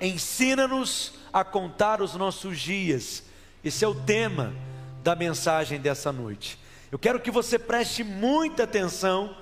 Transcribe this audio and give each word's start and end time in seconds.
ensina-nos 0.00 1.12
a 1.32 1.44
contar 1.44 2.00
os 2.00 2.14
nossos 2.14 2.58
dias. 2.58 3.22
Esse 3.62 3.84
é 3.84 3.88
o 3.88 3.94
tema 3.94 4.52
da 5.02 5.14
mensagem 5.14 5.80
dessa 5.80 6.12
noite. 6.12 6.58
Eu 6.90 6.98
quero 6.98 7.20
que 7.20 7.30
você 7.30 7.58
preste 7.58 8.02
muita 8.02 8.64
atenção 8.64 9.36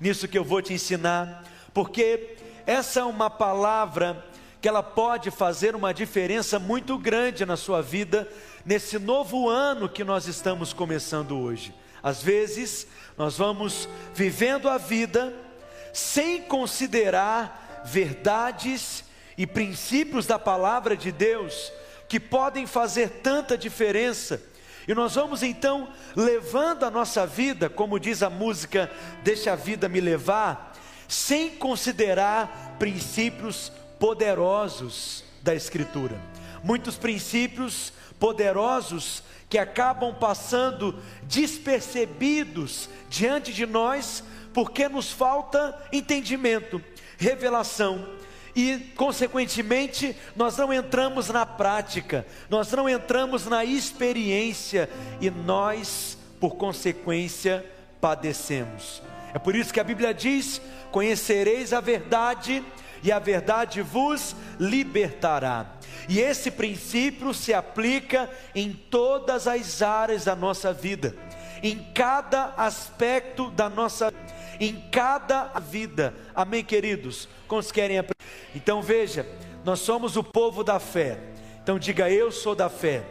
nisso 0.00 0.28
que 0.28 0.38
eu 0.38 0.44
vou 0.44 0.62
te 0.62 0.72
ensinar, 0.72 1.44
porque 1.72 2.36
essa 2.66 3.00
é 3.00 3.04
uma 3.04 3.28
palavra 3.28 4.24
que 4.60 4.68
ela 4.68 4.82
pode 4.82 5.30
fazer 5.30 5.76
uma 5.76 5.92
diferença 5.92 6.58
muito 6.58 6.96
grande 6.96 7.44
na 7.44 7.56
sua 7.56 7.82
vida 7.82 8.26
nesse 8.64 8.98
novo 8.98 9.48
ano 9.48 9.88
que 9.88 10.02
nós 10.02 10.26
estamos 10.26 10.72
começando 10.72 11.38
hoje. 11.38 11.74
Às 12.02 12.22
vezes, 12.22 12.86
nós 13.16 13.36
vamos 13.36 13.88
vivendo 14.14 14.68
a 14.68 14.78
vida 14.78 15.34
sem 15.92 16.42
considerar 16.42 17.82
verdades 17.84 19.04
e 19.36 19.46
princípios 19.46 20.26
da 20.26 20.38
palavra 20.38 20.96
de 20.96 21.10
Deus 21.10 21.72
que 22.08 22.20
podem 22.20 22.66
fazer 22.66 23.08
tanta 23.22 23.56
diferença. 23.56 24.40
E 24.86 24.94
nós 24.94 25.14
vamos 25.14 25.42
então 25.42 25.88
levando 26.14 26.84
a 26.84 26.90
nossa 26.90 27.26
vida, 27.26 27.70
como 27.70 27.98
diz 27.98 28.22
a 28.22 28.28
música, 28.28 28.90
deixa 29.22 29.52
a 29.52 29.56
vida 29.56 29.88
me 29.88 30.00
levar, 30.00 30.74
sem 31.08 31.50
considerar 31.50 32.76
princípios 32.78 33.72
poderosos 33.98 35.24
da 35.42 35.54
Escritura. 35.54 36.20
Muitos 36.62 36.96
princípios 36.96 37.92
poderosos 38.18 39.22
que 39.48 39.58
acabam 39.58 40.14
passando 40.14 40.98
despercebidos 41.22 42.88
diante 43.08 43.52
de 43.52 43.66
nós, 43.66 44.22
porque 44.52 44.88
nos 44.88 45.10
falta 45.10 45.78
entendimento, 45.92 46.82
revelação. 47.18 48.06
E, 48.54 48.78
consequentemente, 48.96 50.16
nós 50.36 50.56
não 50.56 50.72
entramos 50.72 51.28
na 51.28 51.44
prática, 51.44 52.24
nós 52.48 52.70
não 52.70 52.88
entramos 52.88 53.46
na 53.46 53.64
experiência 53.64 54.88
e 55.20 55.28
nós, 55.28 56.16
por 56.38 56.54
consequência, 56.54 57.64
padecemos. 58.00 59.02
É 59.32 59.38
por 59.38 59.56
isso 59.56 59.72
que 59.72 59.80
a 59.80 59.84
Bíblia 59.84 60.14
diz: 60.14 60.60
Conhecereis 60.92 61.72
a 61.72 61.80
verdade, 61.80 62.62
e 63.02 63.10
a 63.10 63.18
verdade 63.18 63.82
vos 63.82 64.36
libertará. 64.58 65.66
E 66.08 66.20
esse 66.20 66.50
princípio 66.50 67.34
se 67.34 67.52
aplica 67.52 68.30
em 68.54 68.72
todas 68.72 69.46
as 69.46 69.82
áreas 69.82 70.24
da 70.24 70.36
nossa 70.36 70.72
vida, 70.72 71.16
em 71.62 71.78
cada 71.94 72.54
aspecto 72.56 73.50
da 73.50 73.68
nossa 73.68 74.12
em 74.60 74.76
cada 74.90 75.44
vida. 75.58 76.14
Amém, 76.34 76.64
queridos? 76.64 77.28
Quantos 77.48 77.72
querem 77.72 77.98
aprender? 77.98 78.24
Então 78.54 78.82
veja, 78.82 79.26
nós 79.64 79.80
somos 79.80 80.16
o 80.16 80.24
povo 80.24 80.62
da 80.62 80.78
fé. 80.78 81.18
Então 81.62 81.78
diga 81.78 82.10
eu 82.10 82.30
sou 82.30 82.54
da 82.54 82.68
fé. 82.68 83.04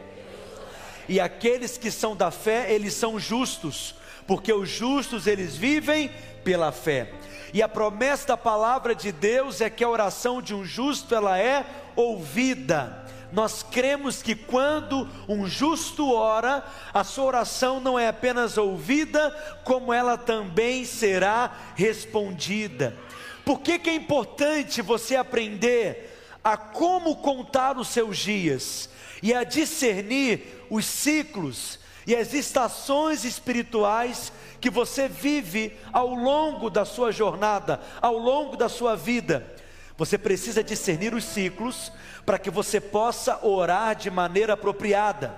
E 1.07 1.19
aqueles 1.19 1.77
que 1.77 1.91
são 1.91 2.15
da 2.15 2.31
fé, 2.31 2.71
eles 2.71 2.93
são 2.93 3.19
justos, 3.19 3.95
porque 4.25 4.53
os 4.53 4.69
justos 4.69 5.27
eles 5.27 5.55
vivem 5.55 6.09
pela 6.43 6.71
fé. 6.71 7.11
E 7.53 7.61
a 7.61 7.69
promessa 7.69 8.29
da 8.29 8.37
palavra 8.37 8.95
de 8.95 9.11
Deus 9.11 9.61
é 9.61 9.69
que 9.69 9.83
a 9.83 9.89
oração 9.89 10.41
de 10.41 10.55
um 10.55 10.63
justo 10.63 11.13
ela 11.13 11.37
é 11.37 11.65
ouvida. 11.95 13.02
Nós 13.33 13.63
cremos 13.63 14.21
que 14.21 14.35
quando 14.35 15.09
um 15.27 15.47
justo 15.47 16.13
ora, 16.13 16.63
a 16.93 17.03
sua 17.03 17.25
oração 17.25 17.79
não 17.79 17.97
é 17.97 18.07
apenas 18.07 18.59
ouvida, 18.59 19.31
como 19.63 19.91
ela 19.91 20.15
também 20.17 20.85
será 20.85 21.51
respondida. 21.75 22.95
Por 23.43 23.59
que, 23.61 23.79
que 23.79 23.89
é 23.89 23.95
importante 23.95 24.83
você 24.83 25.15
aprender 25.15 26.15
a 26.43 26.55
como 26.55 27.15
contar 27.15 27.77
os 27.77 27.87
seus 27.87 28.19
dias 28.19 28.87
e 29.23 29.33
a 29.33 29.43
discernir 29.43 30.65
os 30.69 30.85
ciclos 30.85 31.79
e 32.05 32.15
as 32.15 32.35
estações 32.35 33.23
espirituais 33.23 34.31
que 34.61 34.69
você 34.69 35.07
vive 35.07 35.75
ao 35.91 36.13
longo 36.13 36.69
da 36.69 36.85
sua 36.85 37.11
jornada, 37.11 37.81
ao 37.99 38.15
longo 38.15 38.55
da 38.55 38.69
sua 38.69 38.95
vida. 38.95 39.52
Você 39.97 40.17
precisa 40.17 40.63
discernir 40.63 41.13
os 41.13 41.23
ciclos 41.23 41.91
para 42.25 42.39
que 42.39 42.49
você 42.49 42.79
possa 42.81 43.45
orar 43.45 43.95
de 43.95 44.09
maneira 44.09 44.53
apropriada, 44.53 45.35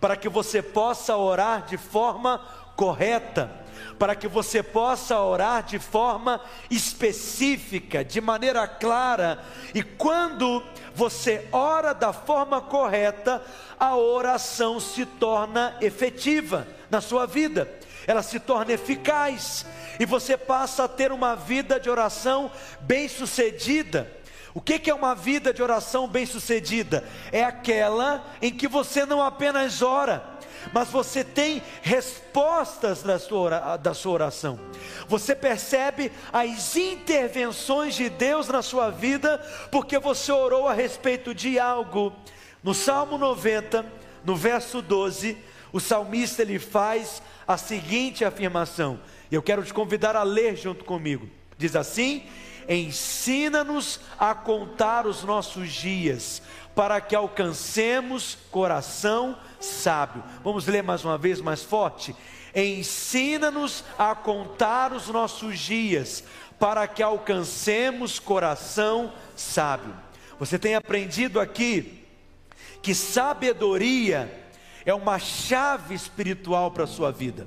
para 0.00 0.16
que 0.16 0.28
você 0.28 0.60
possa 0.60 1.16
orar 1.16 1.64
de 1.66 1.76
forma 1.76 2.38
correta, 2.76 3.50
para 3.98 4.14
que 4.14 4.28
você 4.28 4.62
possa 4.62 5.18
orar 5.18 5.62
de 5.62 5.78
forma 5.78 6.40
específica, 6.70 8.04
de 8.04 8.20
maneira 8.20 8.68
clara, 8.68 9.42
e 9.74 9.82
quando 9.82 10.62
você 10.94 11.48
ora 11.50 11.92
da 11.92 12.12
forma 12.12 12.60
correta, 12.60 13.42
a 13.80 13.96
oração 13.96 14.78
se 14.78 15.06
torna 15.06 15.76
efetiva 15.80 16.66
na 16.90 17.00
sua 17.00 17.26
vida 17.26 17.68
ela 18.08 18.22
se 18.22 18.40
torna 18.40 18.72
eficaz 18.72 19.66
e 20.00 20.06
você 20.06 20.34
passa 20.34 20.84
a 20.84 20.88
ter 20.88 21.12
uma 21.12 21.36
vida 21.36 21.78
de 21.78 21.90
oração 21.90 22.50
bem-sucedida. 22.80 24.10
O 24.54 24.62
que 24.62 24.88
é 24.88 24.94
uma 24.94 25.14
vida 25.14 25.52
de 25.52 25.62
oração 25.62 26.08
bem-sucedida? 26.08 27.04
É 27.30 27.44
aquela 27.44 28.24
em 28.40 28.50
que 28.50 28.66
você 28.66 29.04
não 29.04 29.22
apenas 29.22 29.82
ora, 29.82 30.24
mas 30.72 30.88
você 30.88 31.22
tem 31.22 31.62
respostas 31.82 33.02
da 33.02 33.18
sua, 33.18 33.76
da 33.76 33.92
sua 33.92 34.12
oração. 34.12 34.58
Você 35.06 35.36
percebe 35.36 36.10
as 36.32 36.76
intervenções 36.76 37.94
de 37.94 38.08
Deus 38.08 38.48
na 38.48 38.62
sua 38.62 38.88
vida, 38.88 39.38
porque 39.70 39.98
você 39.98 40.32
orou 40.32 40.66
a 40.66 40.72
respeito 40.72 41.34
de 41.34 41.58
algo. 41.58 42.14
No 42.62 42.72
Salmo 42.72 43.18
90, 43.18 43.84
no 44.24 44.34
verso 44.34 44.80
12, 44.80 45.36
o 45.72 45.80
salmista 45.80 46.42
ele 46.42 46.58
faz 46.58 47.22
a 47.46 47.56
seguinte 47.56 48.24
afirmação. 48.24 49.00
Eu 49.30 49.42
quero 49.42 49.62
te 49.62 49.72
convidar 49.72 50.16
a 50.16 50.22
ler 50.22 50.56
junto 50.56 50.84
comigo. 50.84 51.28
Diz 51.56 51.76
assim: 51.76 52.24
Ensina-nos 52.68 54.00
a 54.18 54.34
contar 54.34 55.06
os 55.06 55.22
nossos 55.24 55.72
dias, 55.72 56.42
para 56.74 57.00
que 57.00 57.16
alcancemos 57.16 58.38
coração 58.50 59.38
sábio. 59.60 60.22
Vamos 60.44 60.66
ler 60.66 60.82
mais 60.82 61.04
uma 61.04 61.18
vez 61.18 61.40
mais 61.40 61.62
forte. 61.62 62.14
Ensina-nos 62.54 63.84
a 63.98 64.14
contar 64.14 64.92
os 64.92 65.08
nossos 65.08 65.58
dias, 65.58 66.24
para 66.58 66.86
que 66.86 67.02
alcancemos 67.02 68.18
coração 68.18 69.12
sábio. 69.36 69.94
Você 70.38 70.58
tem 70.58 70.74
aprendido 70.74 71.40
aqui 71.40 72.04
que 72.82 72.94
sabedoria 72.94 74.47
é 74.90 74.94
uma 74.94 75.18
chave 75.18 75.94
espiritual 75.94 76.70
para 76.70 76.84
a 76.84 76.86
sua 76.86 77.12
vida. 77.12 77.46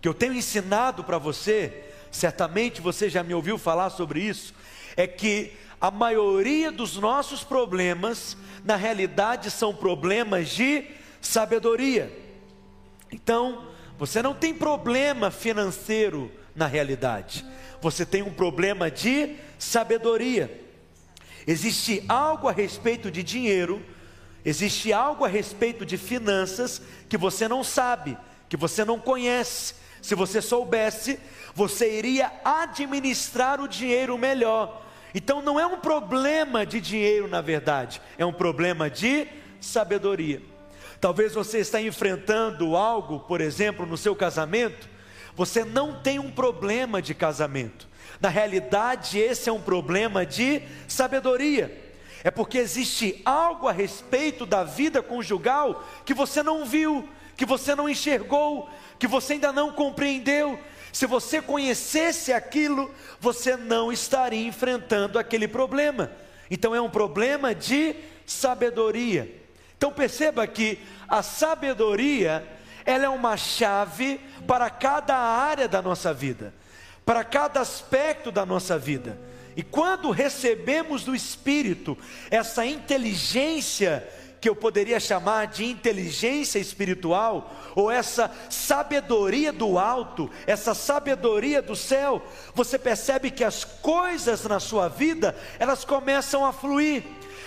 Que 0.00 0.08
eu 0.08 0.14
tenho 0.14 0.34
ensinado 0.34 1.04
para 1.04 1.16
você, 1.16 1.84
certamente 2.10 2.80
você 2.80 3.08
já 3.08 3.22
me 3.22 3.32
ouviu 3.32 3.56
falar 3.56 3.90
sobre 3.90 4.20
isso, 4.20 4.52
é 4.96 5.06
que 5.06 5.52
a 5.80 5.92
maioria 5.92 6.72
dos 6.72 6.96
nossos 6.96 7.44
problemas, 7.44 8.36
na 8.64 8.74
realidade, 8.74 9.48
são 9.48 9.72
problemas 9.72 10.48
de 10.48 10.86
sabedoria. 11.20 12.10
Então, 13.12 13.68
você 13.96 14.20
não 14.20 14.34
tem 14.34 14.52
problema 14.52 15.30
financeiro 15.30 16.32
na 16.56 16.66
realidade, 16.66 17.46
você 17.80 18.04
tem 18.04 18.22
um 18.22 18.32
problema 18.32 18.90
de 18.90 19.36
sabedoria. 19.56 20.60
Existe 21.46 22.02
algo 22.08 22.48
a 22.48 22.52
respeito 22.52 23.08
de 23.08 23.22
dinheiro 23.22 23.80
Existe 24.44 24.92
algo 24.92 25.24
a 25.24 25.28
respeito 25.28 25.84
de 25.84 25.98
finanças 25.98 26.80
que 27.08 27.18
você 27.18 27.46
não 27.46 27.62
sabe, 27.62 28.16
que 28.48 28.56
você 28.56 28.84
não 28.84 28.98
conhece. 28.98 29.74
Se 30.00 30.14
você 30.14 30.40
soubesse, 30.40 31.18
você 31.54 31.98
iria 31.98 32.32
administrar 32.44 33.60
o 33.60 33.68
dinheiro 33.68 34.16
melhor. 34.16 34.86
Então 35.14 35.42
não 35.42 35.58
é 35.60 35.66
um 35.66 35.78
problema 35.78 36.64
de 36.64 36.80
dinheiro, 36.80 37.28
na 37.28 37.40
verdade, 37.40 38.00
é 38.16 38.24
um 38.24 38.32
problema 38.32 38.88
de 38.88 39.26
sabedoria. 39.60 40.40
Talvez 41.00 41.34
você 41.34 41.58
está 41.58 41.80
enfrentando 41.80 42.76
algo, 42.76 43.20
por 43.20 43.40
exemplo, 43.40 43.84
no 43.84 43.96
seu 43.96 44.14
casamento, 44.14 44.88
você 45.34 45.64
não 45.64 46.00
tem 46.00 46.18
um 46.18 46.30
problema 46.30 47.02
de 47.02 47.14
casamento. 47.14 47.88
Na 48.20 48.28
realidade, 48.28 49.18
esse 49.18 49.48
é 49.48 49.52
um 49.52 49.60
problema 49.60 50.24
de 50.24 50.62
sabedoria 50.86 51.89
é 52.22 52.30
porque 52.30 52.58
existe 52.58 53.20
algo 53.24 53.66
a 53.68 53.72
respeito 53.72 54.44
da 54.44 54.62
vida 54.62 55.02
conjugal 55.02 55.84
que 56.04 56.12
você 56.12 56.42
não 56.42 56.64
viu, 56.64 57.08
que 57.36 57.46
você 57.46 57.74
não 57.74 57.88
enxergou, 57.88 58.68
que 58.98 59.06
você 59.06 59.34
ainda 59.34 59.52
não 59.52 59.72
compreendeu. 59.72 60.58
Se 60.92 61.06
você 61.06 61.40
conhecesse 61.40 62.32
aquilo, 62.32 62.92
você 63.18 63.56
não 63.56 63.90
estaria 63.90 64.46
enfrentando 64.46 65.18
aquele 65.18 65.48
problema. 65.48 66.10
Então 66.50 66.74
é 66.74 66.80
um 66.80 66.90
problema 66.90 67.54
de 67.54 67.94
sabedoria. 68.26 69.40
Então 69.78 69.90
perceba 69.90 70.46
que 70.46 70.78
a 71.08 71.22
sabedoria, 71.22 72.46
ela 72.84 73.06
é 73.06 73.08
uma 73.08 73.36
chave 73.36 74.20
para 74.46 74.68
cada 74.68 75.16
área 75.16 75.66
da 75.66 75.80
nossa 75.80 76.12
vida, 76.12 76.52
para 77.06 77.24
cada 77.24 77.60
aspecto 77.60 78.30
da 78.30 78.44
nossa 78.44 78.76
vida. 78.76 79.18
E 79.60 79.62
quando 79.62 80.10
recebemos 80.10 81.04
do 81.04 81.14
Espírito 81.14 81.98
essa 82.30 82.64
inteligência, 82.64 84.08
que 84.40 84.48
eu 84.48 84.56
poderia 84.56 84.98
chamar 84.98 85.48
de 85.48 85.66
inteligência 85.66 86.58
espiritual, 86.58 87.54
ou 87.76 87.90
essa 87.90 88.34
sabedoria 88.48 89.52
do 89.52 89.78
alto, 89.78 90.30
essa 90.46 90.72
sabedoria 90.72 91.60
do 91.60 91.76
céu, 91.76 92.22
você 92.54 92.78
percebe 92.78 93.30
que 93.30 93.44
as 93.44 93.62
coisas 93.62 94.44
na 94.44 94.60
sua 94.60 94.88
vida, 94.88 95.36
elas 95.58 95.84
começam 95.84 96.42
a 96.42 96.54
fluir. 96.54 97.04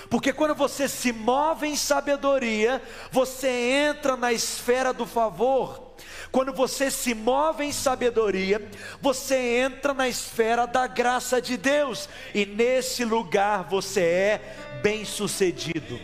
Porque 0.07 0.31
quando 0.31 0.53
você 0.53 0.87
se 0.87 1.11
move 1.11 1.65
em 1.65 1.75
sabedoria, 1.75 2.79
você 3.11 3.49
entra 3.89 4.15
na 4.15 4.31
esfera 4.31 4.93
do 4.93 5.07
favor. 5.07 5.92
Quando 6.33 6.51
você 6.51 6.89
se 6.89 7.13
move 7.13 7.63
em 7.63 7.71
sabedoria, 7.71 8.67
você 8.99 9.59
entra 9.59 9.93
na 9.93 10.09
esfera 10.09 10.65
da 10.65 10.87
graça 10.87 11.39
de 11.39 11.55
Deus, 11.55 12.09
e 12.33 12.43
nesse 12.43 13.05
lugar 13.05 13.65
você 13.69 14.01
é 14.01 14.55
bem-sucedido. 14.81 15.99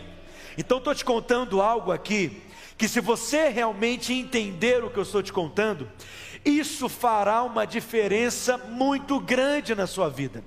Então 0.56 0.78
estou 0.78 0.94
te 0.94 1.04
contando 1.04 1.60
algo 1.60 1.90
aqui, 1.90 2.44
que 2.78 2.86
se 2.86 3.00
você 3.00 3.48
realmente 3.48 4.12
entender 4.12 4.84
o 4.84 4.88
que 4.88 4.98
eu 4.98 5.02
estou 5.02 5.20
te 5.20 5.32
contando, 5.32 5.90
isso 6.44 6.88
fará 6.88 7.42
uma 7.42 7.66
diferença 7.66 8.56
muito 8.56 9.18
grande 9.18 9.74
na 9.74 9.88
sua 9.88 10.08
vida. 10.08 10.44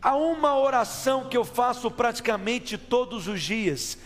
Há 0.00 0.14
uma 0.14 0.56
oração 0.56 1.28
que 1.28 1.36
eu 1.36 1.44
faço 1.44 1.90
praticamente 1.90 2.78
todos 2.78 3.26
os 3.26 3.42
dias, 3.42 3.98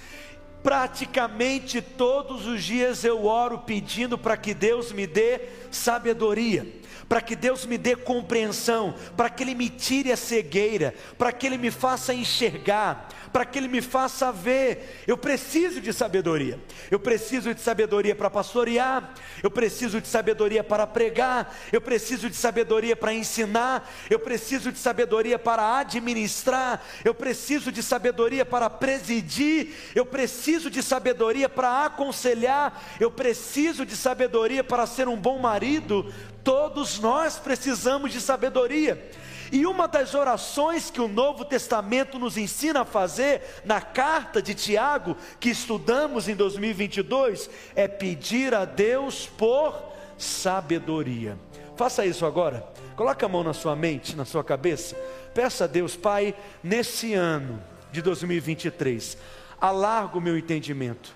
praticamente 0.65 1.83
todos 1.83 2.47
os 2.47 2.65
dias 2.65 3.05
eu 3.05 3.27
oro 3.27 3.59
pedindo 3.59 4.17
para 4.17 4.35
que 4.35 4.55
Deus 4.55 4.93
me 4.93 5.07
dê 5.07 5.43
sabedoria, 5.71 6.67
para 7.09 7.21
que 7.21 7.37
Deus 7.37 7.67
me 7.67 7.79
dê 7.79 7.97
compreensão, 7.97 8.95
para 9.17 9.29
que 9.31 9.43
Ele 9.43 9.55
me 9.55 9.69
tire 9.69 10.13
a 10.13 10.17
cegueira, 10.17 10.95
para 11.19 11.33
que 11.33 11.47
Ele 11.47 11.59
me 11.59 11.71
faça 11.71 12.15
enxergar, 12.15 13.09
para 13.33 13.45
que 13.45 13.59
Ele 13.59 13.69
me 13.69 13.83
faça 13.83 14.31
ver. 14.31 15.03
Eu 15.07 15.17
preciso 15.17 15.81
de 15.81 15.93
sabedoria. 15.93 16.59
Eu 16.91 17.01
preciso 17.01 17.53
de 17.53 17.61
sabedoria 17.61 18.15
para 18.15 18.31
pastorear. 18.31 19.13
Eu 19.43 19.51
preciso 19.51 20.01
de 20.01 20.07
sabedoria 20.07 20.63
para 20.63 20.87
pregar. 20.87 21.55
Eu 21.73 21.81
preciso 21.81 22.31
de 22.31 22.37
sabedoria 22.37 22.95
para 22.95 23.13
ensinar. 23.13 23.91
Eu 24.09 24.21
preciso 24.21 24.71
de 24.71 24.79
sabedoria 24.79 25.39
para 25.39 25.79
administrar. 25.79 26.85
Eu 27.05 27.13
preciso 27.13 27.73
de 27.73 27.83
sabedoria 27.83 28.45
para 28.45 28.71
presidir. 28.71 29.75
Eu 29.95 30.07
preciso 30.07 30.71
de 30.71 30.83
sabedoria 30.83 31.49
para 31.49 31.87
aconselhar. 31.87 32.83
Eu 33.01 33.11
preciso 33.11 33.85
de 33.85 33.97
sabedoria 33.97 34.63
para 34.63 34.87
ser 34.87 35.09
um 35.09 35.17
bom 35.17 35.39
marido. 35.39 36.13
Todos 36.45 36.99
nós 37.01 37.39
precisamos 37.39 38.13
de 38.13 38.21
sabedoria. 38.21 39.11
E 39.51 39.67
uma 39.67 39.89
das 39.89 40.15
orações 40.15 40.91
que 40.91 41.01
o 41.01 41.09
Novo 41.09 41.45
Testamento 41.45 42.19
nos 42.19 42.37
ensina 42.37 42.83
a 42.83 42.85
fazer, 42.85 43.63
na 43.65 43.81
carta 43.81 44.43
de 44.43 44.55
Tiago, 44.55 45.17
que 45.41 45.49
estudamos 45.49 46.29
em 46.29 46.35
2022, 46.35 47.49
é 47.75 47.89
pedir 47.89 48.55
a 48.55 48.65
Deus 48.65 49.27
por 49.27 49.75
sabedoria. 50.19 51.39
Faça 51.77 52.05
isso 52.05 52.27
agora. 52.27 52.67
Coloque 52.95 53.25
a 53.25 53.29
mão 53.29 53.43
na 53.43 53.53
sua 53.53 53.75
mente, 53.75 54.15
na 54.15 54.25
sua 54.25 54.45
cabeça. 54.45 54.95
Peça 55.35 55.65
a 55.65 55.67
Deus, 55.67 55.97
Pai, 55.97 56.35
nesse 56.63 57.15
ano 57.15 57.61
de 57.91 58.03
2023, 58.03 59.17
alarga 59.61 60.19
o 60.19 60.21
meu 60.21 60.37
entendimento, 60.37 61.15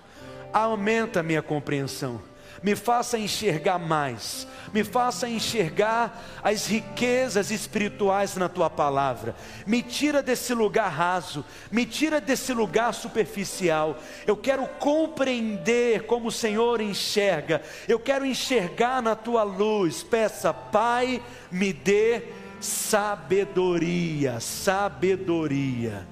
aumenta 0.51 1.19
a 1.19 1.23
minha 1.23 1.41
compreensão 1.41 2.21
me 2.61 2.75
faça 2.75 3.17
enxergar 3.17 3.79
mais, 3.79 4.47
me 4.73 4.83
faça 4.83 5.27
enxergar 5.27 6.39
as 6.43 6.67
riquezas 6.67 7.51
espirituais 7.51 8.35
na 8.35 8.49
tua 8.49 8.69
palavra, 8.69 9.35
me 9.65 9.81
tira 9.81 10.21
desse 10.21 10.53
lugar 10.53 10.89
raso, 10.89 11.45
me 11.71 11.85
tira 11.85 12.19
desse 12.19 12.53
lugar 12.53 12.93
superficial. 12.93 13.97
Eu 14.27 14.35
quero 14.37 14.67
compreender 14.79 16.05
como 16.05 16.27
o 16.27 16.31
Senhor 16.31 16.81
enxerga, 16.81 17.61
eu 17.87 17.99
quero 17.99 18.25
enxergar 18.25 19.01
na 19.01 19.15
tua 19.15 19.43
luz. 19.43 20.03
Peça, 20.03 20.53
Pai, 20.53 21.21
me 21.51 21.71
dê 21.71 22.23
sabedoria, 22.59 24.39
sabedoria. 24.39 26.07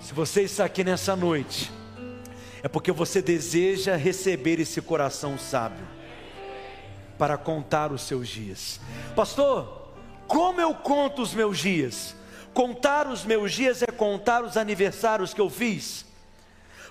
Se 0.00 0.12
você 0.12 0.42
está 0.42 0.64
aqui 0.64 0.82
nessa 0.82 1.14
noite, 1.14 1.72
é 2.62 2.68
porque 2.68 2.92
você 2.92 3.20
deseja 3.20 3.96
receber 3.96 4.60
esse 4.60 4.80
coração 4.80 5.38
sábio 5.38 5.86
para 7.18 7.36
contar 7.36 7.92
os 7.92 8.02
seus 8.02 8.28
dias. 8.28 8.80
Pastor, 9.14 9.90
como 10.26 10.60
eu 10.60 10.74
conto 10.74 11.22
os 11.22 11.34
meus 11.34 11.58
dias? 11.58 12.14
Contar 12.54 13.06
os 13.06 13.24
meus 13.24 13.52
dias 13.52 13.82
é 13.82 13.86
contar 13.86 14.44
os 14.44 14.56
aniversários 14.56 15.34
que 15.34 15.40
eu 15.40 15.50
fiz. 15.50 16.04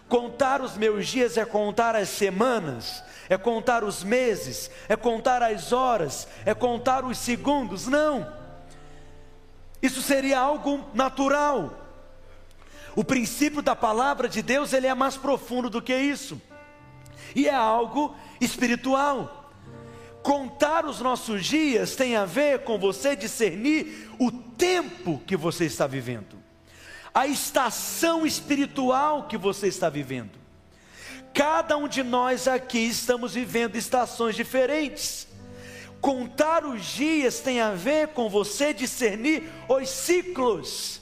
Contar 0.07 0.61
os 0.61 0.75
meus 0.75 1.07
dias 1.07 1.37
é 1.37 1.45
contar 1.45 1.95
as 1.95 2.09
semanas, 2.09 3.01
é 3.29 3.37
contar 3.37 3.83
os 3.83 4.03
meses, 4.03 4.69
é 4.89 4.95
contar 4.97 5.41
as 5.41 5.71
horas, 5.71 6.27
é 6.45 6.53
contar 6.53 7.05
os 7.05 7.17
segundos. 7.17 7.87
Não. 7.87 8.27
Isso 9.81 10.01
seria 10.01 10.39
algo 10.39 10.85
natural. 10.93 11.80
O 12.95 13.03
princípio 13.03 13.61
da 13.61 13.75
palavra 13.75 14.27
de 14.27 14.41
Deus, 14.41 14.73
ele 14.73 14.87
é 14.87 14.93
mais 14.93 15.15
profundo 15.15 15.69
do 15.69 15.81
que 15.81 15.95
isso. 15.95 16.41
E 17.35 17.47
é 17.47 17.53
algo 17.53 18.15
espiritual. 18.39 19.51
Contar 20.21 20.85
os 20.85 20.99
nossos 20.99 21.45
dias 21.45 21.95
tem 21.95 22.15
a 22.15 22.25
ver 22.25 22.59
com 22.59 22.77
você 22.77 23.15
discernir 23.15 24.09
o 24.19 24.31
tempo 24.31 25.21
que 25.25 25.35
você 25.35 25.65
está 25.65 25.87
vivendo. 25.87 26.37
A 27.13 27.27
estação 27.27 28.25
espiritual 28.25 29.27
que 29.27 29.37
você 29.37 29.67
está 29.67 29.89
vivendo. 29.89 30.39
Cada 31.33 31.77
um 31.77 31.87
de 31.87 32.03
nós 32.03 32.47
aqui 32.47 32.79
estamos 32.79 33.33
vivendo 33.33 33.77
estações 33.77 34.35
diferentes. 34.35 35.27
Contar 36.01 36.65
os 36.65 36.83
dias 36.85 37.39
tem 37.39 37.61
a 37.61 37.71
ver 37.71 38.09
com 38.09 38.29
você 38.29 38.73
discernir 38.73 39.49
os 39.69 39.89
ciclos 39.89 41.00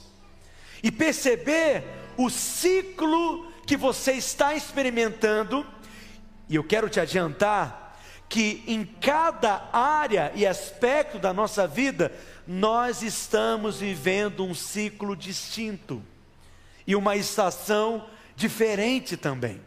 e 0.82 0.90
perceber 0.90 1.84
o 2.16 2.28
ciclo 2.30 3.50
que 3.66 3.76
você 3.76 4.12
está 4.12 4.54
experimentando, 4.54 5.66
e 6.48 6.56
eu 6.56 6.64
quero 6.64 6.88
te 6.88 6.98
adiantar 6.98 7.98
que 8.28 8.62
em 8.66 8.84
cada 8.84 9.68
área 9.72 10.32
e 10.34 10.46
aspecto 10.46 11.18
da 11.18 11.32
nossa 11.32 11.66
vida, 11.66 12.12
nós 12.46 13.02
estamos 13.02 13.80
vivendo 13.80 14.44
um 14.44 14.54
ciclo 14.54 15.16
distinto 15.16 16.02
e 16.86 16.94
uma 16.94 17.16
estação 17.16 18.08
diferente 18.36 19.16
também. 19.16 19.60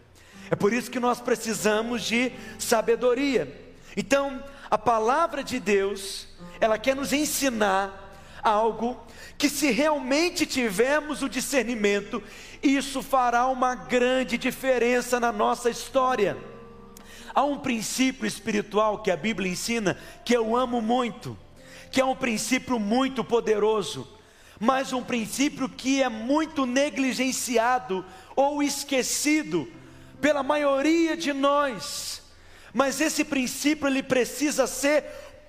É 0.50 0.56
por 0.56 0.74
isso 0.74 0.90
que 0.90 1.00
nós 1.00 1.20
precisamos 1.20 2.04
de 2.04 2.32
sabedoria. 2.58 3.74
Então, 3.96 4.44
a 4.70 4.78
palavra 4.78 5.44
de 5.44 5.60
Deus, 5.60 6.28
ela 6.60 6.78
quer 6.78 6.96
nos 6.96 7.14
ensinar 7.14 8.14
algo 8.42 9.02
que, 9.44 9.50
se 9.50 9.72
realmente 9.72 10.46
tivermos 10.46 11.22
o 11.22 11.28
discernimento, 11.28 12.24
isso 12.64 13.04
fará 13.04 13.48
uma 13.48 13.76
grande 13.76 14.38
diferença 14.38 15.20
na 15.20 15.34
nossa 15.34 15.70
história. 15.70 16.38
Há 17.36 17.44
um 17.44 17.60
princípio 17.60 18.26
espiritual 18.26 19.00
que 19.00 19.12
a 19.12 19.18
Bíblia 19.18 19.52
ensina 19.52 19.98
que 20.24 20.34
eu 20.34 20.56
amo 20.56 20.82
muito, 20.82 21.38
que 21.92 22.00
é 22.00 22.06
um 22.06 22.16
princípio 22.16 22.80
muito 22.80 23.22
poderoso, 23.22 24.08
mas 24.62 24.94
um 24.94 25.04
princípio 25.04 25.68
que 25.68 26.02
é 26.02 26.08
muito 26.08 26.66
negligenciado 26.66 28.06
ou 28.38 28.64
esquecido 28.64 29.70
pela 30.22 30.42
maioria 30.42 31.18
de 31.18 31.34
nós. 31.34 32.22
Mas 32.74 33.02
esse 33.02 33.26
princípio 33.26 33.90
ele 33.90 34.04
precisa 34.04 34.66
ser 34.68 35.04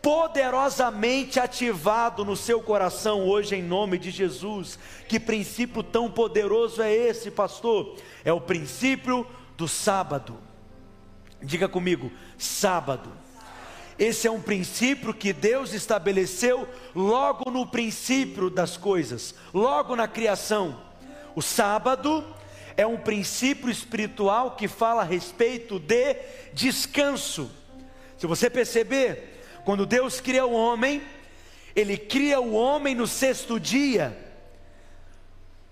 poderosamente 0.04 1.40
ativado 1.40 2.26
no 2.26 2.36
seu 2.36 2.60
coração 2.60 3.26
hoje 3.26 3.56
em 3.56 3.62
nome 3.62 3.96
de 3.96 4.10
Jesus. 4.10 4.78
Que 5.08 5.18
princípio 5.18 5.82
tão 5.82 6.10
poderoso 6.10 6.82
é 6.82 6.92
esse, 6.92 7.30
pastor? 7.30 7.96
É 8.22 8.30
o 8.30 8.38
princípio 8.38 9.26
do 9.56 9.66
sábado. 9.66 10.36
Diga 11.42 11.70
comigo, 11.70 12.12
sábado. 12.36 13.10
Esse 13.98 14.26
é 14.26 14.30
um 14.30 14.42
princípio 14.42 15.14
que 15.14 15.32
Deus 15.32 15.72
estabeleceu 15.72 16.68
logo 16.94 17.50
no 17.50 17.66
princípio 17.66 18.50
das 18.50 18.76
coisas, 18.76 19.34
logo 19.54 19.96
na 19.96 20.06
criação. 20.06 20.82
O 21.34 21.40
sábado 21.40 22.22
é 22.76 22.86
um 22.86 22.98
princípio 22.98 23.70
espiritual 23.70 24.50
que 24.50 24.68
fala 24.68 25.00
a 25.00 25.06
respeito 25.06 25.80
de 25.80 26.16
descanso. 26.52 27.50
Se 28.18 28.26
você 28.26 28.50
perceber, 28.50 29.33
quando 29.64 29.86
Deus 29.86 30.20
cria 30.20 30.46
o 30.46 30.52
homem, 30.52 31.02
Ele 31.74 31.96
cria 31.96 32.40
o 32.40 32.54
homem 32.54 32.94
no 32.94 33.06
sexto 33.06 33.58
dia, 33.58 34.16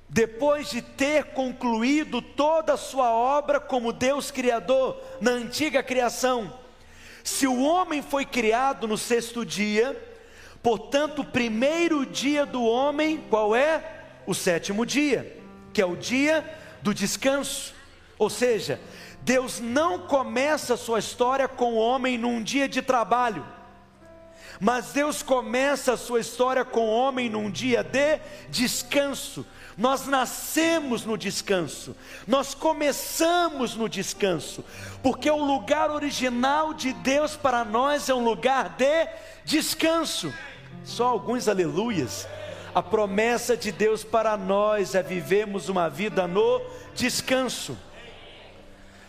depois 0.08 0.70
de 0.70 0.82
ter 0.82 1.26
concluído 1.26 2.20
toda 2.20 2.74
a 2.74 2.76
sua 2.76 3.10
obra 3.10 3.58
como 3.58 3.92
Deus 3.92 4.30
Criador 4.30 5.00
na 5.20 5.30
antiga 5.30 5.82
criação. 5.82 6.52
Se 7.24 7.46
o 7.46 7.62
homem 7.62 8.02
foi 8.02 8.24
criado 8.24 8.86
no 8.88 8.98
sexto 8.98 9.46
dia, 9.46 9.96
Portanto, 10.62 11.22
o 11.22 11.24
primeiro 11.24 12.06
dia 12.06 12.46
do 12.46 12.62
homem, 12.62 13.18
qual 13.28 13.54
é? 13.54 13.82
O 14.26 14.32
sétimo 14.32 14.86
dia, 14.86 15.36
que 15.72 15.82
é 15.82 15.86
o 15.86 15.96
dia 15.96 16.48
do 16.80 16.94
descanso. 16.94 17.74
Ou 18.16 18.30
seja, 18.30 18.80
Deus 19.22 19.58
não 19.58 19.98
começa 19.98 20.74
a 20.74 20.76
sua 20.76 21.00
história 21.00 21.48
com 21.48 21.74
o 21.74 21.78
homem 21.78 22.16
num 22.16 22.40
dia 22.40 22.68
de 22.68 22.80
trabalho, 22.80 23.44
mas 24.60 24.92
Deus 24.92 25.22
começa 25.22 25.92
a 25.92 25.96
sua 25.96 26.20
história 26.20 26.64
com 26.64 26.80
o 26.80 26.92
homem 26.92 27.28
num 27.28 27.50
dia 27.50 27.82
de 27.82 28.20
descanso. 28.48 29.46
Nós 29.76 30.06
nascemos 30.06 31.04
no 31.04 31.16
descanso, 31.16 31.96
nós 32.26 32.54
começamos 32.54 33.74
no 33.74 33.88
descanso, 33.88 34.62
porque 35.02 35.30
o 35.30 35.42
lugar 35.42 35.90
original 35.90 36.74
de 36.74 36.92
Deus 36.92 37.36
para 37.36 37.64
nós 37.64 38.08
é 38.08 38.14
um 38.14 38.22
lugar 38.22 38.76
de 38.76 39.08
descanso. 39.44 40.32
Só 40.84 41.08
alguns 41.08 41.48
aleluias. 41.48 42.28
A 42.74 42.82
promessa 42.82 43.56
de 43.56 43.70
Deus 43.70 44.02
para 44.02 44.36
nós 44.36 44.94
é 44.94 45.02
vivermos 45.02 45.68
uma 45.68 45.88
vida 45.88 46.26
no 46.26 46.60
descanso. 46.94 47.76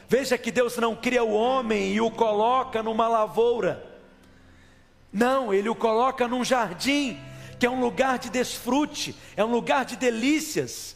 Veja 0.07 0.37
que 0.37 0.51
Deus 0.51 0.77
não 0.77 0.95
cria 0.95 1.23
o 1.23 1.33
homem 1.33 1.93
e 1.93 2.01
o 2.01 2.11
coloca 2.11 2.83
numa 2.83 3.07
lavoura. 3.07 3.92
Não, 5.13 5.53
ele 5.53 5.69
o 5.69 5.75
coloca 5.75 6.27
num 6.27 6.43
jardim, 6.43 7.19
que 7.59 7.67
é 7.67 7.69
um 7.69 7.79
lugar 7.79 8.17
de 8.17 8.31
desfrute, 8.31 9.15
é 9.37 9.45
um 9.45 9.51
lugar 9.51 9.85
de 9.85 9.95
delícias. 9.95 10.95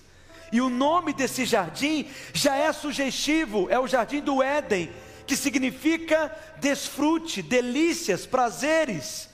E 0.51 0.59
o 0.59 0.69
nome 0.69 1.13
desse 1.13 1.45
jardim 1.45 2.07
já 2.33 2.55
é 2.55 2.73
sugestivo, 2.73 3.67
é 3.69 3.79
o 3.79 3.87
jardim 3.87 4.19
do 4.19 4.41
Éden, 4.41 4.89
que 5.27 5.35
significa 5.35 6.35
desfrute, 6.59 7.43
delícias, 7.43 8.25
prazeres. 8.25 9.29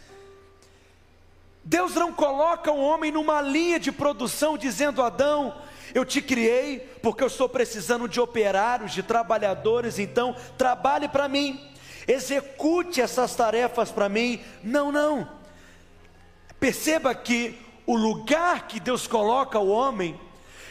Deus 1.63 1.95
não 1.95 2.11
coloca 2.11 2.69
o 2.71 2.81
homem 2.81 3.11
numa 3.11 3.41
linha 3.41 3.79
de 3.79 3.91
produção 3.91 4.57
dizendo: 4.57 5.01
Adão, 5.01 5.55
eu 5.93 6.03
te 6.03 6.21
criei 6.21 6.79
porque 7.01 7.23
eu 7.23 7.27
estou 7.27 7.47
precisando 7.47 8.07
de 8.07 8.19
operários, 8.19 8.91
de 8.91 9.01
trabalhadores, 9.01 9.97
então 9.97 10.35
trabalhe 10.57 11.07
para 11.07 11.29
mim, 11.29 11.71
execute 12.07 13.01
essas 13.01 13.36
tarefas 13.36 13.91
para 13.91 14.10
mim. 14.10 14.41
Não, 14.63 14.91
não. 14.91 15.27
Perceba 16.60 17.13
que 17.13 17.57
o 17.86 17.95
lugar 17.95 18.67
que 18.67 18.79
Deus 18.79 19.07
coloca 19.07 19.60
o 19.60 19.69
homem 19.69 20.19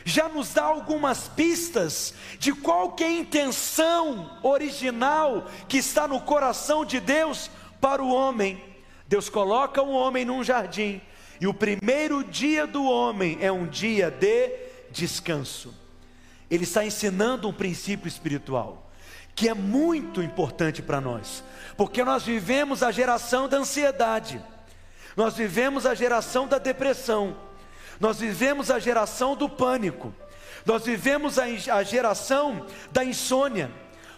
já 0.05 0.29
nos 0.29 0.53
dá 0.53 0.65
algumas 0.65 1.29
pistas 1.29 2.15
de 2.39 2.53
qual 2.53 2.93
que 2.93 3.05
é 3.05 3.07
a 3.07 3.12
intenção 3.12 4.39
original 4.43 5.47
que 5.69 5.79
está 5.79 6.09
no 6.09 6.21
coração 6.21 6.85
de 6.85 6.99
Deus 6.99 7.51
para 7.81 8.03
o 8.03 8.12
homem. 8.12 8.62
Deus 9.07 9.29
coloca 9.29 9.83
o 9.83 9.93
homem 9.93 10.25
num 10.25 10.43
jardim, 10.43 11.01
e 11.41 11.47
o 11.47 11.55
primeiro 11.55 12.25
dia 12.25 12.67
do 12.67 12.85
homem 12.85 13.39
é 13.41 13.53
um 13.53 13.67
dia 13.67 14.11
de 14.11 14.51
descanso. 14.91 15.75
Ele 16.51 16.65
está 16.65 16.85
ensinando 16.85 17.49
um 17.49 17.53
princípio 17.53 18.09
espiritual 18.09 18.91
que 19.35 19.49
é 19.49 19.55
muito 19.55 20.23
importante 20.23 20.83
para 20.83 21.01
nós, 21.01 21.43
porque 21.77 22.05
nós 22.05 22.25
vivemos 22.25 22.83
a 22.83 22.91
geração 22.91 23.49
da 23.49 23.59
ansiedade, 23.59 24.43
nós 25.17 25.35
vivemos 25.37 25.87
a 25.87 25.95
geração 25.95 26.47
da 26.47 26.59
depressão, 26.59 27.37
nós 27.99 28.19
vivemos 28.19 28.71
a 28.71 28.79
geração 28.79 29.35
do 29.37 29.49
pânico, 29.49 30.15
nós 30.65 30.85
vivemos 30.85 31.39
a, 31.39 31.45
a 31.45 31.83
geração 31.83 32.67
da 32.91 33.05
insônia. 33.05 33.71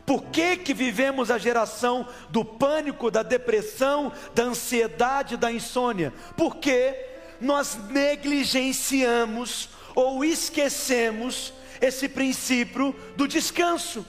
Por 0.07 0.25
que, 0.25 0.59
que 0.59 0.75
vivemos 0.75 1.31
a 1.31 1.39
geração 1.39 2.07
do 2.29 2.45
pânico, 2.45 3.11
da 3.11 3.23
depressão, 3.23 4.13
da 4.35 4.43
ansiedade, 4.43 5.37
da 5.37 5.51
insônia? 5.51 6.13
Porque 6.37 6.95
nós 7.41 7.79
negligenciamos 7.89 9.71
ou 9.95 10.23
esquecemos 10.25 11.55
esse 11.81 12.09
princípio 12.09 12.95
do 13.17 13.27
descanso. 13.27 14.05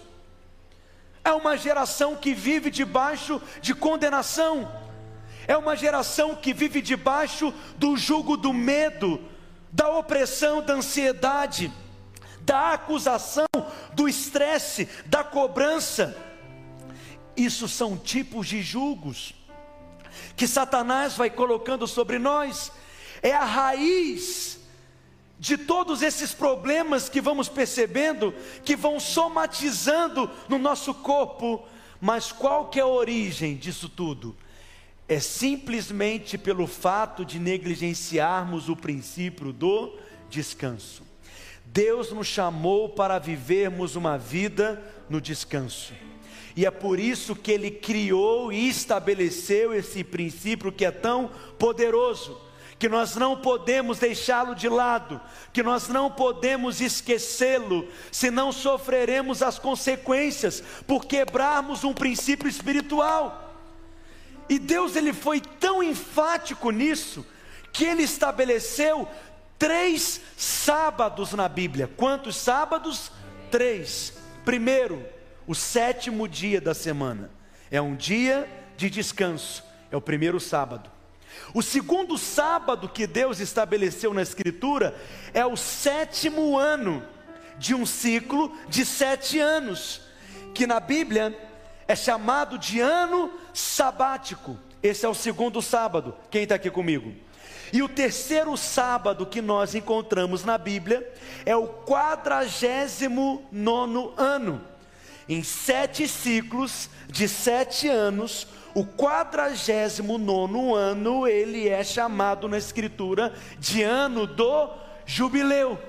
É 1.25 1.33
uma 1.33 1.57
geração 1.57 2.15
que 2.15 2.33
vive 2.33 2.71
debaixo 2.71 3.41
de 3.61 3.75
condenação, 3.75 4.71
é 5.45 5.57
uma 5.57 5.75
geração 5.75 6.35
que 6.35 6.53
vive 6.53 6.81
debaixo 6.81 7.53
do 7.77 7.97
jugo 7.97 8.37
do 8.37 8.53
medo, 8.53 9.21
da 9.71 9.89
opressão, 9.89 10.61
da 10.61 10.75
ansiedade 10.75 11.71
da 12.45 12.73
acusação, 12.73 13.47
do 13.93 14.07
estresse, 14.07 14.87
da 15.07 15.23
cobrança. 15.23 16.15
Isso 17.35 17.67
são 17.67 17.97
tipos 17.97 18.47
de 18.47 18.61
julgos 18.61 19.33
que 20.37 20.47
Satanás 20.47 21.15
vai 21.15 21.29
colocando 21.29 21.87
sobre 21.87 22.19
nós, 22.19 22.71
é 23.21 23.33
a 23.33 23.43
raiz 23.43 24.54
de 25.45 25.59
todos 25.59 26.01
esses 26.01 26.33
problemas 26.33 27.07
que 27.07 27.21
vamos 27.21 27.47
percebendo, 27.47 28.33
que 28.63 28.75
vão 28.75 28.99
somatizando 28.99 30.27
no 30.49 30.57
nosso 30.57 30.91
corpo, 30.91 31.63
mas 32.01 32.31
qual 32.31 32.67
que 32.67 32.79
é 32.79 32.81
a 32.81 32.87
origem 32.87 33.55
disso 33.55 33.87
tudo? 33.87 34.35
É 35.07 35.19
simplesmente 35.19 36.35
pelo 36.35 36.65
fato 36.65 37.23
de 37.23 37.37
negligenciarmos 37.37 38.69
o 38.69 38.75
princípio 38.75 39.53
do 39.53 39.95
descanso. 40.31 41.03
Deus 41.63 42.11
nos 42.11 42.25
chamou 42.25 42.89
para 42.89 43.19
vivermos 43.19 43.95
uma 43.95 44.17
vida 44.17 44.81
no 45.07 45.21
descanso. 45.21 45.93
E 46.55 46.65
é 46.65 46.71
por 46.71 46.99
isso 46.99 47.35
que 47.35 47.51
Ele 47.51 47.69
criou 47.69 48.51
e 48.51 48.67
estabeleceu 48.67 49.75
esse 49.75 50.03
princípio 50.03 50.71
que 50.71 50.85
é 50.85 50.89
tão 50.89 51.29
poderoso, 51.59 52.35
que 52.77 52.89
nós 52.89 53.15
não 53.15 53.37
podemos 53.37 53.99
deixá-lo 53.99 54.53
de 54.53 54.67
lado, 54.67 55.21
que 55.53 55.63
nós 55.63 55.87
não 55.87 56.11
podemos 56.11 56.81
esquecê-lo, 56.81 57.87
senão 58.11 58.51
sofreremos 58.51 59.41
as 59.41 59.57
consequências 59.57 60.61
por 60.85 61.05
quebrarmos 61.05 61.83
um 61.83 61.93
princípio 61.93 62.49
espiritual. 62.49 63.53
E 64.49 64.59
Deus 64.59 64.95
ele 64.95 65.13
foi 65.13 65.39
tão 65.39 65.81
enfático 65.81 66.69
nisso 66.69 67.25
que 67.71 67.85
ele 67.85 68.03
estabeleceu 68.03 69.07
três 69.57 70.21
sábados 70.37 71.33
na 71.33 71.47
Bíblia. 71.47 71.89
Quantos 71.95 72.35
sábados? 72.35 73.11
Três. 73.49 74.13
Primeiro, 74.43 75.03
o 75.47 75.55
sétimo 75.55 76.27
dia 76.27 76.61
da 76.61 76.73
semana. 76.73 77.31
É 77.71 77.81
um 77.81 77.95
dia 77.95 78.47
de 78.77 78.89
descanso. 78.89 79.63
É 79.89 79.97
o 79.97 80.01
primeiro 80.01 80.39
sábado. 80.39 80.94
O 81.55 81.61
segundo 81.61 82.17
sábado 82.17 82.89
que 82.89 83.07
Deus 83.07 83.39
estabeleceu 83.39 84.13
na 84.13 84.21
Escritura 84.21 84.93
é 85.33 85.45
o 85.45 85.55
sétimo 85.55 86.59
ano 86.59 87.01
de 87.57 87.73
um 87.73 87.85
ciclo 87.85 88.53
de 88.67 88.85
sete 88.85 89.39
anos, 89.39 90.01
que 90.53 90.67
na 90.67 90.81
Bíblia 90.81 91.33
é 91.87 91.95
chamado 91.95 92.57
de 92.57 92.81
ano 92.81 93.31
sabático. 93.53 94.59
Esse 94.83 95.05
é 95.05 95.07
o 95.07 95.13
segundo 95.13 95.61
sábado. 95.61 96.13
Quem 96.29 96.43
está 96.43 96.55
aqui 96.55 96.69
comigo? 96.69 97.13
E 97.71 97.81
o 97.81 97.87
terceiro 97.87 98.57
sábado 98.57 99.25
que 99.25 99.41
nós 99.41 99.73
encontramos 99.75 100.43
na 100.43 100.57
Bíblia 100.57 101.09
é 101.45 101.55
o 101.55 101.69
quadragésimo 101.69 103.47
nono 103.49 104.13
ano. 104.17 104.61
Em 105.27 105.41
sete 105.41 106.05
ciclos 106.05 106.89
de 107.07 107.29
sete 107.29 107.87
anos, 107.87 108.45
o 108.75 108.85
quadragésimo 108.85 110.17
nono 110.17 110.75
ano, 110.75 111.25
ele 111.25 111.69
é 111.69 111.81
chamado 111.81 112.49
na 112.49 112.57
Escritura 112.57 113.33
de 113.57 113.81
ano 113.81 114.27
do 114.27 114.69
jubileu. 115.05 115.79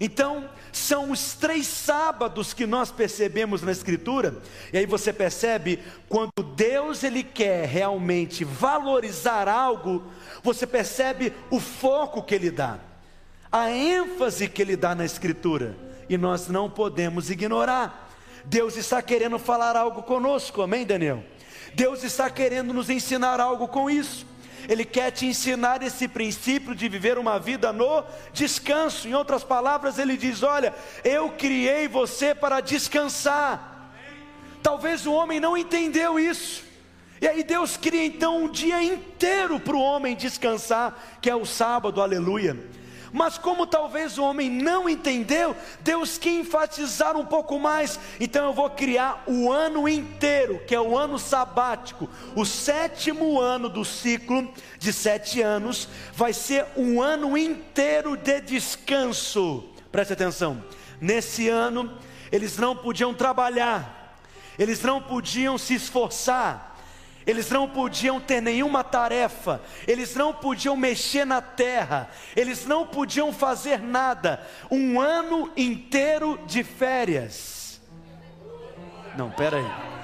Então, 0.00 0.48
são 0.72 1.10
os 1.10 1.34
três 1.34 1.66
sábados 1.66 2.54
que 2.54 2.66
nós 2.66 2.90
percebemos 2.90 3.62
na 3.62 3.70
Escritura, 3.70 4.34
e 4.72 4.78
aí 4.78 4.86
você 4.86 5.12
percebe 5.12 5.78
quando 6.08 6.42
Deus 6.56 7.04
ele 7.04 7.22
quer 7.22 7.66
realmente 7.66 8.42
valorizar 8.42 9.46
algo, 9.46 10.02
você 10.42 10.66
percebe 10.66 11.30
o 11.50 11.60
foco 11.60 12.22
que 12.22 12.34
ele 12.34 12.50
dá, 12.50 12.78
a 13.52 13.70
ênfase 13.70 14.48
que 14.48 14.62
ele 14.62 14.76
dá 14.76 14.94
na 14.94 15.04
Escritura, 15.04 15.76
e 16.08 16.16
nós 16.16 16.48
não 16.48 16.70
podemos 16.70 17.28
ignorar. 17.30 18.10
Deus 18.46 18.76
está 18.76 19.00
querendo 19.00 19.38
falar 19.38 19.76
algo 19.76 20.02
conosco, 20.02 20.62
amém, 20.62 20.84
Daniel? 20.84 21.22
Deus 21.74 22.04
está 22.04 22.30
querendo 22.30 22.72
nos 22.72 22.88
ensinar 22.88 23.40
algo 23.40 23.68
com 23.68 23.90
isso. 23.90 24.26
Ele 24.68 24.84
quer 24.84 25.10
te 25.10 25.26
ensinar 25.26 25.82
esse 25.82 26.08
princípio 26.08 26.74
de 26.74 26.88
viver 26.88 27.18
uma 27.18 27.38
vida 27.38 27.72
no 27.72 28.04
descanso. 28.32 29.06
Em 29.06 29.14
outras 29.14 29.44
palavras, 29.44 29.98
ele 29.98 30.16
diz: 30.16 30.42
Olha, 30.42 30.74
eu 31.02 31.30
criei 31.30 31.86
você 31.86 32.34
para 32.34 32.60
descansar. 32.60 33.92
Talvez 34.62 35.06
o 35.06 35.12
homem 35.12 35.38
não 35.38 35.56
entendeu 35.56 36.18
isso. 36.18 36.64
E 37.20 37.28
aí 37.28 37.44
Deus 37.44 37.76
cria 37.76 38.04
então 38.04 38.44
um 38.44 38.48
dia 38.48 38.82
inteiro 38.82 39.60
para 39.60 39.76
o 39.76 39.80
homem 39.80 40.16
descansar, 40.16 41.18
que 41.20 41.28
é 41.28 41.36
o 41.36 41.44
sábado, 41.44 42.00
aleluia. 42.00 42.58
Mas 43.14 43.38
como 43.38 43.64
talvez 43.64 44.18
o 44.18 44.24
homem 44.24 44.50
não 44.50 44.88
entendeu, 44.88 45.54
Deus 45.82 46.18
quer 46.18 46.30
enfatizar 46.30 47.16
um 47.16 47.24
pouco 47.24 47.60
mais. 47.60 47.96
Então 48.18 48.46
eu 48.46 48.52
vou 48.52 48.68
criar 48.68 49.22
o 49.24 49.52
ano 49.52 49.88
inteiro, 49.88 50.60
que 50.66 50.74
é 50.74 50.80
o 50.80 50.98
ano 50.98 51.16
sabático, 51.16 52.10
o 52.34 52.44
sétimo 52.44 53.40
ano 53.40 53.68
do 53.68 53.84
ciclo 53.84 54.52
de 54.80 54.92
sete 54.92 55.40
anos, 55.40 55.88
vai 56.12 56.32
ser 56.32 56.66
um 56.76 57.00
ano 57.00 57.38
inteiro 57.38 58.16
de 58.16 58.40
descanso. 58.40 59.62
Preste 59.92 60.14
atenção. 60.14 60.60
Nesse 61.00 61.48
ano, 61.48 61.96
eles 62.32 62.58
não 62.58 62.74
podiam 62.74 63.14
trabalhar, 63.14 64.18
eles 64.58 64.82
não 64.82 65.00
podiam 65.00 65.56
se 65.56 65.74
esforçar 65.74 66.73
eles 67.26 67.50
não 67.50 67.68
podiam 67.68 68.20
ter 68.20 68.40
nenhuma 68.40 68.84
tarefa, 68.84 69.62
eles 69.86 70.14
não 70.14 70.32
podiam 70.32 70.76
mexer 70.76 71.24
na 71.24 71.40
terra, 71.40 72.10
eles 72.36 72.66
não 72.66 72.86
podiam 72.86 73.32
fazer 73.32 73.80
nada. 73.80 74.46
Um 74.70 75.00
ano 75.00 75.50
inteiro 75.56 76.38
de 76.46 76.62
férias. 76.62 77.80
Não, 79.16 79.30
pera 79.30 79.58
aí. 79.58 79.94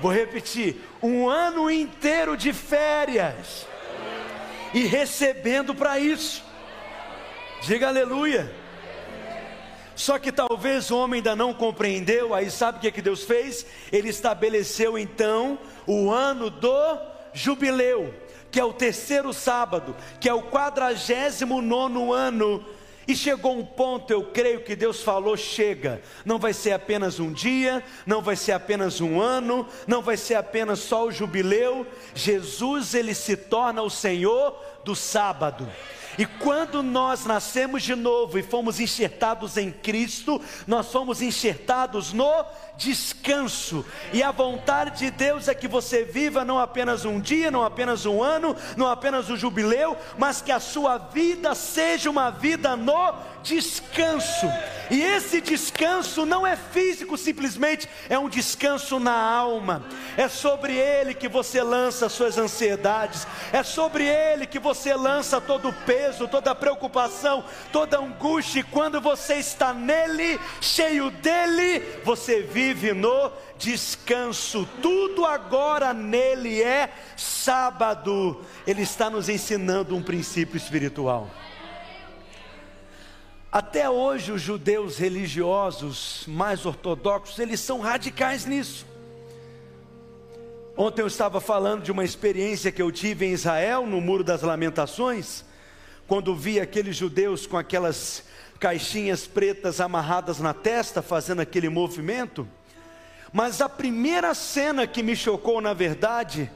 Vou 0.00 0.12
repetir: 0.12 0.76
um 1.02 1.28
ano 1.28 1.70
inteiro 1.70 2.36
de 2.36 2.52
férias. 2.52 3.66
E 4.72 4.84
recebendo 4.84 5.74
para 5.74 5.98
isso. 5.98 6.44
Diga 7.62 7.88
aleluia. 7.88 8.54
Só 9.98 10.16
que 10.16 10.30
talvez 10.30 10.92
o 10.92 10.96
homem 10.96 11.18
ainda 11.18 11.34
não 11.34 11.52
compreendeu, 11.52 12.32
aí 12.32 12.52
sabe 12.52 12.78
o 12.78 12.80
que, 12.80 12.92
que 12.92 13.02
Deus 13.02 13.24
fez? 13.24 13.66
Ele 13.90 14.08
estabeleceu 14.08 14.96
então 14.96 15.58
o 15.88 16.10
ano 16.10 16.50
do 16.50 16.98
jubileu, 17.32 18.14
que 18.50 18.60
é 18.60 18.64
o 18.64 18.74
terceiro 18.74 19.32
sábado, 19.32 19.96
que 20.20 20.28
é 20.28 20.34
o 20.34 20.42
quadragésimo 20.42 21.62
nono 21.62 22.12
ano. 22.12 22.64
E 23.06 23.16
chegou 23.16 23.58
um 23.58 23.64
ponto, 23.64 24.12
eu 24.12 24.22
creio 24.22 24.60
que 24.60 24.76
Deus 24.76 25.02
falou: 25.02 25.34
chega, 25.34 26.02
não 26.26 26.38
vai 26.38 26.52
ser 26.52 26.72
apenas 26.72 27.18
um 27.18 27.32
dia, 27.32 27.82
não 28.04 28.20
vai 28.20 28.36
ser 28.36 28.52
apenas 28.52 29.00
um 29.00 29.18
ano, 29.18 29.66
não 29.86 30.02
vai 30.02 30.18
ser 30.18 30.34
apenas 30.34 30.80
só 30.80 31.06
o 31.06 31.10
jubileu. 31.10 31.86
Jesus, 32.14 32.92
ele 32.92 33.14
se 33.14 33.34
torna 33.34 33.80
o 33.80 33.88
Senhor 33.88 34.62
do 34.84 34.94
sábado. 34.94 35.66
E 36.18 36.26
quando 36.26 36.82
nós 36.82 37.24
nascemos 37.24 37.82
de 37.84 37.94
novo 37.94 38.38
e 38.38 38.42
fomos 38.42 38.80
enxertados 38.80 39.56
em 39.56 39.70
Cristo, 39.70 40.40
nós 40.66 40.90
fomos 40.90 41.22
enxertados 41.22 42.12
no 42.12 42.44
descanso. 42.76 43.84
E 44.12 44.22
a 44.22 44.32
vontade 44.32 44.98
de 44.98 45.10
Deus 45.10 45.48
é 45.48 45.54
que 45.54 45.68
você 45.68 46.04
viva 46.04 46.44
não 46.44 46.58
apenas 46.58 47.04
um 47.04 47.20
dia, 47.20 47.50
não 47.50 47.62
apenas 47.62 48.04
um 48.04 48.22
ano, 48.22 48.56
não 48.76 48.88
apenas 48.88 49.28
o 49.28 49.34
um 49.34 49.36
jubileu, 49.36 49.96
mas 50.18 50.42
que 50.42 50.50
a 50.50 50.60
sua 50.60 50.98
vida 50.98 51.54
seja 51.54 52.10
uma 52.10 52.30
vida 52.30 52.76
no 52.76 53.14
descanso. 53.42 54.46
E 54.90 55.02
esse 55.02 55.40
descanso 55.40 56.24
não 56.24 56.46
é 56.46 56.56
físico 56.56 57.16
simplesmente, 57.16 57.88
é 58.08 58.18
um 58.18 58.28
descanso 58.28 58.98
na 58.98 59.14
alma. 59.14 59.84
É 60.16 60.28
sobre 60.28 60.76
ele 60.76 61.14
que 61.14 61.28
você 61.28 61.62
lança 61.62 62.08
suas 62.08 62.38
ansiedades, 62.38 63.26
é 63.52 63.62
sobre 63.62 64.04
ele 64.04 64.46
que 64.46 64.58
você 64.58 64.94
lança 64.94 65.40
todo 65.40 65.68
o 65.68 65.72
peso, 65.72 66.07
toda 66.12 66.52
a 66.52 66.54
preocupação, 66.54 67.44
toda 67.72 67.98
angústia. 67.98 68.60
E 68.60 68.64
quando 68.64 69.00
você 69.00 69.34
está 69.34 69.74
nele, 69.74 70.40
cheio 70.60 71.10
dele, 71.10 71.80
você 72.04 72.40
vive 72.40 72.92
no 72.92 73.30
descanso. 73.58 74.66
Tudo 74.80 75.26
agora 75.26 75.92
nele 75.92 76.62
é 76.62 76.90
sábado. 77.16 78.40
Ele 78.66 78.82
está 78.82 79.10
nos 79.10 79.28
ensinando 79.28 79.94
um 79.94 80.02
princípio 80.02 80.56
espiritual. 80.56 81.28
Até 83.50 83.88
hoje 83.88 84.30
os 84.30 84.42
judeus 84.42 84.98
religiosos 84.98 86.24
mais 86.26 86.66
ortodoxos, 86.66 87.38
eles 87.38 87.60
são 87.60 87.80
radicais 87.80 88.44
nisso. 88.44 88.86
Ontem 90.76 91.02
eu 91.02 91.08
estava 91.08 91.40
falando 91.40 91.82
de 91.82 91.90
uma 91.90 92.04
experiência 92.04 92.70
que 92.70 92.80
eu 92.80 92.92
tive 92.92 93.26
em 93.26 93.32
Israel, 93.32 93.84
no 93.84 94.00
Muro 94.00 94.22
das 94.22 94.42
Lamentações, 94.42 95.44
quando 96.08 96.34
vi 96.34 96.58
aqueles 96.58 96.96
judeus 96.96 97.46
com 97.46 97.58
aquelas 97.58 98.24
caixinhas 98.58 99.26
pretas 99.26 99.78
amarradas 99.78 100.40
na 100.40 100.54
testa, 100.54 101.02
fazendo 101.02 101.40
aquele 101.40 101.68
movimento. 101.68 102.48
Mas 103.30 103.60
a 103.60 103.68
primeira 103.68 104.34
cena 104.34 104.86
que 104.86 105.02
me 105.02 105.14
chocou, 105.14 105.60
na 105.60 105.74
verdade, 105.74 106.50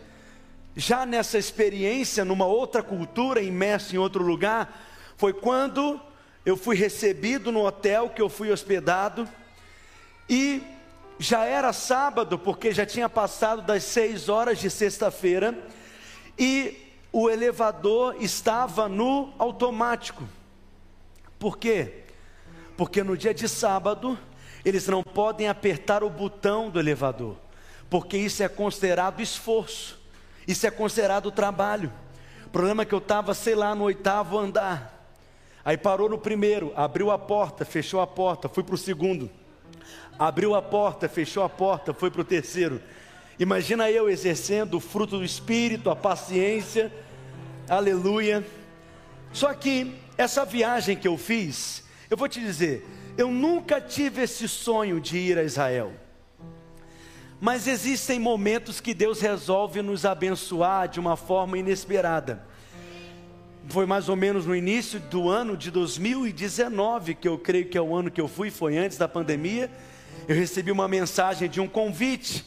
já 0.74 1.04
nessa 1.04 1.36
experiência, 1.36 2.24
numa 2.24 2.46
outra 2.46 2.82
cultura, 2.82 3.42
imerso 3.42 3.94
em 3.94 3.98
outro 3.98 4.24
lugar, 4.24 4.88
foi 5.18 5.34
quando 5.34 6.00
eu 6.46 6.56
fui 6.56 6.74
recebido 6.74 7.52
no 7.52 7.66
hotel 7.66 8.08
que 8.08 8.22
eu 8.22 8.30
fui 8.30 8.50
hospedado 8.50 9.28
e 10.30 10.62
já 11.18 11.44
era 11.44 11.74
sábado, 11.74 12.38
porque 12.38 12.72
já 12.72 12.86
tinha 12.86 13.06
passado 13.06 13.60
das 13.60 13.84
seis 13.84 14.30
horas 14.30 14.58
de 14.58 14.70
sexta-feira 14.70 15.54
e 16.38 16.91
o 17.12 17.28
elevador 17.28 18.16
estava 18.18 18.88
no 18.88 19.32
automático. 19.38 20.24
Por 21.38 21.58
quê? 21.58 22.04
Porque 22.76 23.02
no 23.02 23.16
dia 23.16 23.34
de 23.34 23.48
sábado 23.48 24.18
eles 24.64 24.86
não 24.88 25.02
podem 25.02 25.48
apertar 25.48 26.02
o 26.02 26.08
botão 26.08 26.70
do 26.70 26.80
elevador, 26.80 27.36
porque 27.90 28.16
isso 28.16 28.42
é 28.42 28.48
considerado 28.48 29.20
esforço, 29.20 30.00
isso 30.46 30.66
é 30.66 30.70
considerado 30.70 31.30
trabalho. 31.30 31.92
O 32.46 32.50
problema 32.50 32.82
é 32.82 32.86
que 32.86 32.94
eu 32.94 32.98
estava, 32.98 33.34
sei 33.34 33.54
lá, 33.54 33.74
no 33.74 33.84
oitavo 33.84 34.38
andar. 34.38 34.92
Aí 35.64 35.76
parou 35.76 36.08
no 36.08 36.18
primeiro, 36.18 36.72
abriu 36.74 37.10
a 37.10 37.18
porta, 37.18 37.64
fechou 37.64 38.00
a 38.00 38.06
porta, 38.06 38.48
foi 38.48 38.62
para 38.62 38.74
o 38.74 38.78
segundo. 38.78 39.30
Abriu 40.18 40.54
a 40.54 40.62
porta, 40.62 41.08
fechou 41.08 41.42
a 41.42 41.48
porta, 41.48 41.92
foi 41.92 42.10
para 42.10 42.20
o 42.20 42.24
terceiro. 42.24 42.80
Imagina 43.42 43.90
eu 43.90 44.08
exercendo 44.08 44.74
o 44.74 44.80
fruto 44.80 45.18
do 45.18 45.24
Espírito, 45.24 45.90
a 45.90 45.96
paciência, 45.96 46.92
aleluia. 47.68 48.46
Só 49.32 49.52
que 49.52 49.96
essa 50.16 50.44
viagem 50.44 50.96
que 50.96 51.08
eu 51.08 51.18
fiz, 51.18 51.82
eu 52.08 52.16
vou 52.16 52.28
te 52.28 52.38
dizer, 52.38 52.86
eu 53.18 53.32
nunca 53.32 53.80
tive 53.80 54.22
esse 54.22 54.48
sonho 54.48 55.00
de 55.00 55.18
ir 55.18 55.36
a 55.36 55.42
Israel. 55.42 55.92
Mas 57.40 57.66
existem 57.66 58.20
momentos 58.20 58.80
que 58.80 58.94
Deus 58.94 59.20
resolve 59.20 59.82
nos 59.82 60.04
abençoar 60.04 60.86
de 60.86 61.00
uma 61.00 61.16
forma 61.16 61.58
inesperada 61.58 62.46
foi 63.68 63.86
mais 63.86 64.08
ou 64.08 64.16
menos 64.16 64.44
no 64.44 64.54
início 64.54 64.98
do 64.98 65.28
ano 65.28 65.56
de 65.56 65.70
2019, 65.70 67.14
que 67.14 67.28
eu 67.28 67.38
creio 67.38 67.66
que 67.66 67.78
é 67.78 67.80
o 67.80 67.94
ano 67.94 68.10
que 68.10 68.20
eu 68.20 68.26
fui, 68.26 68.50
foi 68.50 68.76
antes 68.76 68.98
da 68.98 69.08
pandemia. 69.08 69.70
Eu 70.28 70.34
recebi 70.34 70.70
uma 70.70 70.88
mensagem 70.88 71.48
de 71.48 71.60
um 71.60 71.68
convite 71.68 72.44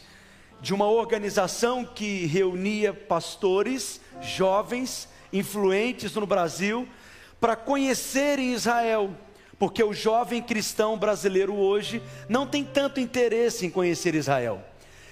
de 0.66 0.74
uma 0.74 0.90
organização 0.90 1.86
que 1.86 2.26
reunia 2.26 2.92
pastores, 2.92 4.02
jovens, 4.20 5.08
influentes 5.32 6.16
no 6.16 6.26
Brasil, 6.26 6.90
para 7.40 7.56
conhecerem 7.56 8.52
Israel, 8.52 9.12
porque 9.60 9.84
o 9.84 9.94
jovem 9.94 10.42
cristão 10.42 10.98
brasileiro 10.98 11.54
hoje 11.54 12.02
não 12.28 12.48
tem 12.48 12.64
tanto 12.64 13.00
interesse 13.00 13.64
em 13.64 13.70
conhecer 13.70 14.16
Israel. 14.16 14.60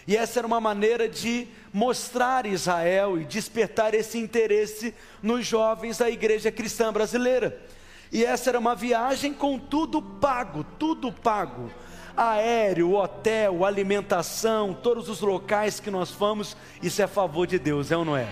E 0.07 0.17
essa 0.17 0.39
era 0.39 0.47
uma 0.47 0.59
maneira 0.59 1.07
de 1.07 1.47
mostrar 1.71 2.47
Israel 2.47 3.21
e 3.21 3.23
despertar 3.23 3.93
esse 3.93 4.17
interesse 4.17 4.91
nos 5.21 5.45
jovens 5.45 5.99
da 5.99 6.09
igreja 6.09 6.51
cristã 6.51 6.91
brasileira. 6.91 7.61
E 8.11 8.25
essa 8.25 8.49
era 8.49 8.57
uma 8.57 8.73
viagem 8.73 9.31
com 9.31 9.59
tudo 9.59 10.01
pago, 10.01 10.65
tudo 10.79 11.11
pago. 11.11 11.71
Aéreo, 12.15 12.93
hotel, 12.93 13.65
alimentação, 13.65 14.73
todos 14.73 15.09
os 15.09 15.21
locais 15.21 15.79
que 15.79 15.89
nós 15.89 16.11
fomos, 16.11 16.55
isso 16.81 17.01
é 17.01 17.07
favor 17.07 17.47
de 17.47 17.57
Deus, 17.57 17.91
é 17.91 17.97
ou 17.97 18.05
não 18.05 18.15
é? 18.15 18.27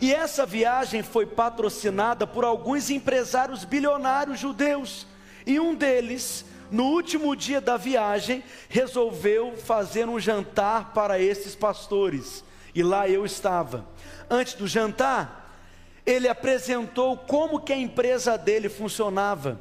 E 0.00 0.14
essa 0.14 0.46
viagem 0.46 1.02
foi 1.02 1.26
patrocinada 1.26 2.26
por 2.26 2.44
alguns 2.44 2.88
empresários 2.88 3.64
bilionários 3.64 4.40
judeus, 4.40 5.06
e 5.46 5.60
um 5.60 5.74
deles 5.74 6.44
no 6.70 6.84
último 6.84 7.34
dia 7.34 7.60
da 7.60 7.76
viagem, 7.76 8.44
resolveu 8.68 9.56
fazer 9.56 10.08
um 10.08 10.20
jantar 10.20 10.92
para 10.92 11.18
esses 11.18 11.54
pastores. 11.54 12.44
E 12.74 12.82
lá 12.82 13.08
eu 13.08 13.26
estava. 13.26 13.84
Antes 14.28 14.54
do 14.54 14.68
jantar, 14.68 15.58
ele 16.06 16.28
apresentou 16.28 17.16
como 17.16 17.60
que 17.60 17.72
a 17.72 17.76
empresa 17.76 18.38
dele 18.38 18.68
funcionava 18.68 19.58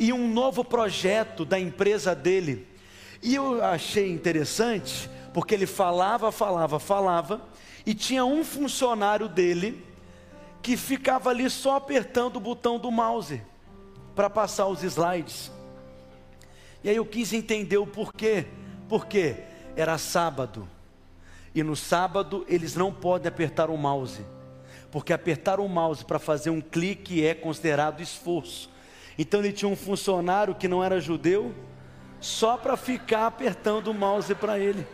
e 0.00 0.14
um 0.14 0.32
novo 0.32 0.64
projeto 0.64 1.44
da 1.44 1.60
empresa 1.60 2.14
dele. 2.14 2.66
E 3.22 3.34
eu 3.34 3.62
achei 3.62 4.10
interessante, 4.10 5.10
porque 5.34 5.54
ele 5.54 5.66
falava, 5.66 6.32
falava, 6.32 6.80
falava, 6.80 7.42
e 7.84 7.92
tinha 7.92 8.24
um 8.24 8.42
funcionário 8.42 9.28
dele 9.28 9.84
que 10.62 10.74
ficava 10.74 11.28
ali 11.28 11.48
só 11.50 11.76
apertando 11.76 12.36
o 12.36 12.40
botão 12.40 12.78
do 12.78 12.90
mouse 12.90 13.42
para 14.14 14.30
passar 14.30 14.66
os 14.68 14.82
slides. 14.82 15.52
E 16.82 16.88
aí 16.88 16.96
eu 16.96 17.04
quis 17.04 17.34
entender 17.34 17.76
o 17.76 17.86
porquê. 17.86 18.46
Porque 18.88 19.36
era 19.76 19.96
sábado. 19.98 20.68
E 21.54 21.62
no 21.62 21.76
sábado 21.76 22.44
eles 22.48 22.74
não 22.74 22.92
podem 22.92 23.28
apertar 23.28 23.70
o 23.70 23.76
mouse. 23.76 24.24
Porque 24.90 25.12
apertar 25.12 25.60
o 25.60 25.68
mouse 25.68 26.04
para 26.04 26.18
fazer 26.18 26.50
um 26.50 26.60
clique 26.60 27.24
é 27.24 27.34
considerado 27.34 28.02
esforço. 28.02 28.70
Então 29.18 29.40
ele 29.40 29.52
tinha 29.52 29.68
um 29.68 29.76
funcionário 29.76 30.54
que 30.54 30.68
não 30.68 30.82
era 30.82 31.00
judeu, 31.00 31.54
só 32.20 32.56
para 32.56 32.76
ficar 32.76 33.26
apertando 33.26 33.88
o 33.88 33.94
mouse 33.94 34.34
para 34.34 34.58
ele. 34.58 34.86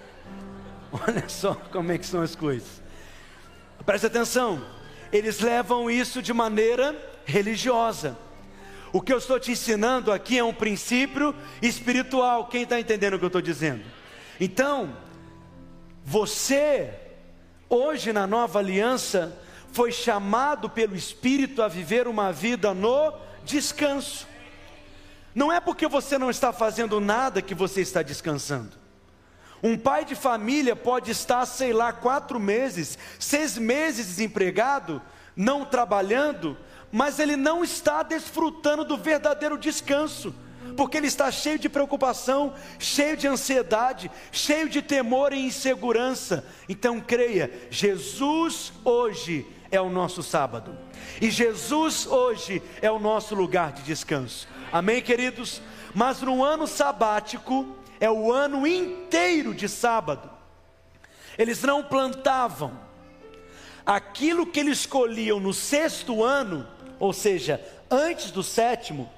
Olha 0.93 1.29
só 1.29 1.55
como 1.73 1.93
é 1.93 1.99
que 1.99 2.07
são 2.07 2.23
as 2.23 2.35
coisas. 2.35 2.83
Preste 3.85 4.07
atenção, 4.07 4.65
eles 5.13 5.41
levam 5.41 5.91
isso 5.91 6.21
de 6.21 6.33
maneira 6.33 6.97
religiosa. 7.25 8.17
O 8.93 9.01
que 9.01 9.13
eu 9.13 9.19
estou 9.19 9.39
te 9.39 9.53
ensinando 9.53 10.11
aqui 10.11 10.39
é 10.39 10.45
um 10.45 10.55
princípio 10.55 11.35
espiritual. 11.61 12.47
Quem 12.47 12.63
está 12.63 12.81
entendendo 12.81 13.15
o 13.15 13.19
que 13.19 13.25
eu 13.25 13.29
estou 13.29 13.43
dizendo? 13.43 13.85
Então, 14.41 14.97
você, 16.05 16.95
hoje 17.69 18.13
na 18.13 18.27
nova 18.27 18.59
aliança, 18.59 19.37
foi 19.73 19.93
chamado 19.93 20.71
pelo 20.71 20.97
Espírito 20.97 21.63
a 21.63 21.69
viver 21.69 22.09
uma 22.09 22.33
vida 22.33 22.73
no 22.73 23.13
descanso. 23.47 24.27
Não 25.35 25.53
é 25.53 25.61
porque 25.61 25.87
você 25.87 26.19
não 26.19 26.31
está 26.31 26.53
fazendo 26.53 27.01
nada 27.01 27.41
que 27.41 27.55
você 27.55 27.81
está 27.81 28.03
descansando. 28.03 28.73
Um 29.63 29.77
pai 29.77 30.05
de 30.05 30.15
família 30.15 30.77
pode 30.77 31.11
estar, 31.11 31.47
sei 31.47 31.73
lá, 31.73 31.93
quatro 31.93 32.39
meses, 32.39 32.99
seis 33.19 33.57
meses 33.57 34.07
desempregado, 34.07 35.01
não 35.35 35.65
trabalhando, 35.65 36.57
mas 36.93 37.19
ele 37.19 37.37
não 37.37 37.65
está 37.65 38.03
desfrutando 38.03 38.85
do 38.85 38.97
verdadeiro 38.97 39.57
descanso, 39.57 40.35
porque 40.77 40.97
ele 40.97 41.07
está 41.07 41.31
cheio 41.31 41.59
de 41.59 41.69
preocupação, 41.69 42.55
cheio 42.79 43.17
de 43.17 43.27
ansiedade, 43.27 44.11
cheio 44.31 44.69
de 44.69 44.83
temor 44.83 45.33
e 45.33 45.47
insegurança. 45.47 46.45
Então 46.69 47.01
creia, 47.01 47.51
Jesus 47.71 48.73
hoje 48.85 49.47
é 49.71 49.81
o 49.81 49.89
nosso 49.89 50.23
sábado, 50.23 50.77
e 51.21 51.31
Jesus 51.31 52.07
hoje 52.07 52.63
é 52.81 52.91
o 52.91 52.99
nosso 52.99 53.35
lugar 53.35 53.73
de 53.73 53.83
descanso. 53.83 54.49
Amém, 54.73 55.01
queridos? 55.01 55.61
Mas 55.95 56.21
no 56.21 56.45
ano 56.45 56.67
sabático, 56.67 57.77
é 58.01 58.11
o 58.11 58.33
ano 58.33 58.67
inteiro 58.67 59.55
de 59.55 59.69
sábado. 59.69 60.31
Eles 61.39 61.63
não 61.63 61.83
plantavam. 61.83 62.79
Aquilo 63.85 64.47
que 64.47 64.61
eles 64.61 64.81
escolhiam 64.81 65.39
no 65.39 65.55
sexto 65.55 66.25
ano, 66.25 66.67
ou 66.99 67.13
seja, 67.13 67.61
antes 67.91 68.31
do 68.31 68.43
sétimo, 68.43 69.11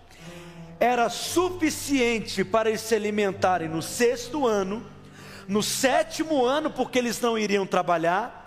era 0.78 1.08
suficiente 1.08 2.44
para 2.44 2.68
eles 2.68 2.82
se 2.82 2.94
alimentarem 2.94 3.68
no 3.68 3.82
sexto 3.82 4.46
ano, 4.46 4.84
no 5.48 5.62
sétimo 5.62 6.44
ano, 6.44 6.70
porque 6.70 6.98
eles 6.98 7.20
não 7.20 7.38
iriam 7.38 7.66
trabalhar, 7.66 8.37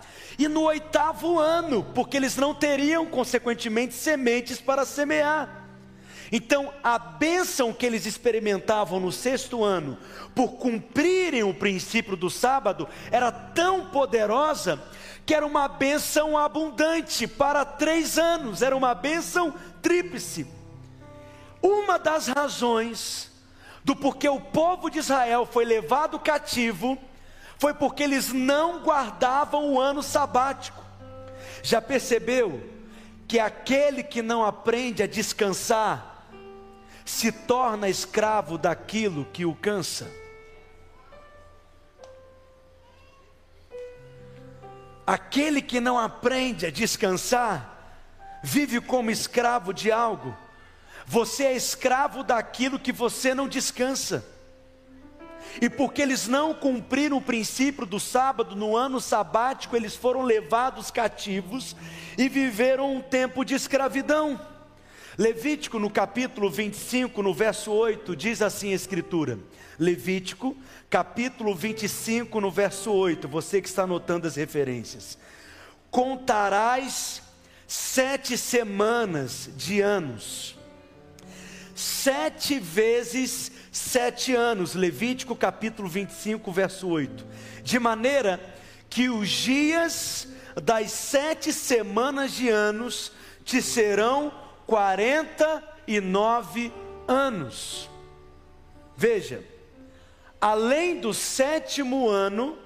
e 0.44 0.48
no 0.48 0.62
oitavo 0.62 1.38
ano, 1.38 1.84
porque 1.94 2.16
eles 2.16 2.36
não 2.36 2.54
teriam, 2.54 3.06
consequentemente, 3.06 3.94
sementes 3.94 4.60
para 4.60 4.84
semear. 4.84 5.62
Então, 6.32 6.72
a 6.82 6.98
bênção 6.98 7.72
que 7.72 7.86
eles 7.86 8.06
experimentavam 8.06 8.98
no 8.98 9.12
sexto 9.12 9.62
ano, 9.62 9.96
por 10.34 10.54
cumprirem 10.54 11.42
o 11.42 11.54
princípio 11.54 12.16
do 12.16 12.28
sábado, 12.28 12.88
era 13.10 13.30
tão 13.30 13.86
poderosa 13.86 14.82
que 15.24 15.34
era 15.34 15.46
uma 15.46 15.68
bênção 15.68 16.36
abundante 16.36 17.28
para 17.28 17.64
três 17.64 18.18
anos, 18.18 18.62
era 18.62 18.76
uma 18.76 18.94
bênção 18.94 19.54
tríplice. 19.80 20.46
Uma 21.62 21.98
das 21.98 22.26
razões 22.26 23.30
do 23.84 23.94
porquê 23.94 24.28
o 24.28 24.40
povo 24.40 24.90
de 24.90 24.98
Israel 24.98 25.46
foi 25.46 25.64
levado 25.64 26.18
cativo 26.18 26.98
foi 27.62 27.72
porque 27.72 28.02
eles 28.02 28.32
não 28.32 28.82
guardavam 28.82 29.72
o 29.72 29.80
ano 29.80 30.02
sabático. 30.02 30.82
Já 31.62 31.80
percebeu 31.80 32.60
que 33.28 33.38
aquele 33.38 34.02
que 34.02 34.20
não 34.20 34.44
aprende 34.44 35.00
a 35.00 35.06
descansar, 35.06 36.26
se 37.04 37.30
torna 37.30 37.88
escravo 37.88 38.58
daquilo 38.58 39.24
que 39.32 39.46
o 39.46 39.54
cansa. 39.54 40.10
Aquele 45.06 45.62
que 45.62 45.78
não 45.78 45.96
aprende 45.96 46.66
a 46.66 46.70
descansar, 46.70 47.96
vive 48.42 48.80
como 48.80 49.08
escravo 49.08 49.72
de 49.72 49.92
algo. 49.92 50.36
Você 51.06 51.44
é 51.44 51.52
escravo 51.54 52.24
daquilo 52.24 52.76
que 52.76 52.90
você 52.90 53.32
não 53.32 53.46
descansa. 53.46 54.31
E 55.60 55.68
porque 55.68 56.02
eles 56.02 56.26
não 56.26 56.54
cumpriram 56.54 57.18
o 57.18 57.22
princípio 57.22 57.84
do 57.84 58.00
sábado 58.00 58.56
no 58.56 58.76
ano 58.76 59.00
sabático, 59.00 59.76
eles 59.76 59.94
foram 59.94 60.22
levados 60.22 60.90
cativos 60.90 61.76
e 62.16 62.28
viveram 62.28 62.96
um 62.96 63.00
tempo 63.00 63.44
de 63.44 63.54
escravidão. 63.54 64.40
Levítico, 65.18 65.78
no 65.78 65.90
capítulo 65.90 66.48
25, 66.48 67.22
no 67.22 67.34
verso 67.34 67.70
8, 67.70 68.16
diz 68.16 68.40
assim 68.40 68.72
a 68.72 68.76
Escritura. 68.76 69.38
Levítico, 69.78 70.56
capítulo 70.88 71.54
25, 71.54 72.40
no 72.40 72.50
verso 72.50 72.90
8, 72.90 73.28
você 73.28 73.60
que 73.60 73.68
está 73.68 73.82
anotando 73.82 74.26
as 74.26 74.36
referências. 74.36 75.18
Contarás 75.90 77.22
sete 77.66 78.38
semanas 78.38 79.50
de 79.56 79.80
anos, 79.80 80.56
sete 81.74 82.58
vezes 82.58 83.52
sete 83.72 84.34
anos. 84.34 84.74
Levítico, 84.74 85.34
capítulo 85.34 85.88
25, 85.88 86.52
verso 86.52 86.86
8. 86.86 87.26
De 87.64 87.78
maneira 87.78 88.38
que 88.90 89.08
os 89.08 89.30
dias 89.30 90.28
das 90.62 90.92
sete 90.92 91.50
semanas 91.52 92.32
de 92.32 92.50
anos 92.50 93.10
te 93.44 93.62
serão 93.62 94.30
49 94.66 96.72
anos. 97.08 97.88
Veja, 98.94 99.42
além 100.40 101.00
do 101.00 101.14
sétimo 101.14 102.08
ano, 102.08 102.58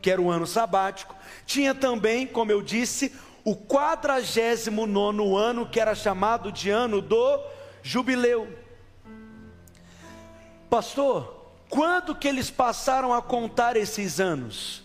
que 0.00 0.10
era 0.10 0.22
o 0.22 0.30
ano 0.30 0.46
sabático, 0.46 1.14
tinha 1.44 1.74
também, 1.74 2.26
como 2.26 2.52
eu 2.52 2.62
disse, 2.62 3.12
o 3.44 3.56
quadragésimo 3.56 4.86
nono 4.86 5.36
ano, 5.36 5.66
que 5.66 5.80
era 5.80 5.94
chamado 5.94 6.52
de 6.52 6.70
ano 6.70 7.00
do 7.00 7.40
jubileu. 7.82 8.61
Pastor, 10.72 11.52
quando 11.68 12.14
que 12.14 12.26
eles 12.26 12.50
passaram 12.50 13.12
a 13.12 13.20
contar 13.20 13.76
esses 13.76 14.18
anos? 14.18 14.82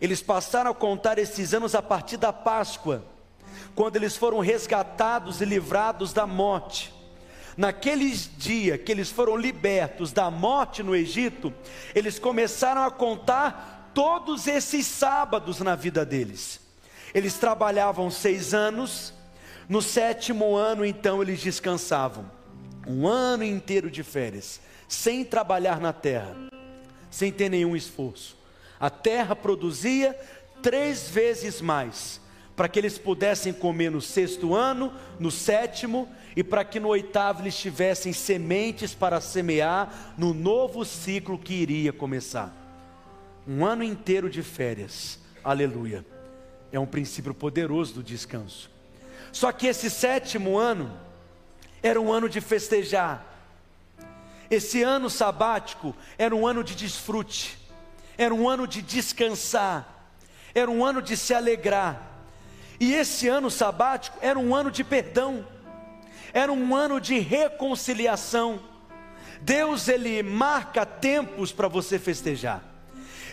Eles 0.00 0.20
passaram 0.20 0.72
a 0.72 0.74
contar 0.74 1.20
esses 1.20 1.54
anos 1.54 1.72
a 1.72 1.80
partir 1.80 2.16
da 2.16 2.32
Páscoa 2.32 3.04
quando 3.72 3.94
eles 3.94 4.16
foram 4.16 4.40
resgatados 4.40 5.40
e 5.40 5.44
livrados 5.44 6.12
da 6.12 6.26
morte. 6.26 6.92
Naqueles 7.56 8.28
dias 8.36 8.80
que 8.82 8.90
eles 8.90 9.08
foram 9.08 9.36
libertos 9.36 10.10
da 10.10 10.32
morte 10.32 10.82
no 10.82 10.96
Egito, 10.96 11.54
eles 11.94 12.18
começaram 12.18 12.82
a 12.82 12.90
contar 12.90 13.92
todos 13.94 14.48
esses 14.48 14.84
sábados 14.84 15.60
na 15.60 15.76
vida 15.76 16.04
deles. 16.04 16.58
Eles 17.14 17.34
trabalhavam 17.34 18.10
seis 18.10 18.52
anos, 18.52 19.14
no 19.68 19.80
sétimo 19.80 20.56
ano, 20.56 20.84
então, 20.84 21.22
eles 21.22 21.40
descansavam. 21.40 22.28
Um 22.84 23.06
ano 23.06 23.44
inteiro 23.44 23.88
de 23.88 24.02
férias, 24.02 24.60
sem 24.90 25.24
trabalhar 25.24 25.80
na 25.80 25.92
terra, 25.92 26.36
sem 27.08 27.30
ter 27.30 27.48
nenhum 27.48 27.76
esforço. 27.76 28.36
A 28.78 28.90
terra 28.90 29.36
produzia 29.36 30.18
três 30.60 31.08
vezes 31.08 31.60
mais 31.60 32.20
para 32.56 32.68
que 32.68 32.76
eles 32.78 32.98
pudessem 32.98 33.52
comer 33.52 33.88
no 33.88 34.02
sexto 34.02 34.52
ano, 34.52 34.92
no 35.18 35.30
sétimo, 35.30 36.08
e 36.36 36.42
para 36.42 36.64
que 36.64 36.80
no 36.80 36.88
oitavo 36.88 37.42
eles 37.42 37.56
tivessem 37.56 38.12
sementes 38.12 38.92
para 38.92 39.20
semear 39.20 40.14
no 40.18 40.34
novo 40.34 40.84
ciclo 40.84 41.38
que 41.38 41.54
iria 41.54 41.92
começar. 41.92 42.52
Um 43.46 43.64
ano 43.64 43.84
inteiro 43.84 44.28
de 44.28 44.42
férias, 44.42 45.20
aleluia. 45.42 46.04
É 46.72 46.78
um 46.80 46.86
princípio 46.86 47.32
poderoso 47.32 47.94
do 47.94 48.02
descanso. 48.02 48.68
Só 49.32 49.52
que 49.52 49.68
esse 49.68 49.88
sétimo 49.88 50.58
ano 50.58 50.92
era 51.80 52.00
um 52.00 52.12
ano 52.12 52.28
de 52.28 52.40
festejar. 52.40 53.29
Esse 54.50 54.82
ano 54.82 55.08
sabático 55.08 55.94
era 56.18 56.34
um 56.34 56.46
ano 56.46 56.64
de 56.64 56.74
desfrute, 56.74 57.58
era 58.18 58.34
um 58.34 58.48
ano 58.48 58.66
de 58.66 58.82
descansar, 58.82 60.12
era 60.54 60.70
um 60.70 60.84
ano 60.84 61.00
de 61.00 61.16
se 61.16 61.32
alegrar 61.32 62.10
e 62.80 62.94
esse 62.94 63.28
ano 63.28 63.50
sabático 63.50 64.16
era 64.22 64.38
um 64.38 64.54
ano 64.54 64.70
de 64.70 64.82
perdão, 64.82 65.46
era 66.32 66.50
um 66.50 66.74
ano 66.74 66.98
de 66.98 67.18
reconciliação. 67.18 68.58
Deus 69.42 69.86
ele 69.86 70.22
marca 70.22 70.86
tempos 70.86 71.52
para 71.52 71.68
você 71.68 71.98
festejar. 71.98 72.62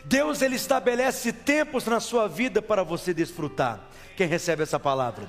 Deus 0.03 0.41
ele 0.41 0.55
estabelece 0.55 1.31
tempos 1.31 1.85
na 1.85 2.01
sua 2.01 2.27
vida 2.27 2.61
para 2.61 2.83
você 2.83 3.13
desfrutar. 3.13 3.79
Quem 4.17 4.27
recebe 4.27 4.63
essa 4.63 4.79
palavra? 4.79 5.25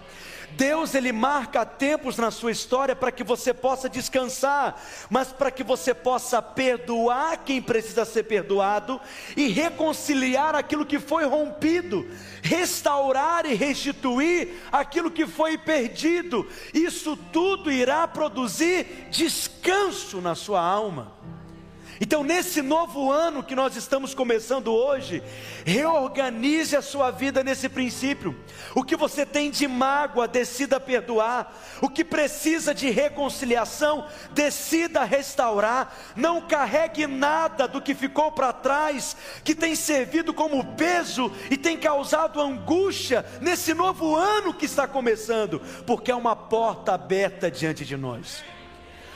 Deus 0.52 0.94
ele 0.94 1.12
marca 1.12 1.64
tempos 1.64 2.16
na 2.16 2.30
sua 2.30 2.50
história 2.50 2.96
para 2.96 3.12
que 3.12 3.22
você 3.22 3.54
possa 3.54 3.88
descansar, 3.88 4.80
mas 5.08 5.32
para 5.32 5.50
que 5.50 5.62
você 5.62 5.94
possa 5.94 6.42
perdoar 6.42 7.44
quem 7.44 7.60
precisa 7.62 8.04
ser 8.04 8.24
perdoado 8.24 9.00
e 9.36 9.48
reconciliar 9.48 10.54
aquilo 10.54 10.86
que 10.86 10.98
foi 10.98 11.24
rompido, 11.24 12.08
restaurar 12.42 13.46
e 13.46 13.54
restituir 13.54 14.62
aquilo 14.72 15.10
que 15.10 15.26
foi 15.26 15.56
perdido. 15.56 16.48
Isso 16.72 17.16
tudo 17.32 17.70
irá 17.70 18.06
produzir 18.08 19.08
descanso 19.10 20.20
na 20.20 20.34
sua 20.34 20.60
alma. 20.60 21.12
Então, 22.00 22.22
nesse 22.22 22.62
novo 22.62 23.10
ano 23.10 23.42
que 23.42 23.56
nós 23.56 23.74
estamos 23.74 24.14
começando 24.14 24.72
hoje, 24.72 25.22
reorganize 25.64 26.76
a 26.76 26.82
sua 26.82 27.10
vida 27.10 27.42
nesse 27.42 27.68
princípio. 27.68 28.38
O 28.74 28.84
que 28.84 28.96
você 28.96 29.26
tem 29.26 29.50
de 29.50 29.66
mágoa, 29.66 30.28
decida 30.28 30.78
perdoar. 30.78 31.52
O 31.82 31.88
que 31.88 32.04
precisa 32.04 32.72
de 32.72 32.88
reconciliação, 32.90 34.06
decida 34.30 35.02
restaurar. 35.02 35.96
Não 36.14 36.40
carregue 36.40 37.06
nada 37.06 37.66
do 37.66 37.82
que 37.82 37.94
ficou 37.94 38.30
para 38.30 38.52
trás, 38.52 39.16
que 39.42 39.54
tem 39.54 39.74
servido 39.74 40.32
como 40.32 40.64
peso 40.76 41.32
e 41.50 41.56
tem 41.56 41.76
causado 41.76 42.40
angústia 42.40 43.24
nesse 43.40 43.74
novo 43.74 44.14
ano 44.14 44.54
que 44.54 44.66
está 44.66 44.86
começando, 44.86 45.60
porque 45.84 46.12
é 46.12 46.14
uma 46.14 46.36
porta 46.36 46.94
aberta 46.94 47.50
diante 47.50 47.84
de 47.84 47.96
nós. 47.96 48.42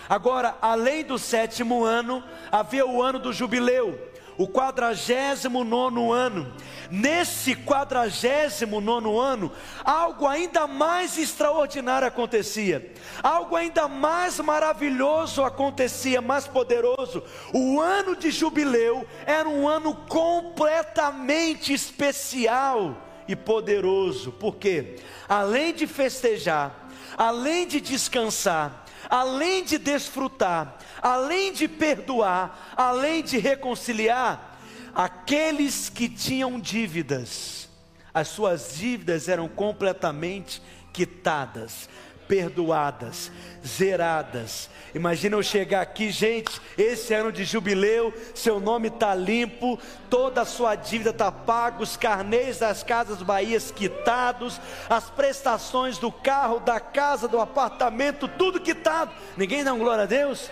Agora, 0.08 0.56
além 0.60 1.04
do 1.04 1.18
sétimo 1.18 1.84
ano, 1.84 2.22
havia 2.50 2.86
o 2.86 3.02
ano 3.02 3.18
do 3.18 3.32
jubileu, 3.32 4.12
o 4.36 4.48
quadragésimo 4.48 5.64
nono 5.64 6.12
ano. 6.12 6.52
Nesse 6.90 7.54
quadragésimo 7.54 8.80
nono 8.80 9.18
ano, 9.18 9.50
algo 9.84 10.26
ainda 10.26 10.66
mais 10.66 11.16
extraordinário 11.16 12.06
acontecia, 12.06 12.92
algo 13.22 13.56
ainda 13.56 13.88
mais 13.88 14.38
maravilhoso 14.40 15.42
acontecia, 15.42 16.20
mais 16.20 16.46
poderoso. 16.46 17.22
O 17.52 17.80
ano 17.80 18.14
de 18.14 18.30
jubileu 18.30 19.06
era 19.24 19.48
um 19.48 19.66
ano 19.68 19.94
completamente 20.08 21.72
especial 21.72 22.96
e 23.26 23.36
poderoso, 23.36 24.32
porque 24.32 24.96
além 25.28 25.72
de 25.72 25.86
festejar, 25.86 26.88
além 27.16 27.66
de 27.66 27.80
descansar, 27.80 28.82
além 29.08 29.64
de 29.64 29.78
desfrutar, 29.78 30.78
além 31.00 31.52
de 31.52 31.68
perdoar, 31.68 32.74
além 32.76 33.22
de 33.22 33.38
reconciliar, 33.38 34.58
aqueles 34.94 35.88
que 35.88 36.08
tinham 36.08 36.60
dívidas, 36.60 37.68
as 38.12 38.28
suas 38.28 38.74
dívidas 38.76 39.28
eram 39.28 39.48
completamente 39.48 40.62
quitadas, 40.92 41.88
perdoadas, 42.28 43.30
zeradas. 43.66 44.68
Imagina 44.94 45.37
eu 45.37 45.42
chegar 45.42 45.80
aqui, 45.80 46.11
gente, 46.11 46.61
esse 46.76 47.14
ano 47.14 47.32
de 47.32 47.44
jubileu, 47.44 48.12
seu 48.35 48.61
nome 48.61 48.88
está 48.88 49.14
limpo, 49.14 49.78
toda 50.11 50.42
a 50.42 50.44
sua 50.44 50.74
dívida 50.74 51.11
está 51.11 51.32
paga, 51.32 51.82
os 51.82 51.96
carnês 51.96 52.58
das 52.58 52.82
casas 52.82 53.22
Bahias 53.22 53.70
quitados, 53.70 54.61
as 54.88 55.11
prestações 55.11 55.98
do 55.98 56.12
carro, 56.12 56.61
da 56.61 56.78
casa, 56.78 57.26
do 57.26 57.40
apartamento, 57.40 58.28
tudo 58.28 58.61
quitado. 58.61 59.12
Ninguém 59.37 59.64
dá 59.64 59.72
um 59.72 59.78
glória 59.78 60.04
a 60.04 60.06
Deus? 60.06 60.50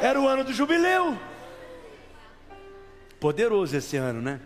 Era 0.00 0.20
o 0.20 0.28
ano 0.28 0.44
do 0.44 0.52
jubileu. 0.52 1.18
Poderoso 3.18 3.76
esse 3.76 3.96
ano, 3.96 4.20
né? 4.20 4.40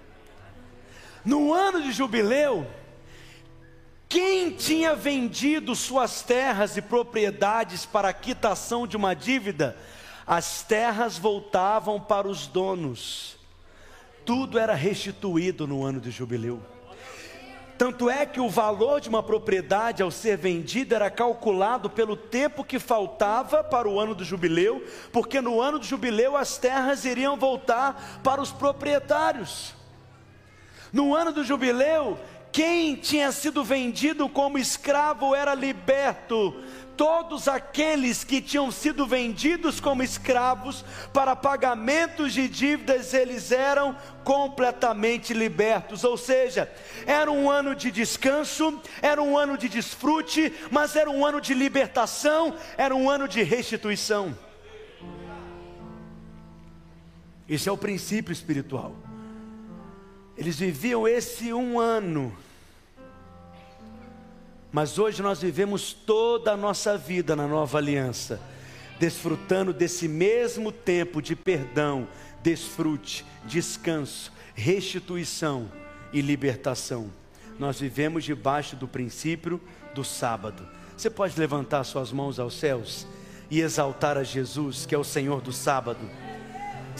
No 1.25 1.53
ano 1.53 1.83
de 1.83 1.92
jubileu, 1.92 2.66
quem 4.11 4.51
tinha 4.51 4.92
vendido 4.96 5.77
suas 5.77 6.20
terras 6.20 6.77
e 6.77 6.83
propriedades 6.83 7.87
para 7.87 8.12
quitação 8.12 8.85
de 8.85 8.96
uma 8.96 9.14
dívida, 9.14 9.77
as 10.27 10.64
terras 10.64 11.16
voltavam 11.16 12.01
para 12.01 12.27
os 12.27 12.49
donos. 12.49 13.37
Tudo 14.27 14.59
era 14.59 14.75
restituído 14.75 15.64
no 15.64 15.85
ano 15.85 16.01
de 16.01 16.11
jubileu. 16.11 16.61
Tanto 17.79 18.11
é 18.11 18.27
que 18.27 18.40
o 18.40 18.49
valor 18.49 19.01
de 19.01 19.09
uma 19.09 19.23
propriedade 19.23 20.03
ao 20.03 20.11
ser 20.11 20.37
vendida 20.37 20.96
era 20.96 21.09
calculado 21.09 21.88
pelo 21.88 22.16
tempo 22.16 22.64
que 22.64 22.81
faltava 22.81 23.62
para 23.62 23.88
o 23.88 23.99
ano 24.01 24.12
do 24.12 24.25
jubileu, 24.25 24.85
porque 25.12 25.40
no 25.40 25.61
ano 25.61 25.79
do 25.79 25.87
jubileu 25.87 26.37
as 26.37 26.59
terras 26.59 27.05
iriam 27.05 27.37
voltar 27.37 28.20
para 28.25 28.42
os 28.42 28.51
proprietários. 28.51 29.73
No 30.92 31.14
ano 31.14 31.33
do 31.33 31.44
jubileu, 31.44 32.18
quem 32.53 32.97
tinha 32.97 33.31
sido 33.31 33.65
vendido 33.65 34.29
como 34.29 34.59
escravo 34.59 35.35
era 35.35 35.55
liberto. 35.55 36.55
Todos 36.97 37.49
aqueles 37.49 38.25
que 38.25 38.43
tinham 38.43 38.71
sido 38.71 39.07
vendidos 39.07 39.81
como 39.81 40.03
escravos 40.03 40.85
para 41.15 41.35
pagamentos 41.35 42.35
de 42.35 42.47
dívidas, 42.47 43.15
eles 43.15 43.51
eram 43.53 43.97
completamente 44.23 45.33
libertos. 45.33 46.05
Ou 46.05 46.19
seja, 46.19 46.71
era 47.07 47.31
um 47.31 47.49
ano 47.49 47.75
de 47.75 47.91
descanso, 47.91 48.79
era 49.01 49.23
um 49.23 49.39
ano 49.39 49.57
de 49.57 49.69
desfrute, 49.69 50.53
mas 50.71 50.95
era 50.95 51.09
um 51.09 51.25
ano 51.25 51.41
de 51.41 51.55
libertação, 51.55 52.55
era 52.77 52.95
um 52.95 53.09
ano 53.09 53.27
de 53.27 53.43
restituição. 53.43 54.37
Esse 57.49 57.69
é 57.69 57.73
o 57.73 57.79
princípio 57.79 58.33
espiritual. 58.33 58.95
Eles 60.40 60.59
viviam 60.59 61.07
esse 61.07 61.53
um 61.53 61.79
ano. 61.79 62.35
Mas 64.72 64.98
hoje 64.98 65.20
nós 65.20 65.42
vivemos 65.42 65.92
toda 65.92 66.53
a 66.53 66.57
nossa 66.57 66.96
vida 66.96 67.37
na 67.37 67.46
nova 67.46 67.76
aliança, 67.76 68.40
desfrutando 68.98 69.70
desse 69.70 70.09
mesmo 70.09 70.72
tempo 70.72 71.20
de 71.20 71.37
perdão, 71.37 72.09
desfrute, 72.42 73.22
descanso, 73.44 74.33
restituição 74.55 75.70
e 76.11 76.22
libertação. 76.22 77.12
Nós 77.59 77.79
vivemos 77.79 78.24
debaixo 78.24 78.76
do 78.76 78.88
princípio 78.88 79.61
do 79.94 80.03
sábado. 80.03 80.66
Você 80.96 81.11
pode 81.11 81.38
levantar 81.38 81.85
suas 81.85 82.11
mãos 82.11 82.40
aos 82.40 82.59
céus 82.59 83.07
e 83.50 83.61
exaltar 83.61 84.16
a 84.16 84.22
Jesus, 84.22 84.87
que 84.87 84.94
é 84.94 84.98
o 84.98 85.05
Senhor 85.05 85.42
do 85.42 85.53
sábado. 85.53 86.00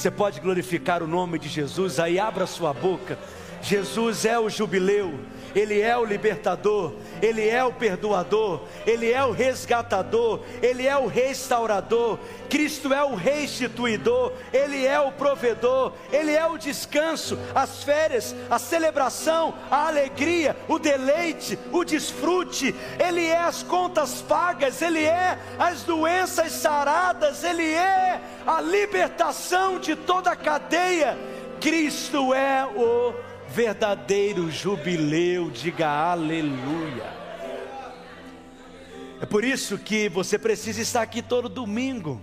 Você 0.01 0.11
pode 0.11 0.41
glorificar 0.41 1.03
o 1.03 1.07
nome 1.07 1.39
de 1.39 1.47
Jesus, 1.47 2.01
aí 2.01 2.19
abra 2.19 2.47
sua 2.47 2.73
boca. 2.73 3.19
Jesus 3.61 4.25
é 4.25 4.39
o 4.39 4.49
jubileu, 4.49 5.13
Ele 5.55 5.81
é 5.81 5.97
o 5.97 6.05
libertador, 6.05 6.93
Ele 7.21 7.49
é 7.49 7.63
o 7.65 7.73
perdoador, 7.73 8.61
Ele 8.87 9.11
é 9.11 9.23
o 9.25 9.33
resgatador, 9.33 10.41
Ele 10.63 10.87
é 10.87 10.97
o 10.97 11.07
restaurador, 11.07 12.19
Cristo 12.49 12.93
é 12.93 13.03
o 13.03 13.15
restituidor, 13.15 14.33
Ele 14.53 14.87
é 14.87 15.01
o 15.01 15.13
provedor, 15.13 15.93
Ele 16.13 16.33
é 16.33 16.47
o 16.47 16.59
descanso, 16.59 17.39
as 17.55 17.83
férias, 17.83 18.35
a 18.49 18.59
celebração, 18.59 19.55
a 19.71 19.89
alegria, 19.89 20.57
o 20.69 20.79
deleite, 20.79 21.59
o 21.73 21.85
desfrute, 21.85 22.75
Ele 22.99 23.27
é 23.27 23.39
as 23.39 23.63
contas 23.63 24.23
pagas, 24.23 24.81
Ele 24.83 25.05
é 25.05 25.39
as 25.59 25.83
doenças 25.83 26.53
saradas, 26.53 27.45
Ele 27.45 27.73
é 27.73 28.21
a 28.47 28.61
libertação 28.61 29.79
de 29.79 29.95
toda 29.97 30.35
cadeia. 30.37 31.19
Cristo 31.61 32.33
é 32.33 32.65
o 32.65 33.30
verdadeiro 33.51 34.51
jubileu, 34.51 35.51
diga 35.51 35.89
aleluia. 35.89 37.21
É 39.21 39.27
por 39.27 39.45
isso 39.45 39.77
que 39.77 40.09
você 40.09 40.39
precisa 40.39 40.81
estar 40.81 41.03
aqui 41.03 41.21
todo 41.21 41.49
domingo, 41.49 42.23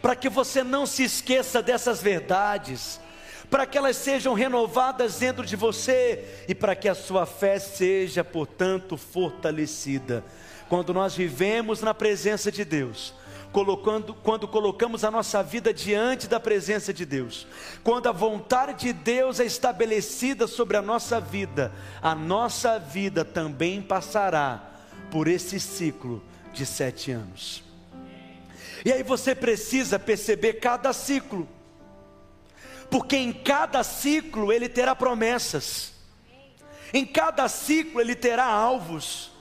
para 0.00 0.16
que 0.16 0.28
você 0.28 0.64
não 0.64 0.84
se 0.84 1.04
esqueça 1.04 1.62
dessas 1.62 2.02
verdades, 2.02 3.00
para 3.48 3.66
que 3.66 3.76
elas 3.76 3.96
sejam 3.96 4.34
renovadas 4.34 5.18
dentro 5.18 5.44
de 5.44 5.54
você 5.54 6.44
e 6.48 6.54
para 6.54 6.74
que 6.74 6.88
a 6.88 6.94
sua 6.94 7.26
fé 7.26 7.58
seja, 7.58 8.24
portanto, 8.24 8.96
fortalecida. 8.96 10.24
Quando 10.68 10.94
nós 10.94 11.14
vivemos 11.14 11.82
na 11.82 11.92
presença 11.92 12.50
de 12.50 12.64
Deus, 12.64 13.14
colocando, 13.52 14.14
quando 14.14 14.48
colocamos 14.48 15.04
a 15.04 15.10
nossa 15.10 15.42
vida 15.42 15.72
diante 15.72 16.26
da 16.26 16.40
presença 16.40 16.92
de 16.92 17.04
Deus, 17.04 17.46
quando 17.84 18.08
a 18.08 18.12
vontade 18.12 18.86
de 18.86 18.92
Deus 18.92 19.38
é 19.38 19.44
estabelecida 19.44 20.46
sobre 20.46 20.76
a 20.76 20.82
nossa 20.82 21.20
vida, 21.20 21.70
a 22.00 22.14
nossa 22.14 22.78
vida 22.78 23.24
também 23.24 23.82
passará 23.82 24.70
por 25.10 25.28
esse 25.28 25.60
ciclo 25.60 26.22
de 26.52 26.64
sete 26.64 27.12
anos. 27.12 27.62
E 28.84 28.92
aí 28.92 29.02
você 29.02 29.34
precisa 29.34 29.98
perceber 29.98 30.54
cada 30.54 30.92
ciclo, 30.92 31.46
porque 32.90 33.16
em 33.16 33.32
cada 33.32 33.84
ciclo 33.84 34.52
ele 34.52 34.68
terá 34.68 34.96
promessas, 34.96 35.92
em 36.92 37.06
cada 37.06 37.48
ciclo 37.48 38.00
ele 38.00 38.14
terá 38.14 38.46
alvos. 38.46 39.31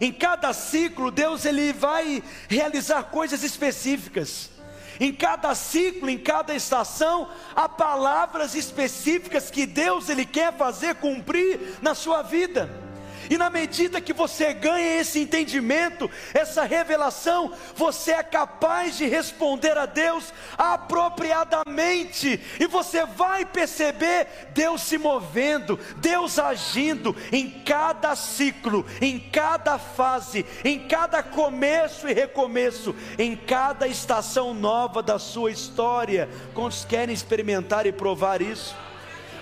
Em 0.00 0.12
cada 0.12 0.52
ciclo, 0.52 1.10
Deus 1.10 1.44
ele 1.44 1.72
vai 1.72 2.22
realizar 2.48 3.02
coisas 3.04 3.42
específicas. 3.42 4.50
Em 4.98 5.12
cada 5.12 5.54
ciclo, 5.54 6.08
em 6.08 6.18
cada 6.18 6.54
estação, 6.54 7.28
há 7.54 7.68
palavras 7.68 8.54
específicas 8.54 9.50
que 9.50 9.66
Deus 9.66 10.08
ele 10.08 10.24
quer 10.24 10.56
fazer 10.56 10.94
cumprir 10.96 11.78
na 11.82 11.94
sua 11.94 12.22
vida. 12.22 12.89
E 13.30 13.38
na 13.38 13.48
medida 13.48 14.00
que 14.00 14.12
você 14.12 14.52
ganha 14.52 15.00
esse 15.00 15.20
entendimento, 15.20 16.10
essa 16.34 16.64
revelação, 16.64 17.52
você 17.76 18.10
é 18.10 18.24
capaz 18.24 18.96
de 18.96 19.06
responder 19.06 19.78
a 19.78 19.86
Deus 19.86 20.34
apropriadamente, 20.58 22.40
e 22.58 22.66
você 22.66 23.06
vai 23.06 23.44
perceber 23.44 24.50
Deus 24.52 24.82
se 24.82 24.98
movendo, 24.98 25.78
Deus 25.98 26.40
agindo 26.40 27.16
em 27.30 27.48
cada 27.48 28.16
ciclo, 28.16 28.84
em 29.00 29.20
cada 29.20 29.78
fase, 29.78 30.44
em 30.64 30.88
cada 30.88 31.22
começo 31.22 32.08
e 32.08 32.12
recomeço, 32.12 32.96
em 33.16 33.36
cada 33.36 33.86
estação 33.86 34.52
nova 34.52 35.00
da 35.00 35.20
sua 35.20 35.52
história. 35.52 36.28
Quantos 36.52 36.84
querem 36.84 37.14
experimentar 37.14 37.86
e 37.86 37.92
provar 37.92 38.42
isso? 38.42 38.74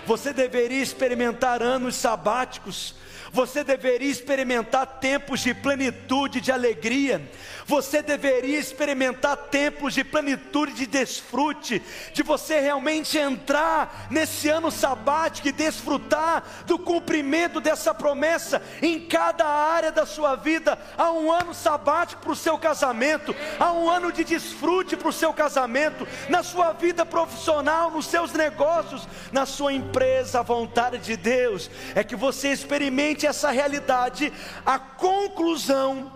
Você 0.05 0.31
deveria 0.31 0.81
experimentar 0.81 1.63
anos 1.63 1.95
sabáticos, 1.95 2.95
você 3.31 3.63
deveria 3.63 4.09
experimentar 4.09 4.85
tempos 4.99 5.41
de 5.41 5.53
plenitude, 5.53 6.41
de 6.41 6.51
alegria. 6.51 7.21
Você 7.65 8.01
deveria 8.01 8.57
experimentar 8.57 9.37
tempos 9.37 9.93
de 9.93 10.03
plenitude, 10.03 10.73
de 10.73 10.85
desfrute, 10.85 11.81
de 12.13 12.23
você 12.23 12.59
realmente 12.59 13.17
entrar 13.17 14.07
nesse 14.09 14.49
ano 14.49 14.71
sabático 14.71 15.47
e 15.47 15.51
desfrutar 15.51 16.43
do 16.65 16.79
cumprimento 16.79 17.61
dessa 17.61 17.93
promessa 17.93 18.61
em 18.81 18.99
cada 18.99 19.45
área 19.45 19.91
da 19.91 20.05
sua 20.05 20.35
vida. 20.35 20.77
Há 20.97 21.11
um 21.11 21.31
ano 21.31 21.53
sabático 21.53 22.21
para 22.21 22.31
o 22.31 22.35
seu 22.35 22.57
casamento, 22.57 23.35
há 23.59 23.71
um 23.71 23.89
ano 23.89 24.11
de 24.11 24.23
desfrute 24.23 24.97
para 24.97 25.09
o 25.09 25.13
seu 25.13 25.33
casamento, 25.33 26.07
na 26.27 26.43
sua 26.43 26.73
vida 26.73 27.05
profissional, 27.05 27.91
nos 27.91 28.07
seus 28.07 28.33
negócios, 28.33 29.07
na 29.31 29.45
sua 29.45 29.73
empresa. 29.73 30.39
A 30.39 30.43
vontade 30.43 30.97
de 30.99 31.15
Deus 31.15 31.69
é 31.93 32.03
que 32.03 32.15
você 32.15 32.49
experimente 32.49 33.18
essa 33.25 33.51
realidade, 33.51 34.31
a 34.65 34.77
conclusão 34.77 36.11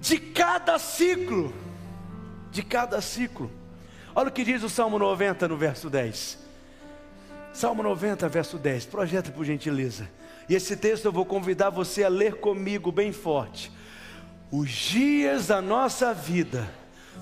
de 0.00 0.18
cada 0.18 0.78
ciclo, 0.78 1.54
de 2.50 2.62
cada 2.62 3.00
ciclo. 3.00 3.50
Olha 4.14 4.28
o 4.28 4.32
que 4.32 4.44
diz 4.44 4.62
o 4.62 4.68
Salmo 4.68 4.98
90 4.98 5.48
no 5.48 5.56
verso 5.56 5.88
10. 5.88 6.38
Salmo 7.52 7.82
90, 7.82 8.28
verso 8.28 8.58
10. 8.58 8.86
Projeta 8.86 9.30
por 9.30 9.44
gentileza. 9.44 10.08
E 10.48 10.54
esse 10.54 10.76
texto 10.76 11.04
eu 11.04 11.12
vou 11.12 11.24
convidar 11.24 11.70
você 11.70 12.04
a 12.04 12.08
ler 12.08 12.36
comigo 12.36 12.90
bem 12.90 13.12
forte. 13.12 13.70
Os 14.50 14.70
dias 14.70 15.46
da 15.46 15.62
nossa 15.62 16.12
vida 16.12 16.68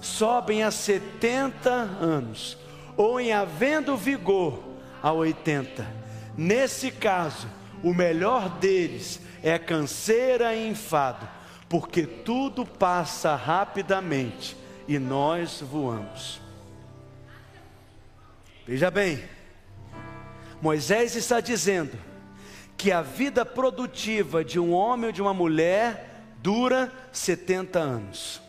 sobem 0.01 0.63
a 0.63 0.71
70 0.71 1.71
anos, 1.71 2.57
ou 2.97 3.21
em 3.21 3.33
havendo 3.33 3.97
vigor 3.97 4.63
a 5.03 5.13
80. 5.13 5.87
Nesse 6.37 6.91
caso, 6.91 7.49
o 7.83 7.95
melhor 7.95 8.49
deles 8.59 9.21
é 9.43 9.59
canseira 9.59 10.55
e 10.55 10.69
enfado 10.69 11.41
porque 11.71 12.05
tudo 12.05 12.67
passa 12.67 13.37
rapidamente 13.37 14.57
e 14.89 14.99
nós 14.99 15.61
voamos. 15.61 16.41
Veja 18.67 18.91
bem, 18.91 19.23
Moisés 20.61 21.15
está 21.15 21.41
dizendo 21.41 21.97
que 22.77 22.91
a 22.91 23.03
vida 23.03 23.47
produtiva 23.47 24.45
de 24.45 24.59
um 24.59 24.73
homem 24.73 25.07
ou 25.07 25.13
de 25.13 25.23
uma 25.23 25.33
mulher 25.33 26.25
dura 26.39 26.93
70 27.13 27.79
anos. 27.79 28.43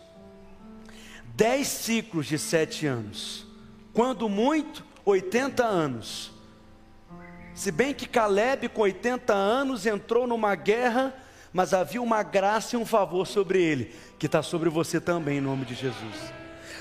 Dez 1.36 1.68
ciclos 1.68 2.26
de 2.26 2.40
sete 2.40 2.88
anos, 2.88 3.46
quando 3.94 4.28
muito, 4.28 4.84
80 5.06 5.64
anos. 5.64 6.31
Se 7.54 7.72
bem 7.72 7.94
que 7.94 8.08
Caleb, 8.08 8.70
com 8.70 8.82
80 8.82 9.34
anos, 9.34 9.86
entrou 9.86 10.26
numa 10.26 10.56
guerra 10.56 11.14
mas 11.54 11.74
havia 11.74 12.02
uma 12.02 12.24
graça 12.24 12.76
e 12.76 12.80
um 12.80 12.86
favor 12.86 13.28
sobre 13.28 13.62
ele, 13.62 13.94
que 14.18 14.26
está 14.26 14.42
sobre 14.42 14.70
você 14.70 15.02
também, 15.02 15.38
em 15.38 15.42
nome 15.42 15.66
de 15.66 15.76
Jesus. 15.76 16.16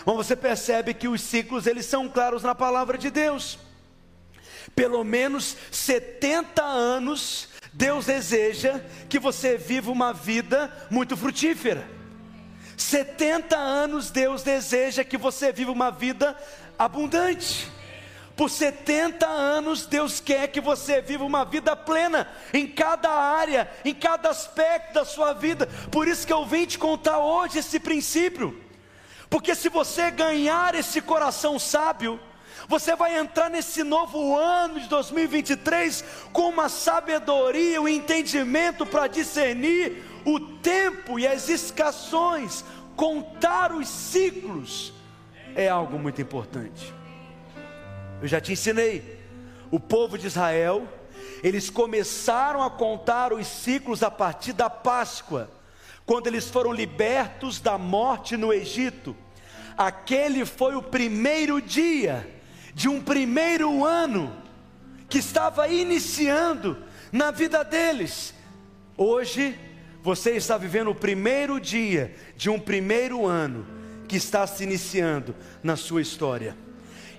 Então 0.00 0.16
você 0.16 0.36
percebe 0.36 0.94
que 0.94 1.08
os 1.08 1.20
ciclos 1.20 1.66
eles 1.66 1.86
são 1.86 2.08
claros 2.08 2.42
na 2.42 2.54
palavra 2.54 2.96
de 2.96 3.10
Deus. 3.10 3.58
Pelo 4.74 5.02
menos 5.02 5.56
70 5.70 6.62
anos 6.62 7.48
Deus 7.72 8.06
deseja 8.06 8.80
que 9.08 9.18
você 9.18 9.56
viva 9.56 9.90
uma 9.90 10.12
vida 10.12 10.72
muito 10.88 11.16
frutífera. 11.16 11.86
70 12.76 13.56
anos 13.56 14.10
Deus 14.10 14.42
deseja 14.42 15.04
que 15.04 15.18
você 15.18 15.52
viva 15.52 15.72
uma 15.72 15.90
vida 15.90 16.36
abundante. 16.78 17.70
Por 18.36 18.48
70 18.48 19.26
anos, 19.26 19.86
Deus 19.86 20.18
quer 20.20 20.48
que 20.48 20.60
você 20.60 21.00
viva 21.02 21.24
uma 21.24 21.44
vida 21.44 21.76
plena 21.76 22.26
em 22.54 22.66
cada 22.66 23.10
área, 23.10 23.70
em 23.84 23.94
cada 23.94 24.30
aspecto 24.30 24.94
da 24.94 25.04
sua 25.04 25.32
vida. 25.34 25.66
Por 25.90 26.08
isso 26.08 26.26
que 26.26 26.32
eu 26.32 26.46
vim 26.46 26.64
te 26.64 26.78
contar 26.78 27.18
hoje 27.18 27.58
esse 27.58 27.78
princípio. 27.78 28.58
Porque 29.28 29.54
se 29.54 29.68
você 29.68 30.10
ganhar 30.10 30.74
esse 30.74 31.00
coração 31.00 31.58
sábio, 31.58 32.18
você 32.66 32.96
vai 32.96 33.18
entrar 33.18 33.50
nesse 33.50 33.82
novo 33.82 34.36
ano 34.36 34.80
de 34.80 34.88
2023 34.88 36.04
com 36.32 36.48
uma 36.48 36.68
sabedoria, 36.68 37.80
um 37.80 37.88
entendimento 37.88 38.86
para 38.86 39.06
discernir 39.06 40.02
o 40.24 40.40
tempo 40.40 41.18
e 41.18 41.26
as 41.26 41.48
escassões, 41.48 42.64
contar 42.96 43.72
os 43.72 43.88
ciclos 43.88 44.92
é 45.54 45.68
algo 45.68 45.98
muito 45.98 46.20
importante. 46.20 46.94
Eu 48.20 48.28
já 48.28 48.40
te 48.40 48.52
ensinei. 48.52 49.18
O 49.70 49.80
povo 49.80 50.18
de 50.18 50.26
Israel, 50.26 50.86
eles 51.42 51.70
começaram 51.70 52.62
a 52.62 52.70
contar 52.70 53.32
os 53.32 53.46
ciclos 53.46 54.02
a 54.02 54.10
partir 54.10 54.52
da 54.52 54.68
Páscoa, 54.68 55.50
quando 56.04 56.26
eles 56.26 56.48
foram 56.48 56.72
libertos 56.72 57.60
da 57.60 57.78
morte 57.78 58.36
no 58.36 58.52
Egito. 58.52 59.16
Aquele 59.76 60.44
foi 60.44 60.74
o 60.74 60.82
primeiro 60.82 61.60
dia 61.62 62.28
de 62.74 62.88
um 62.88 63.00
primeiro 63.00 63.84
ano 63.84 64.36
que 65.08 65.18
estava 65.18 65.68
iniciando 65.68 66.76
na 67.10 67.30
vida 67.30 67.64
deles. 67.64 68.34
Hoje, 68.96 69.58
você 70.02 70.32
está 70.32 70.58
vivendo 70.58 70.90
o 70.90 70.94
primeiro 70.94 71.60
dia 71.60 72.14
de 72.36 72.50
um 72.50 72.58
primeiro 72.58 73.26
ano 73.26 73.66
que 74.08 74.16
está 74.16 74.46
se 74.46 74.62
iniciando 74.62 75.34
na 75.62 75.76
sua 75.76 76.02
história. 76.02 76.56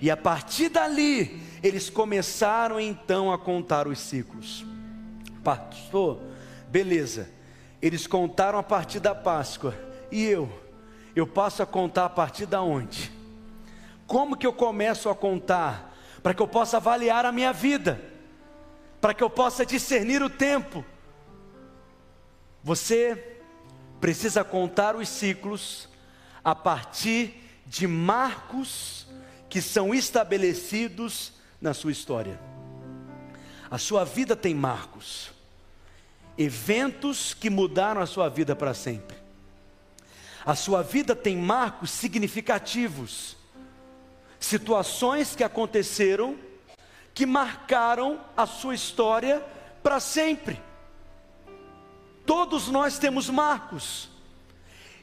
E 0.02 0.10
a 0.10 0.16
partir 0.16 0.68
dali, 0.68 1.40
eles 1.62 1.88
começaram 1.88 2.80
então 2.80 3.32
a 3.32 3.38
contar 3.38 3.86
os 3.86 4.00
ciclos. 4.00 4.66
Pastor, 5.44 6.20
beleza. 6.66 7.30
Eles 7.80 8.08
contaram 8.08 8.58
a 8.58 8.64
partir 8.64 8.98
da 8.98 9.14
Páscoa. 9.14 9.72
E 10.10 10.24
eu? 10.24 10.50
Eu 11.14 11.24
passo 11.24 11.62
a 11.62 11.66
contar 11.66 12.06
a 12.06 12.10
partir 12.10 12.46
da 12.46 12.60
onde? 12.60 13.12
Como 14.04 14.36
que 14.36 14.44
eu 14.44 14.52
começo 14.52 15.08
a 15.08 15.14
contar? 15.14 15.96
Para 16.20 16.34
que 16.34 16.42
eu 16.42 16.48
possa 16.48 16.78
avaliar 16.78 17.24
a 17.24 17.30
minha 17.30 17.52
vida. 17.52 18.02
Para 19.00 19.14
que 19.14 19.22
eu 19.22 19.30
possa 19.30 19.64
discernir 19.64 20.20
o 20.20 20.28
tempo. 20.28 20.84
Você 22.64 23.38
precisa 24.00 24.42
contar 24.42 24.96
os 24.96 25.08
ciclos 25.08 25.88
a 26.42 26.56
partir 26.56 27.40
de 27.64 27.86
marcos 27.86 29.01
que 29.52 29.60
são 29.60 29.94
estabelecidos 29.94 31.30
na 31.60 31.74
sua 31.74 31.92
história. 31.92 32.40
A 33.70 33.76
sua 33.76 34.02
vida 34.02 34.34
tem 34.34 34.54
marcos, 34.54 35.30
eventos 36.38 37.34
que 37.34 37.50
mudaram 37.50 38.00
a 38.00 38.06
sua 38.06 38.30
vida 38.30 38.56
para 38.56 38.72
sempre. 38.72 39.14
A 40.42 40.54
sua 40.54 40.82
vida 40.82 41.14
tem 41.14 41.36
marcos 41.36 41.90
significativos, 41.90 43.36
situações 44.40 45.36
que 45.36 45.44
aconteceram 45.44 46.38
que 47.12 47.26
marcaram 47.26 48.22
a 48.34 48.46
sua 48.46 48.74
história 48.74 49.44
para 49.82 50.00
sempre. 50.00 50.58
Todos 52.24 52.68
nós 52.68 52.98
temos 52.98 53.28
marcos, 53.28 54.08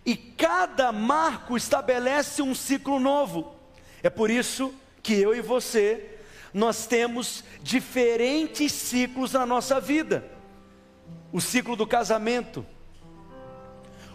e 0.04 0.18
cada 0.18 0.92
marco 0.92 1.56
estabelece 1.56 2.42
um 2.42 2.56
ciclo 2.56 3.00
novo. 3.00 3.59
É 4.02 4.10
por 4.10 4.30
isso 4.30 4.74
que 5.02 5.14
eu 5.14 5.36
e 5.36 5.42
você, 5.42 6.20
nós 6.54 6.86
temos 6.88 7.44
diferentes 7.62 8.72
ciclos 8.72 9.34
na 9.34 9.46
nossa 9.46 9.80
vida. 9.80 10.26
O 11.32 11.40
ciclo 11.40 11.76
do 11.76 11.86
casamento, 11.86 12.66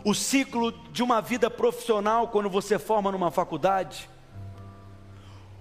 o 0.05 0.15
ciclo 0.15 0.73
de 0.91 1.03
uma 1.03 1.21
vida 1.21 1.49
profissional 1.49 2.29
quando 2.29 2.51
você 2.51 2.79
forma 2.79 3.13
numa 3.13 3.31
faculdade, 3.31 4.09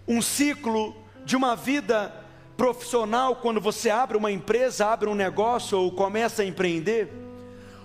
um 0.07 0.21
ciclo 0.21 0.95
de 1.23 1.35
uma 1.35 1.55
vida 1.55 2.13
profissional 2.57 3.35
quando 3.37 3.61
você 3.61 3.89
abre 3.89 4.17
uma 4.17 4.31
empresa, 4.31 4.87
abre 4.87 5.07
um 5.07 5.15
negócio 5.15 5.79
ou 5.79 5.91
começa 5.91 6.41
a 6.41 6.45
empreender, 6.45 7.11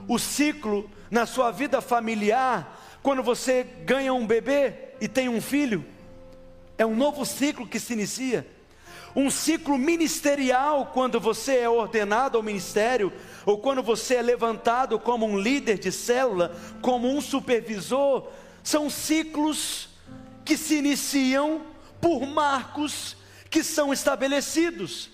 o 0.07 0.18
ciclo 0.18 0.89
na 1.11 1.26
sua 1.26 1.51
vida 1.51 1.80
familiar 1.80 2.76
quando 3.03 3.22
você 3.22 3.62
ganha 3.62 4.12
um 4.12 4.26
bebê 4.26 4.74
e 5.01 5.07
tem 5.07 5.28
um 5.28 5.41
filho 5.41 5.84
É 6.79 6.87
um 6.87 6.97
novo 6.97 7.26
ciclo 7.26 7.66
que 7.66 7.81
se 7.81 7.93
inicia. 7.93 8.47
Um 9.16 9.31
ciclo 9.31 9.76
ministerial, 9.76 10.93
quando 10.95 11.18
você 11.18 11.57
é 11.57 11.68
ordenado 11.68 12.37
ao 12.37 12.43
ministério, 12.43 13.12
ou 13.45 13.59
quando 13.59 13.83
você 13.83 14.14
é 14.14 14.22
levantado 14.22 14.99
como 14.99 15.26
um 15.26 15.39
líder 15.39 15.79
de 15.79 15.91
célula, 15.91 16.57
como 16.81 17.09
um 17.09 17.20
supervisor, 17.20 18.29
são 18.62 18.89
ciclos 18.89 19.89
que 20.45 20.57
se 20.57 20.76
iniciam 20.76 21.62
por 22.01 22.26
marcos 22.26 23.16
que 23.51 23.64
são 23.64 23.93
estabelecidos. 23.93 25.11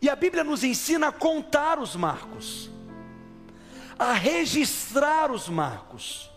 E 0.00 0.08
a 0.08 0.16
Bíblia 0.16 0.44
nos 0.44 0.62
ensina 0.64 1.08
a 1.08 1.12
contar 1.12 1.78
os 1.78 1.96
marcos, 1.96 2.70
a 3.98 4.12
registrar 4.12 5.30
os 5.30 5.48
marcos, 5.48 6.30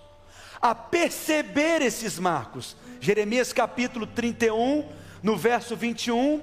a 0.59 0.73
perceber 0.73 1.81
esses 1.81 2.17
marcos. 2.17 2.75
Jeremias 3.01 3.51
capítulo 3.51 4.05
31, 4.05 4.87
no 5.23 5.35
verso 5.35 5.75
21, 5.75 6.39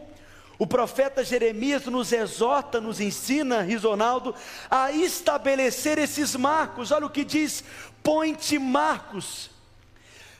o 0.58 0.66
profeta 0.66 1.22
Jeremias 1.22 1.86
nos 1.86 2.12
exorta, 2.12 2.80
nos 2.80 3.00
ensina, 3.00 3.62
Risonaldo, 3.62 4.34
a 4.68 4.90
estabelecer 4.90 5.98
esses 5.98 6.34
marcos. 6.34 6.90
Olha 6.90 7.06
o 7.06 7.10
que 7.10 7.24
diz: 7.24 7.62
põe-te 8.02 8.58
marcos, 8.58 9.50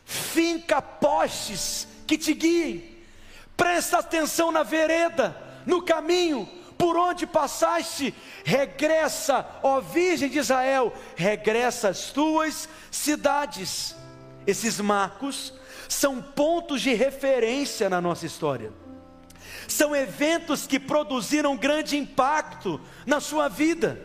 finca 0.05 0.83
postes 0.83 1.87
que 2.05 2.19
te 2.19 2.35
guiem, 2.35 2.99
presta 3.57 3.99
atenção 3.99 4.51
na 4.51 4.65
vereda, 4.65 5.41
no 5.65 5.83
caminho, 5.83 6.49
por 6.77 6.97
onde 6.97 7.29
passaste, 7.29 8.13
regressa, 8.43 9.47
ó 9.63 9.81
Virgem 9.81 10.29
de 10.29 10.41
Israel, 10.41 10.93
regressa 11.15 11.91
às 11.91 12.11
tuas 12.11 12.69
cidades. 12.91 13.95
Esses 14.45 14.81
marcos 14.81 15.53
são 15.89 16.21
pontos 16.21 16.83
de 16.83 16.93
referência 16.93 17.89
na 17.89 18.01
nossa 18.01 18.27
história. 18.27 18.71
São 19.67 19.97
eventos 19.97 20.67
que 20.67 20.79
produziram 20.79 21.57
grande 21.57 21.97
impacto 21.97 22.81
na 23.07 23.21
sua 23.21 23.49
vida. 23.49 24.01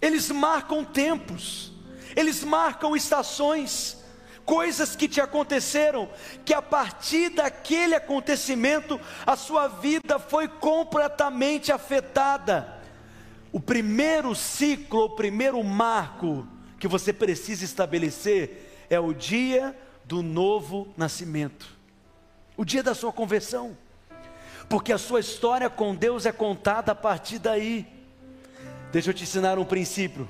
Eles 0.00 0.30
marcam 0.30 0.84
tempos, 0.84 1.72
eles 2.14 2.44
marcam 2.44 2.94
estações, 2.94 3.98
coisas 4.44 4.94
que 4.94 5.08
te 5.08 5.20
aconteceram, 5.20 6.08
que 6.44 6.54
a 6.54 6.62
partir 6.62 7.30
daquele 7.30 7.94
acontecimento 7.94 9.00
a 9.26 9.36
sua 9.36 9.66
vida 9.66 10.18
foi 10.18 10.46
completamente 10.46 11.72
afetada. 11.72 12.78
O 13.50 13.60
primeiro 13.60 14.34
ciclo, 14.34 15.04
o 15.04 15.16
primeiro 15.16 15.62
marco 15.64 16.46
que 16.78 16.86
você 16.86 17.12
precisa 17.12 17.64
estabelecer 17.64 18.86
é 18.88 19.00
o 19.00 19.12
dia 19.12 19.76
do 20.08 20.22
novo 20.22 20.88
nascimento, 20.96 21.68
o 22.56 22.64
dia 22.64 22.82
da 22.82 22.94
sua 22.94 23.12
conversão, 23.12 23.76
porque 24.66 24.90
a 24.90 24.96
sua 24.96 25.20
história 25.20 25.68
com 25.68 25.94
Deus 25.94 26.24
é 26.24 26.32
contada 26.32 26.92
a 26.92 26.94
partir 26.94 27.38
daí. 27.38 27.86
Deixa 28.90 29.10
eu 29.10 29.14
te 29.14 29.24
ensinar 29.24 29.58
um 29.58 29.66
princípio. 29.66 30.26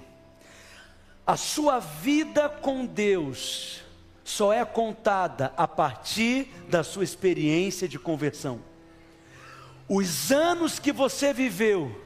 A 1.24 1.36
sua 1.36 1.78
vida 1.78 2.48
com 2.48 2.84
Deus 2.84 3.84
só 4.24 4.52
é 4.52 4.64
contada 4.64 5.52
a 5.56 5.68
partir 5.68 6.52
da 6.68 6.82
sua 6.82 7.04
experiência 7.04 7.88
de 7.88 8.00
conversão. 8.00 8.60
Os 9.88 10.32
anos 10.32 10.80
que 10.80 10.92
você 10.92 11.32
viveu 11.32 12.04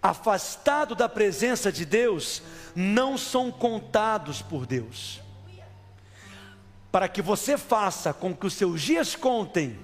afastado 0.00 0.94
da 0.94 1.08
presença 1.08 1.72
de 1.72 1.84
Deus 1.84 2.40
não 2.76 3.18
são 3.18 3.50
contados 3.50 4.40
por 4.40 4.66
Deus 4.66 5.20
para 6.90 7.08
que 7.08 7.22
você 7.22 7.56
faça 7.56 8.12
com 8.12 8.34
que 8.34 8.46
os 8.46 8.54
seus 8.54 8.80
dias 8.82 9.14
contem, 9.14 9.78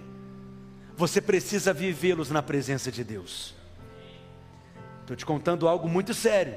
você 0.97 1.21
precisa 1.21 1.73
vivê-los 1.73 2.31
na 2.31 2.43
presença 2.43 2.91
de 2.91 3.05
Deus. 3.05 3.55
Estou 5.03 5.17
te 5.17 5.25
contando 5.25 5.69
algo 5.69 5.89
muito 5.89 6.13
sério. 6.13 6.57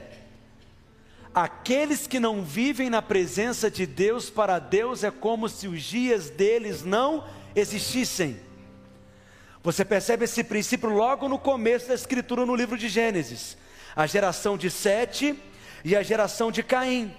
Aqueles 1.33 2.07
que 2.07 2.19
não 2.19 2.43
vivem 2.43 2.89
na 2.89 3.01
presença 3.01 3.69
de 3.69 3.85
Deus, 3.85 4.29
para 4.29 4.57
Deus 4.57 5.03
é 5.03 5.11
como 5.11 5.47
se 5.47 5.67
os 5.67 5.83
dias 5.83 6.29
deles 6.31 6.83
não 6.83 7.27
existissem. 7.55 8.39
Você 9.61 9.85
percebe 9.85 10.25
esse 10.25 10.43
princípio 10.43 10.89
logo 10.89 11.29
no 11.29 11.37
começo 11.37 11.89
da 11.89 11.93
escritura 11.93 12.45
no 12.45 12.55
livro 12.55 12.77
de 12.77 12.89
Gênesis. 12.89 13.55
A 13.95 14.07
geração 14.07 14.57
de 14.57 14.71
Sete 14.71 15.37
e 15.83 15.95
a 15.95 16.01
geração 16.01 16.51
de 16.51 16.63
Caim. 16.63 17.13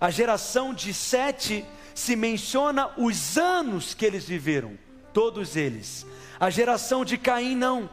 A 0.00 0.08
geração 0.08 0.72
de 0.72 0.94
Sete 0.94 1.66
se 1.94 2.16
menciona 2.16 2.90
os 2.96 3.36
anos 3.36 3.94
que 3.94 4.04
eles 4.04 4.24
viveram, 4.24 4.78
todos 5.12 5.56
eles. 5.56 6.06
A 6.38 6.50
geração 6.50 7.04
de 7.04 7.16
Caim 7.16 7.54
não. 7.56 7.88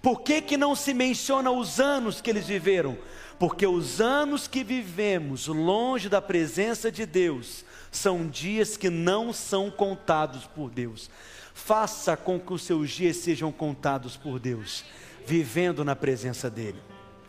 Por 0.00 0.20
que, 0.22 0.42
que 0.42 0.56
não 0.56 0.74
se 0.74 0.92
menciona 0.92 1.50
os 1.50 1.80
anos 1.80 2.20
que 2.20 2.30
eles 2.30 2.46
viveram? 2.46 2.96
Porque 3.38 3.66
os 3.66 4.00
anos 4.00 4.46
que 4.46 4.62
vivemos 4.62 5.46
longe 5.46 6.08
da 6.08 6.20
presença 6.20 6.90
de 6.92 7.06
Deus 7.06 7.64
são 7.90 8.26
dias 8.28 8.76
que 8.76 8.90
não 8.90 9.32
são 9.32 9.70
contados 9.70 10.44
por 10.46 10.70
Deus. 10.70 11.10
Faça 11.54 12.16
com 12.16 12.38
que 12.38 12.52
os 12.52 12.62
seus 12.62 12.90
dias 12.90 13.16
sejam 13.16 13.50
contados 13.50 14.16
por 14.16 14.38
Deus, 14.38 14.84
vivendo 15.26 15.84
na 15.84 15.96
presença 15.96 16.50
dEle. 16.50 16.80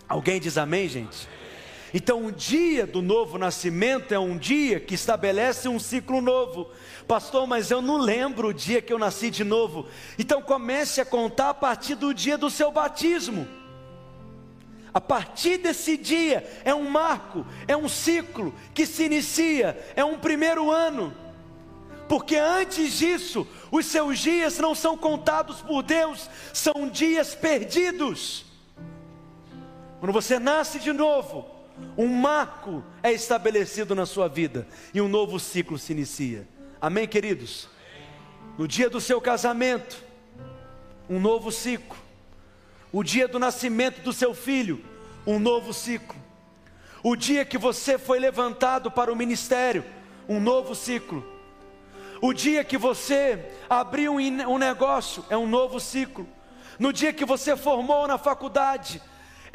Alguém 0.07 0.39
diz 0.39 0.57
amém, 0.57 0.87
gente? 0.87 1.27
Então, 1.97 2.25
o 2.25 2.31
dia 2.31 2.85
do 2.85 3.01
novo 3.01 3.37
nascimento 3.37 4.13
é 4.13 4.19
um 4.19 4.37
dia 4.37 4.81
que 4.81 4.95
estabelece 4.95 5.69
um 5.69 5.79
ciclo 5.79 6.19
novo. 6.19 6.69
Pastor, 7.07 7.47
mas 7.47 7.71
eu 7.71 7.81
não 7.81 7.95
lembro 7.95 8.49
o 8.49 8.53
dia 8.53 8.81
que 8.81 8.91
eu 8.91 8.99
nasci 8.99 9.29
de 9.29 9.45
novo. 9.45 9.87
Então, 10.19 10.41
comece 10.41 10.99
a 10.99 11.05
contar 11.05 11.51
a 11.51 11.53
partir 11.53 11.95
do 11.95 12.13
dia 12.13 12.37
do 12.37 12.49
seu 12.49 12.69
batismo. 12.69 13.47
A 14.93 14.99
partir 14.99 15.55
desse 15.55 15.95
dia 15.95 16.45
é 16.65 16.75
um 16.75 16.89
marco, 16.89 17.45
é 17.65 17.77
um 17.77 17.87
ciclo 17.87 18.53
que 18.73 18.85
se 18.85 19.05
inicia, 19.05 19.81
é 19.95 20.03
um 20.03 20.19
primeiro 20.19 20.69
ano. 20.69 21.15
Porque 22.09 22.35
antes 22.35 22.97
disso, 22.97 23.47
os 23.71 23.85
seus 23.85 24.19
dias 24.19 24.59
não 24.59 24.75
são 24.75 24.97
contados 24.97 25.61
por 25.61 25.81
Deus, 25.81 26.29
são 26.51 26.89
dias 26.89 27.33
perdidos. 27.33 28.43
Quando 30.01 30.11
você 30.11 30.37
nasce 30.37 30.77
de 30.77 30.91
novo, 30.91 31.54
um 31.97 32.07
marco 32.07 32.83
é 33.03 33.11
estabelecido 33.11 33.95
na 33.95 34.05
sua 34.05 34.27
vida 34.27 34.67
e 34.93 35.01
um 35.01 35.07
novo 35.07 35.39
ciclo 35.39 35.77
se 35.77 35.93
inicia. 35.93 36.47
Amém, 36.79 37.07
queridos? 37.07 37.69
No 38.57 38.67
dia 38.67 38.89
do 38.89 39.01
seu 39.01 39.19
casamento, 39.19 40.01
um 41.09 41.19
novo 41.19 41.51
ciclo. 41.51 41.97
O 42.91 43.03
dia 43.03 43.27
do 43.27 43.39
nascimento 43.39 44.01
do 44.01 44.13
seu 44.13 44.33
filho, 44.33 44.83
um 45.27 45.39
novo 45.39 45.73
ciclo. 45.73 46.15
O 47.03 47.15
dia 47.15 47.43
que 47.45 47.57
você 47.57 47.97
foi 47.97 48.19
levantado 48.19 48.89
para 48.89 49.11
o 49.11 49.15
ministério, 49.15 49.83
um 50.27 50.39
novo 50.39 50.73
ciclo. 50.73 51.25
O 52.21 52.33
dia 52.33 52.63
que 52.63 52.77
você 52.77 53.51
abriu 53.69 54.15
um 54.15 54.57
negócio, 54.57 55.25
é 55.29 55.37
um 55.37 55.45
novo 55.45 55.79
ciclo. 55.79 56.27
No 56.79 56.91
dia 56.91 57.13
que 57.13 57.25
você 57.25 57.55
formou 57.55 58.07
na 58.07 58.17
faculdade, 58.17 59.01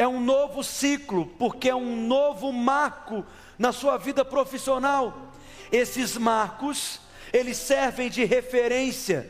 é 0.01 0.09
um 0.09 0.19
novo 0.19 0.65
ciclo, 0.65 1.27
porque 1.39 1.69
é 1.69 1.75
um 1.75 2.07
novo 2.07 2.51
marco 2.51 3.23
na 3.59 3.71
sua 3.71 3.99
vida 3.99 4.25
profissional. 4.25 5.31
Esses 5.71 6.17
marcos, 6.17 6.99
eles 7.31 7.59
servem 7.59 8.09
de 8.09 8.25
referência 8.25 9.29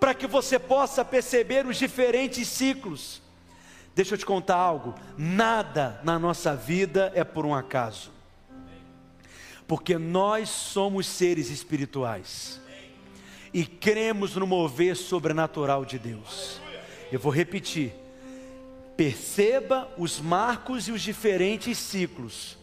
para 0.00 0.14
que 0.14 0.26
você 0.26 0.58
possa 0.58 1.04
perceber 1.04 1.66
os 1.66 1.76
diferentes 1.76 2.48
ciclos. 2.48 3.20
Deixa 3.94 4.14
eu 4.14 4.18
te 4.18 4.24
contar 4.24 4.56
algo: 4.56 4.94
nada 5.14 6.00
na 6.02 6.18
nossa 6.18 6.56
vida 6.56 7.12
é 7.14 7.22
por 7.22 7.44
um 7.44 7.54
acaso, 7.54 8.10
porque 9.68 9.98
nós 9.98 10.48
somos 10.48 11.06
seres 11.06 11.50
espirituais 11.50 12.62
e 13.52 13.66
cremos 13.66 14.36
no 14.36 14.46
mover 14.46 14.96
sobrenatural 14.96 15.84
de 15.84 15.98
Deus. 15.98 16.62
Eu 17.12 17.20
vou 17.20 17.30
repetir 17.30 18.05
Perceba 18.96 19.88
os 19.98 20.18
marcos 20.18 20.88
e 20.88 20.92
os 20.92 21.02
diferentes 21.02 21.76
ciclos. 21.76 22.56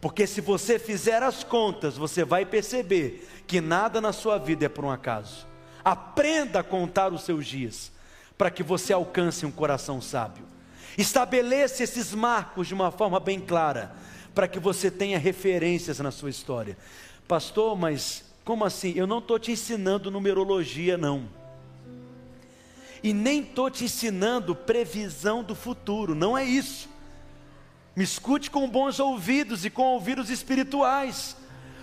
Porque 0.00 0.26
se 0.26 0.40
você 0.40 0.78
fizer 0.78 1.22
as 1.22 1.42
contas, 1.42 1.96
você 1.96 2.24
vai 2.24 2.46
perceber 2.46 3.28
que 3.46 3.60
nada 3.60 4.00
na 4.00 4.12
sua 4.12 4.38
vida 4.38 4.66
é 4.66 4.68
por 4.68 4.84
um 4.84 4.90
acaso. 4.90 5.46
Aprenda 5.84 6.60
a 6.60 6.64
contar 6.64 7.12
os 7.12 7.22
seus 7.22 7.46
dias, 7.46 7.90
para 8.36 8.50
que 8.50 8.62
você 8.62 8.92
alcance 8.92 9.44
um 9.44 9.50
coração 9.50 10.00
sábio. 10.00 10.44
Estabeleça 10.96 11.82
esses 11.82 12.14
marcos 12.14 12.68
de 12.68 12.74
uma 12.74 12.92
forma 12.92 13.18
bem 13.18 13.40
clara, 13.40 13.92
para 14.34 14.46
que 14.46 14.60
você 14.60 14.90
tenha 14.90 15.18
referências 15.18 15.98
na 15.98 16.12
sua 16.12 16.30
história. 16.30 16.78
Pastor, 17.26 17.76
mas 17.76 18.24
como 18.44 18.64
assim? 18.64 18.92
Eu 18.94 19.06
não 19.06 19.18
estou 19.18 19.38
te 19.38 19.50
ensinando 19.50 20.10
numerologia, 20.10 20.96
não 20.96 21.37
e 23.02 23.12
nem 23.12 23.40
estou 23.40 23.70
te 23.70 23.84
ensinando 23.84 24.54
previsão 24.54 25.42
do 25.42 25.54
futuro, 25.54 26.14
não 26.14 26.36
é 26.36 26.44
isso. 26.44 26.88
Me 27.94 28.04
escute 28.04 28.50
com 28.50 28.68
bons 28.68 29.00
ouvidos 29.00 29.64
e 29.64 29.70
com 29.70 29.82
ouvidos 29.82 30.30
espirituais. 30.30 31.36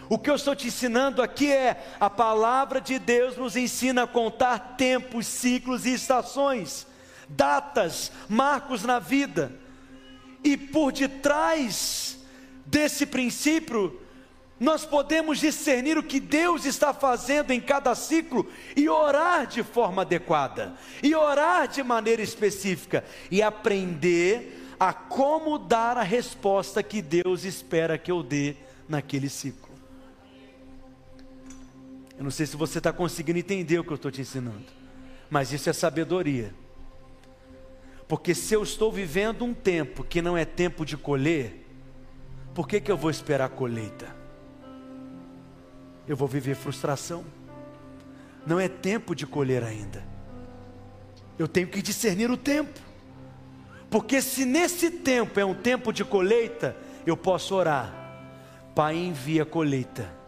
O 0.07 0.19
que 0.19 0.29
eu 0.29 0.35
estou 0.35 0.55
te 0.55 0.67
ensinando 0.67 1.21
aqui 1.21 1.51
é 1.51 1.95
a 1.99 2.09
palavra 2.09 2.79
de 2.79 2.99
Deus 2.99 3.35
nos 3.35 3.55
ensina 3.55 4.03
a 4.03 4.07
contar 4.07 4.75
tempos, 4.77 5.25
ciclos 5.25 5.85
e 5.85 5.93
estações, 5.93 6.85
datas, 7.27 8.11
marcos 8.29 8.83
na 8.83 8.99
vida. 8.99 9.51
E 10.43 10.55
por 10.55 10.91
detrás 10.91 12.19
desse 12.65 13.05
princípio, 13.05 13.99
nós 14.59 14.85
podemos 14.85 15.39
discernir 15.39 15.97
o 15.97 16.03
que 16.03 16.19
Deus 16.19 16.65
está 16.65 16.93
fazendo 16.93 17.51
em 17.51 17.59
cada 17.59 17.93
ciclo 17.93 18.49
e 18.75 18.87
orar 18.87 19.45
de 19.47 19.63
forma 19.63 20.03
adequada, 20.03 20.73
e 21.03 21.13
orar 21.13 21.67
de 21.67 21.83
maneira 21.83 22.21
específica, 22.21 23.03
e 23.29 23.41
aprender 23.41 24.75
a 24.79 24.93
como 24.93 25.57
dar 25.57 25.97
a 25.97 26.03
resposta 26.03 26.81
que 26.81 27.01
Deus 27.01 27.43
espera 27.43 27.97
que 27.97 28.11
eu 28.11 28.23
dê 28.23 28.55
naquele 28.87 29.27
ciclo. 29.27 29.75
Eu 32.17 32.23
não 32.23 32.31
sei 32.31 32.45
se 32.45 32.55
você 32.55 32.77
está 32.77 32.93
conseguindo 32.93 33.39
entender 33.39 33.77
o 33.77 33.83
que 33.83 33.91
eu 33.91 33.95
estou 33.95 34.11
te 34.11 34.21
ensinando, 34.21 34.63
mas 35.29 35.51
isso 35.51 35.69
é 35.69 35.73
sabedoria. 35.73 36.53
Porque 38.07 38.33
se 38.33 38.53
eu 38.53 38.63
estou 38.63 38.89
vivendo 38.89 39.43
um 39.43 39.53
tempo 39.53 40.01
que 40.01 40.21
não 40.21 40.37
é 40.37 40.45
tempo 40.45 40.85
de 40.85 40.95
colher, 40.95 41.65
por 42.53 42.69
que, 42.69 42.79
que 42.79 42.89
eu 42.89 42.95
vou 42.95 43.11
esperar 43.11 43.45
a 43.45 43.49
colheita? 43.49 44.24
Eu 46.07 46.15
vou 46.15 46.27
viver 46.27 46.55
frustração. 46.55 47.23
Não 48.45 48.59
é 48.59 48.67
tempo 48.67 49.15
de 49.15 49.25
colher 49.25 49.63
ainda. 49.63 50.03
Eu 51.37 51.47
tenho 51.47 51.67
que 51.67 51.81
discernir 51.81 52.29
o 52.29 52.37
tempo. 52.37 52.79
Porque 53.89 54.21
se 54.21 54.45
nesse 54.45 54.89
tempo 54.89 55.39
é 55.39 55.45
um 55.45 55.53
tempo 55.55 55.91
de 55.91 56.03
colheita, 56.03 56.75
eu 57.05 57.15
posso 57.15 57.55
orar. 57.55 57.93
Pai, 58.73 58.95
envia 58.95 59.43
a 59.43 59.45
colheita 59.45 60.25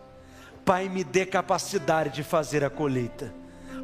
Pai, 0.67 0.89
me 0.89 1.01
dê 1.01 1.25
capacidade 1.25 2.13
de 2.13 2.23
fazer 2.23 2.61
a 2.61 2.69
colheita. 2.69 3.33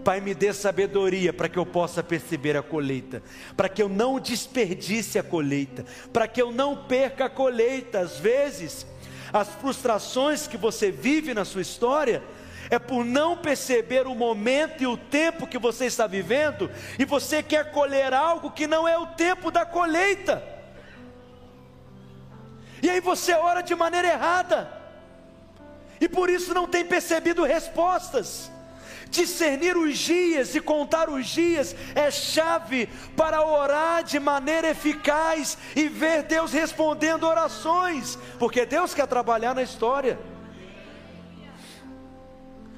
Pai, 0.03 0.19
me 0.19 0.33
dê 0.33 0.51
sabedoria 0.51 1.31
para 1.31 1.47
que 1.47 1.57
eu 1.57 1.65
possa 1.65 2.03
perceber 2.03 2.57
a 2.57 2.61
colheita, 2.61 3.23
para 3.55 3.69
que 3.69 3.81
eu 3.81 3.87
não 3.87 4.19
desperdice 4.19 5.17
a 5.17 5.23
colheita, 5.23 5.85
para 6.11 6.27
que 6.27 6.41
eu 6.41 6.51
não 6.51 6.75
perca 6.75 7.23
a 7.23 7.29
colheita. 7.29 8.01
Às 8.01 8.19
vezes, 8.19 8.85
as 9.33 9.49
frustrações 9.49 10.45
que 10.45 10.57
você 10.57 10.91
vive 10.91 11.33
na 11.33 11.43
sua 11.43 11.63
história 11.63 12.21
é 12.69 12.77
por 12.77 13.03
não 13.03 13.35
perceber 13.35 14.05
o 14.05 14.13
momento 14.13 14.83
e 14.83 14.87
o 14.87 14.95
tempo 14.95 15.47
que 15.47 15.57
você 15.57 15.85
está 15.85 16.05
vivendo 16.05 16.69
e 16.99 17.03
você 17.03 17.41
quer 17.41 17.71
colher 17.71 18.13
algo 18.13 18.51
que 18.51 18.67
não 18.67 18.87
é 18.87 18.97
o 18.97 19.07
tempo 19.07 19.49
da 19.49 19.65
colheita. 19.65 20.43
E 22.81 22.89
aí 22.89 22.99
você 22.99 23.33
ora 23.33 23.61
de 23.61 23.73
maneira 23.73 24.09
errada 24.09 24.71
e 25.99 26.07
por 26.07 26.29
isso 26.29 26.53
não 26.53 26.67
tem 26.67 26.85
percebido 26.85 27.43
respostas. 27.43 28.51
Discernir 29.13 29.77
os 29.77 29.95
dias 29.95 30.55
e 30.55 30.59
contar 30.59 31.07
os 31.07 31.27
dias 31.27 31.75
é 31.93 32.09
chave 32.09 32.89
para 33.15 33.45
orar 33.45 34.03
de 34.03 34.19
maneira 34.19 34.71
eficaz 34.71 35.55
e 35.75 35.87
ver 35.87 36.23
Deus 36.23 36.51
respondendo 36.51 37.27
orações, 37.27 38.17
porque 38.39 38.65
Deus 38.65 38.91
quer 38.95 39.05
trabalhar 39.05 39.53
na 39.53 39.61
história. 39.61 40.17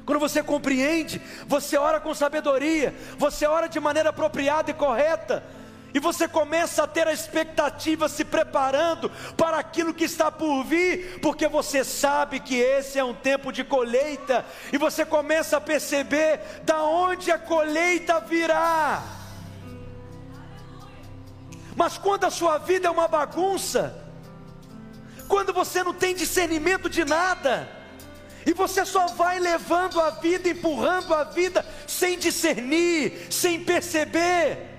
Quando 0.05 0.19
você 0.19 0.43
compreende, 0.43 1.21
você 1.47 1.77
ora 1.77 2.01
com 2.01 2.13
sabedoria, 2.13 2.93
você 3.17 3.47
ora 3.47 3.69
de 3.69 3.79
maneira 3.79 4.09
apropriada 4.09 4.69
e 4.69 4.73
correta, 4.73 5.41
e 5.95 5.99
você 5.99 6.27
começa 6.27 6.83
a 6.83 6.87
ter 6.87 7.07
a 7.07 7.13
expectativa 7.13 8.09
se 8.09 8.25
preparando 8.25 9.09
para 9.37 9.57
aquilo 9.57 9.93
que 9.93 10.03
está 10.03 10.29
por 10.29 10.61
vir, 10.65 11.21
porque 11.21 11.47
você 11.47 11.85
sabe 11.85 12.41
que 12.41 12.57
esse 12.57 12.99
é 12.99 13.03
um 13.03 13.13
tempo 13.13 13.49
de 13.49 13.63
colheita, 13.63 14.45
e 14.73 14.77
você 14.77 15.05
começa 15.05 15.55
a 15.55 15.61
perceber 15.61 16.41
da 16.63 16.83
onde 16.83 17.31
a 17.31 17.39
colheita 17.39 18.19
virá. 18.19 19.01
Mas 21.77 21.97
quando 21.97 22.25
a 22.25 22.29
sua 22.29 22.57
vida 22.57 22.89
é 22.89 22.91
uma 22.91 23.07
bagunça, 23.07 23.95
quando 25.29 25.53
você 25.53 25.81
não 25.81 25.93
tem 25.93 26.13
discernimento 26.13 26.89
de 26.89 27.05
nada, 27.05 27.69
e 28.45 28.51
você 28.51 28.83
só 28.83 29.07
vai 29.07 29.39
levando 29.39 30.01
a 30.01 30.09
vida, 30.09 30.49
empurrando 30.49 31.13
a 31.13 31.23
vida, 31.23 31.65
sem 31.87 32.19
discernir, 32.19 33.27
sem 33.31 33.63
perceber, 33.63 34.74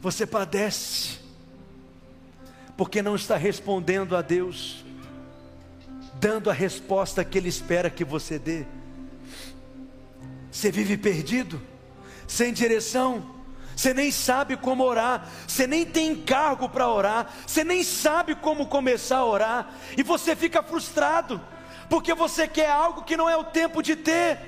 você 0.00 0.26
padece, 0.26 1.18
porque 2.76 3.02
não 3.02 3.14
está 3.14 3.36
respondendo 3.36 4.16
a 4.16 4.22
Deus, 4.22 4.82
dando 6.14 6.48
a 6.48 6.54
resposta 6.54 7.24
que 7.24 7.36
Ele 7.36 7.48
espera 7.48 7.90
que 7.90 8.04
você 8.04 8.38
dê. 8.38 8.64
Você 10.50 10.70
vive 10.70 10.96
perdido, 10.96 11.60
sem 12.26 12.52
direção, 12.52 13.38
você 13.76 13.92
nem 13.92 14.10
sabe 14.10 14.56
como 14.56 14.84
orar, 14.84 15.28
você 15.46 15.66
nem 15.66 15.84
tem 15.84 16.16
cargo 16.16 16.68
para 16.68 16.88
orar, 16.88 17.32
você 17.46 17.62
nem 17.62 17.84
sabe 17.84 18.34
como 18.34 18.66
começar 18.66 19.18
a 19.18 19.26
orar, 19.26 19.74
e 19.96 20.02
você 20.02 20.34
fica 20.34 20.62
frustrado, 20.62 21.40
porque 21.90 22.14
você 22.14 22.48
quer 22.48 22.70
algo 22.70 23.02
que 23.02 23.16
não 23.16 23.28
é 23.28 23.36
o 23.36 23.44
tempo 23.44 23.82
de 23.82 23.96
ter, 23.96 24.38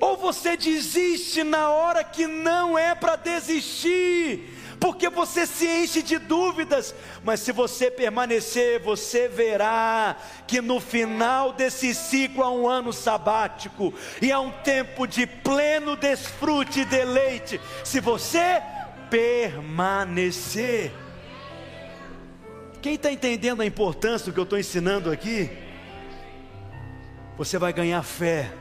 ou 0.00 0.16
você 0.18 0.56
desiste 0.56 1.42
na 1.42 1.70
hora 1.70 2.04
que 2.04 2.26
não 2.26 2.78
é 2.78 2.94
para 2.94 3.16
desistir, 3.16 4.55
porque 4.86 5.10
você 5.10 5.48
se 5.48 5.66
enche 5.66 6.00
de 6.00 6.16
dúvidas, 6.16 6.94
mas 7.24 7.40
se 7.40 7.50
você 7.50 7.90
permanecer, 7.90 8.80
você 8.80 9.26
verá 9.26 10.16
que 10.46 10.60
no 10.60 10.78
final 10.78 11.52
desse 11.52 11.92
ciclo 11.92 12.44
há 12.44 12.52
um 12.52 12.68
ano 12.68 12.92
sabático 12.92 13.92
e 14.22 14.30
há 14.30 14.38
um 14.38 14.52
tempo 14.62 15.04
de 15.04 15.26
pleno 15.26 15.96
desfrute 15.96 16.82
e 16.82 16.84
deleite, 16.84 17.60
se 17.82 17.98
você 17.98 18.62
permanecer. 19.10 20.92
Quem 22.80 22.94
está 22.94 23.10
entendendo 23.10 23.62
a 23.62 23.66
importância 23.66 24.26
do 24.26 24.32
que 24.32 24.38
eu 24.38 24.44
estou 24.44 24.56
ensinando 24.56 25.10
aqui? 25.10 25.50
Você 27.36 27.58
vai 27.58 27.72
ganhar 27.72 28.04
fé 28.04 28.52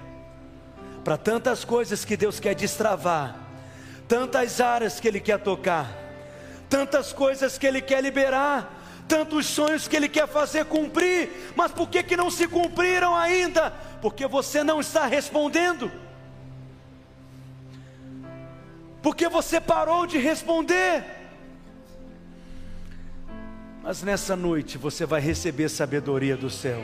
para 1.03 1.17
tantas 1.17 1.63
coisas 1.63 2.03
que 2.03 2.17
Deus 2.17 2.39
quer 2.39 2.55
destravar, 2.55 3.39
tantas 4.07 4.59
áreas 4.59 4.99
que 4.99 5.07
Ele 5.07 5.19
quer 5.19 5.37
tocar 5.37 6.03
tantas 6.75 7.13
coisas 7.13 7.57
que 7.57 7.65
Ele 7.65 7.81
quer 7.81 8.03
liberar, 8.03 8.69
tantos 9.07 9.45
sonhos 9.45 9.87
que 9.87 9.95
Ele 9.95 10.09
quer 10.09 10.27
fazer 10.27 10.65
cumprir, 10.65 11.53
mas 11.55 11.71
por 11.71 11.87
que, 11.87 12.03
que 12.03 12.17
não 12.17 12.29
se 12.29 12.49
cumpriram 12.49 13.15
ainda? 13.15 13.71
Porque 14.01 14.27
você 14.27 14.61
não 14.61 14.81
está 14.81 15.05
respondendo. 15.05 15.89
Porque 19.01 19.29
você 19.29 19.61
parou 19.61 20.05
de 20.05 20.17
responder. 20.17 21.05
Mas 23.81 24.03
nessa 24.03 24.35
noite 24.35 24.77
você 24.77 25.05
vai 25.05 25.21
receber 25.21 25.69
sabedoria 25.69 26.35
do 26.35 26.49
céu. 26.49 26.83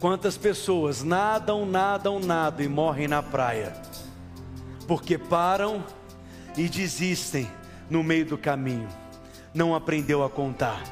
Quantas 0.00 0.36
pessoas 0.36 1.04
nadam, 1.04 1.64
nadam, 1.64 2.18
nadam 2.18 2.66
e 2.66 2.68
morrem 2.68 3.06
na 3.06 3.22
praia, 3.22 3.72
porque 4.88 5.16
param 5.16 5.84
e 6.56 6.68
desistem 6.68 7.48
no 7.90 8.02
meio 8.02 8.24
do 8.26 8.38
caminho, 8.38 8.88
não 9.54 9.74
aprendeu 9.74 10.22
a 10.24 10.30
contar, 10.30 10.82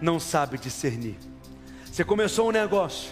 não 0.00 0.20
sabe 0.20 0.58
discernir. 0.58 1.16
Você 1.90 2.04
começou 2.04 2.48
um 2.48 2.52
negócio, 2.52 3.10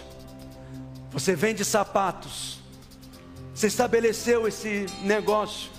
você 1.11 1.35
vende 1.35 1.65
sapatos, 1.65 2.59
você 3.53 3.67
estabeleceu 3.67 4.47
esse 4.47 4.85
negócio, 5.03 5.69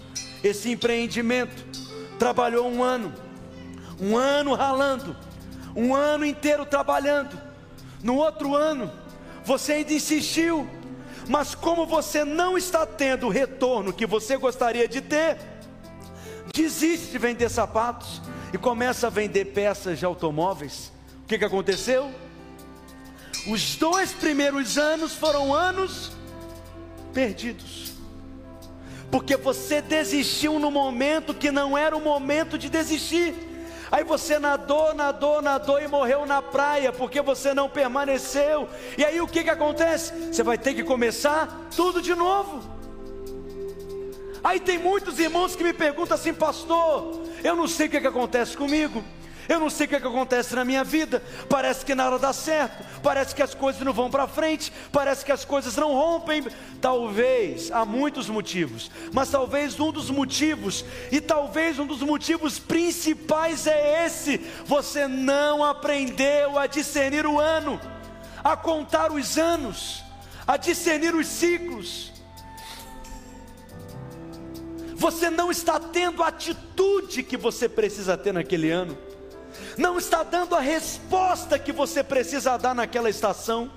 esse 0.45 0.71
empreendimento, 0.71 1.65
trabalhou 2.19 2.69
um 2.71 2.83
ano, 2.83 3.13
um 3.99 4.17
ano 4.17 4.55
ralando, 4.55 5.17
um 5.75 5.95
ano 5.95 6.25
inteiro 6.25 6.67
trabalhando. 6.67 7.41
No 8.03 8.17
outro 8.17 8.55
ano, 8.55 8.91
você 9.45 9.73
ainda 9.73 9.93
insistiu, 9.93 10.69
mas 11.29 11.55
como 11.55 11.87
você 11.87 12.25
não 12.25 12.59
está 12.59 12.85
tendo 12.85 13.27
o 13.27 13.31
retorno 13.31 13.93
que 13.93 14.07
você 14.07 14.37
gostaria 14.37 14.87
de 14.87 15.01
ter, 15.01 15.39
desiste 16.53 17.13
de 17.13 17.19
vender 17.19 17.49
sapatos 17.49 18.21
e 18.53 18.59
começa 18.59 19.07
a 19.07 19.11
vender 19.11 19.47
peças 19.47 19.99
de 19.99 20.05
automóveis. 20.05 20.93
O 21.25 21.27
que, 21.27 21.39
que 21.39 21.45
aconteceu? 21.45 22.11
Os 23.47 23.77
dois 23.77 24.13
primeiros 24.13 24.77
anos 24.77 25.15
foram 25.15 25.55
anos 25.55 26.13
perdidos, 27.15 27.93
porque 29.11 29.37
você 29.37 29.81
desistiu 29.81 30.59
no 30.59 30.71
momento 30.71 31.35
que 31.35 31.51
não 31.51 31.77
era 31.77 31.97
o 31.97 32.01
momento 32.01 32.59
de 32.59 32.69
desistir. 32.69 33.35
Aí 33.91 34.05
você 34.05 34.39
nadou, 34.39 34.95
nadou, 34.95 35.43
nadou 35.43 35.81
e 35.81 35.89
morreu 35.89 36.25
na 36.25 36.41
praia 36.41 36.93
porque 36.93 37.21
você 37.21 37.53
não 37.53 37.69
permaneceu. 37.69 38.69
E 38.97 39.05
aí 39.05 39.21
o 39.21 39.27
que, 39.27 39.43
que 39.43 39.51
acontece? 39.51 40.13
Você 40.33 40.45
vai 40.45 40.57
ter 40.57 40.75
que 40.75 40.85
começar 40.85 41.69
tudo 41.75 42.01
de 42.01 42.15
novo. 42.15 42.80
Aí 44.43 44.59
tem 44.59 44.79
muitos 44.79 45.19
irmãos 45.19 45.55
que 45.55 45.65
me 45.65 45.73
perguntam 45.73 46.15
assim, 46.15 46.33
pastor, 46.33 47.23
eu 47.45 47.55
não 47.55 47.69
sei 47.69 47.87
o 47.87 47.91
que, 47.91 48.01
que 48.01 48.07
acontece 48.07 48.57
comigo. 48.57 49.05
Eu 49.51 49.59
não 49.59 49.69
sei 49.69 49.87
o 49.87 49.89
que, 49.89 49.97
é 49.97 50.01
que 50.01 50.07
acontece 50.07 50.55
na 50.55 50.65
minha 50.65 50.85
vida. 50.85 51.21
Parece 51.49 51.85
que 51.85 51.93
nada 51.93 52.21
dá 52.21 52.33
certo. 52.33 52.85
Parece 53.03 53.35
que 53.35 53.43
as 53.43 53.53
coisas 53.53 53.83
não 53.83 53.93
vão 53.93 54.09
para 54.09 54.29
frente. 54.29 54.73
Parece 54.93 55.25
que 55.25 55.33
as 55.33 55.45
coisas 55.45 55.75
não 55.75 55.93
rompem. 55.93 56.47
Talvez, 56.81 57.69
há 57.73 57.85
muitos 57.85 58.29
motivos. 58.29 58.93
Mas 59.13 59.29
talvez 59.29 59.81
um 59.81 59.91
dos 59.91 60.09
motivos, 60.09 60.85
e 61.11 61.21
talvez 61.21 61.81
um 61.81 61.87
dos 61.87 62.01
motivos 62.01 62.61
principais 62.61 63.67
é 63.67 64.07
esse: 64.07 64.39
você 64.65 65.09
não 65.09 65.65
aprendeu 65.65 66.57
a 66.57 66.69
discernir 66.69 67.27
o 67.27 67.41
ano, 67.41 67.81
a 68.45 68.57
contar 68.57 69.11
os 69.11 69.37
anos, 69.37 70.05
a 70.47 70.57
discernir 70.57 71.13
os 71.13 71.27
ciclos. 71.27 72.10
Você 75.01 75.31
não 75.31 75.51
está 75.51 75.81
tendo 75.81 76.23
a 76.23 76.29
atitude 76.29 77.25
que 77.25 77.37
você 77.37 77.69
precisa 77.69 78.17
ter 78.17 78.33
naquele 78.33 78.71
ano 78.71 78.97
não 79.77 79.99
está 79.99 80.23
dando 80.23 80.55
a 80.55 80.61
resposta 80.61 81.59
que 81.59 81.73
você 81.73 82.03
precisa 82.03 82.57
dar 82.57 82.75
naquela 82.75 83.11
estação. 83.11 83.71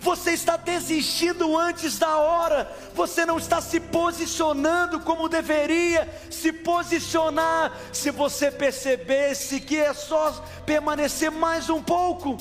Você 0.00 0.30
está 0.30 0.56
desistindo 0.56 1.58
antes 1.58 1.98
da 1.98 2.18
hora, 2.18 2.70
você 2.94 3.26
não 3.26 3.36
está 3.36 3.60
se 3.60 3.80
posicionando 3.80 5.00
como 5.00 5.28
deveria 5.28 6.08
se 6.30 6.52
posicionar. 6.52 7.76
Se 7.92 8.10
você 8.10 8.50
percebesse 8.50 9.60
que 9.60 9.76
é 9.76 9.92
só 9.92 10.32
permanecer 10.64 11.30
mais 11.30 11.68
um 11.68 11.82
pouco, 11.82 12.36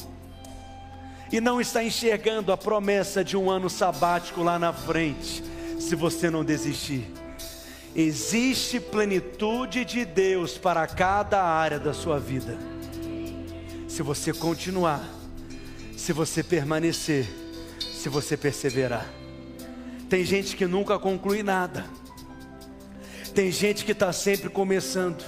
e 1.32 1.42
não 1.42 1.60
está 1.60 1.84
enxergando 1.84 2.54
a 2.54 2.58
promessa 2.58 3.22
de 3.22 3.36
um 3.36 3.50
ano 3.50 3.70
sabático 3.70 4.44
lá 4.44 4.58
na 4.58 4.72
frente, 4.72 5.44
se 5.80 5.94
você 5.96 6.30
não 6.30 6.46
desistir. 6.46 7.12
Existe 7.98 8.80
plenitude 8.80 9.84
de 9.84 10.06
Deus 10.06 10.56
para 10.56 10.86
cada 10.86 11.44
área 11.44 11.80
da 11.80 11.96
sua 11.96 12.20
vida. 12.20 12.56
Se 13.88 14.04
você 14.04 14.32
continuar, 14.32 15.04
se 15.98 16.14
você 16.14 16.44
permanecer, 16.44 17.28
se 17.80 18.08
você 18.08 18.38
perseverar. 18.38 19.12
Tem 20.08 20.24
gente 20.24 20.56
que 20.56 20.68
nunca 20.68 21.00
conclui 21.00 21.42
nada, 21.42 21.88
tem 23.34 23.52
gente 23.52 23.84
que 23.84 23.94
está 23.94 24.14
sempre 24.14 24.48
começando, 24.48 25.26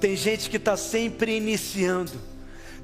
tem 0.00 0.16
gente 0.16 0.50
que 0.50 0.56
está 0.56 0.76
sempre 0.76 1.36
iniciando, 1.36 2.20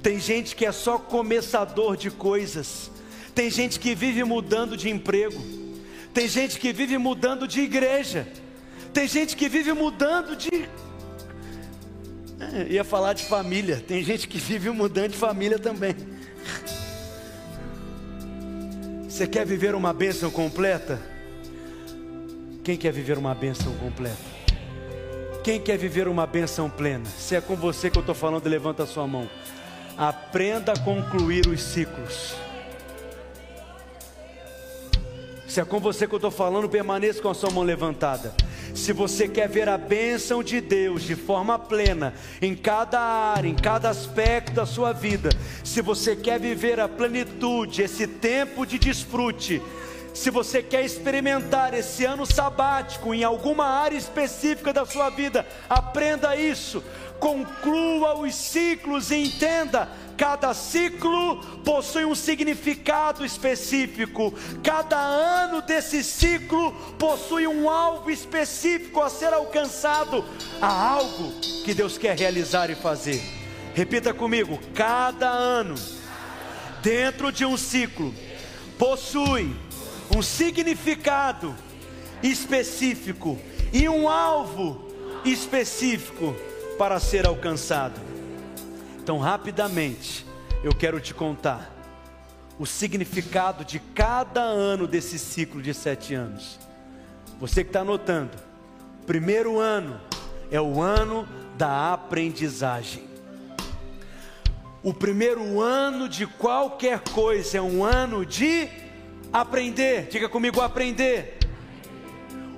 tem 0.05 0.21
gente 0.21 0.55
que 0.55 0.65
é 0.65 0.71
só 0.71 0.99
começador 1.01 1.97
de 1.97 2.13
coisas, 2.13 2.93
tem 3.35 3.51
gente 3.51 3.81
que 3.81 3.93
vive 3.93 4.23
mudando 4.23 4.77
de 4.77 4.89
emprego, 4.89 5.43
tem 6.15 6.29
gente 6.29 6.61
que 6.61 6.73
vive 6.73 6.97
mudando 6.97 7.49
de 7.49 7.61
igreja, 7.61 8.27
tem 8.95 9.09
gente 9.09 9.37
que 9.37 9.49
vive 9.49 9.73
mudando 9.73 10.37
de 10.37 10.69
é, 12.41 12.73
ia 12.73 12.85
falar 12.85 13.13
de 13.13 13.25
família. 13.25 13.83
Tem 13.87 14.03
gente 14.03 14.29
que 14.29 14.39
vive 14.39 14.71
mudando 14.71 15.11
de 15.11 15.19
família 15.19 15.59
também. 15.59 15.95
Você 19.09 19.27
quer 19.27 19.45
viver 19.45 19.75
uma 19.75 19.93
bênção 19.93 20.31
completa? 20.31 21.01
Quem 22.63 22.77
quer 22.77 22.93
viver 22.93 23.19
uma 23.19 23.35
bênção 23.35 23.75
completa? 23.75 24.35
Quem 25.43 25.61
quer 25.61 25.77
viver 25.77 26.09
uma 26.09 26.27
bênção 26.27 26.71
plena? 26.71 27.05
Se 27.05 27.37
é 27.37 27.41
com 27.41 27.57
você 27.57 27.91
que 27.91 27.99
eu 27.99 28.01
estou 28.01 28.15
falando, 28.15 28.49
levanta 28.49 28.85
a 28.85 28.87
sua 28.87 29.07
mão. 29.07 29.29
Aprenda 29.99 30.73
a 30.73 30.79
concluir 30.79 31.47
os 31.47 31.63
ciclos. 31.63 32.35
Se 35.47 35.61
é 35.61 35.65
com 35.65 35.79
você 35.79 36.07
que 36.07 36.15
eu 36.15 36.19
estou 36.19 36.31
falando, 36.31 36.69
permaneça 36.69 37.21
com 37.21 37.29
a 37.29 37.35
sua 37.35 37.51
mão 37.51 37.63
levantada. 37.63 38.35
Se 38.75 38.93
você 38.93 39.29
quer 39.29 39.49
ver 39.49 39.69
a 39.69 39.79
bênção 39.79 40.43
de 40.43 40.61
Deus 40.61 41.05
de 41.05 41.15
forma 41.15 41.57
plena, 41.57 42.13
em 42.43 42.57
cada 42.57 42.99
área, 42.99 43.49
em 43.49 43.55
cada 43.55 43.89
aspecto 43.89 44.53
da 44.53 44.67
sua 44.67 44.93
vida, 44.93 45.31
se 45.63 45.81
você 45.81 46.17
quer 46.17 46.41
viver 46.41 46.81
a 46.81 46.89
plenitude, 46.89 47.83
esse 47.83 48.07
tempo 48.07 48.67
de 48.67 48.77
desfrute, 48.77 49.63
se 50.13 50.29
você 50.29 50.63
quer 50.63 50.85
experimentar 50.85 51.73
esse 51.73 52.05
ano 52.05 52.27
sabático 52.27 53.15
em 53.15 53.23
alguma 53.23 53.65
área 53.65 53.97
específica 53.97 54.73
da 54.73 54.85
sua 54.85 55.09
vida, 55.09 55.47
aprenda 55.69 56.37
isso, 56.37 56.83
conclua 57.19 58.19
os 58.19 58.35
ciclos 58.35 59.11
e 59.11 59.17
entenda 59.17 59.89
Cada 60.17 60.55
ciclo 60.55 61.39
possui 61.65 62.05
um 62.05 62.15
significado 62.15 63.25
específico. 63.25 64.33
Cada 64.63 64.97
ano 64.97 65.61
desse 65.63 66.05
ciclo 66.05 66.73
possui 66.99 67.47
um 67.47 67.69
alvo 67.69 68.11
específico 68.11 69.01
a 69.01 69.11
ser 69.11 69.33
alcançado. 69.33 70.25
Há 70.61 70.69
algo 70.69 71.33
que 71.65 71.75
Deus 71.75 71.99
quer 71.99 72.17
realizar 72.17 72.71
e 72.71 72.75
fazer. 72.77 73.21
Repita 73.75 74.15
comigo: 74.15 74.59
cada 74.73 75.29
ano, 75.29 75.75
dentro 76.81 77.33
de 77.33 77.45
um 77.45 77.57
ciclo, 77.57 78.15
possui 78.79 79.55
um 80.17 80.23
significado 80.23 81.55
específico 82.23 83.39
e 83.73 83.89
um 83.89 84.09
alvo 84.09 84.89
específico 85.25 86.37
para 86.75 86.99
ser 87.01 87.27
alcançado. 87.27 88.01
Então, 89.03 89.19
rapidamente, 89.19 90.27
eu 90.63 90.75
quero 90.75 91.01
te 91.01 91.13
contar 91.15 91.73
o 92.59 92.67
significado 92.67 93.65
de 93.65 93.79
cada 93.79 94.41
ano 94.43 94.87
desse 94.87 95.19
ciclo 95.19 95.61
de 95.61 95.75
sete 95.75 96.15
anos. 96.15 96.59
Você 97.41 97.65
que 97.65 97.71
está 97.71 97.81
anotando, 97.81 98.37
primeiro 99.07 99.59
ano 99.59 100.01
é 100.51 100.61
o 100.61 100.81
ano 100.81 101.29
da 101.57 101.93
aprendizagem. 101.93 103.05
O 104.83 104.93
primeiro 104.93 105.61
ano 105.61 106.09
de 106.09 106.27
qualquer 106.27 107.01
coisa 107.01 107.59
é 107.59 107.63
um 107.63 107.83
ano 107.85 108.25
de 108.25 108.69
aprender. 109.33 110.09
Diga 110.09 110.29
comigo, 110.29 110.61
aprender. 110.61 111.39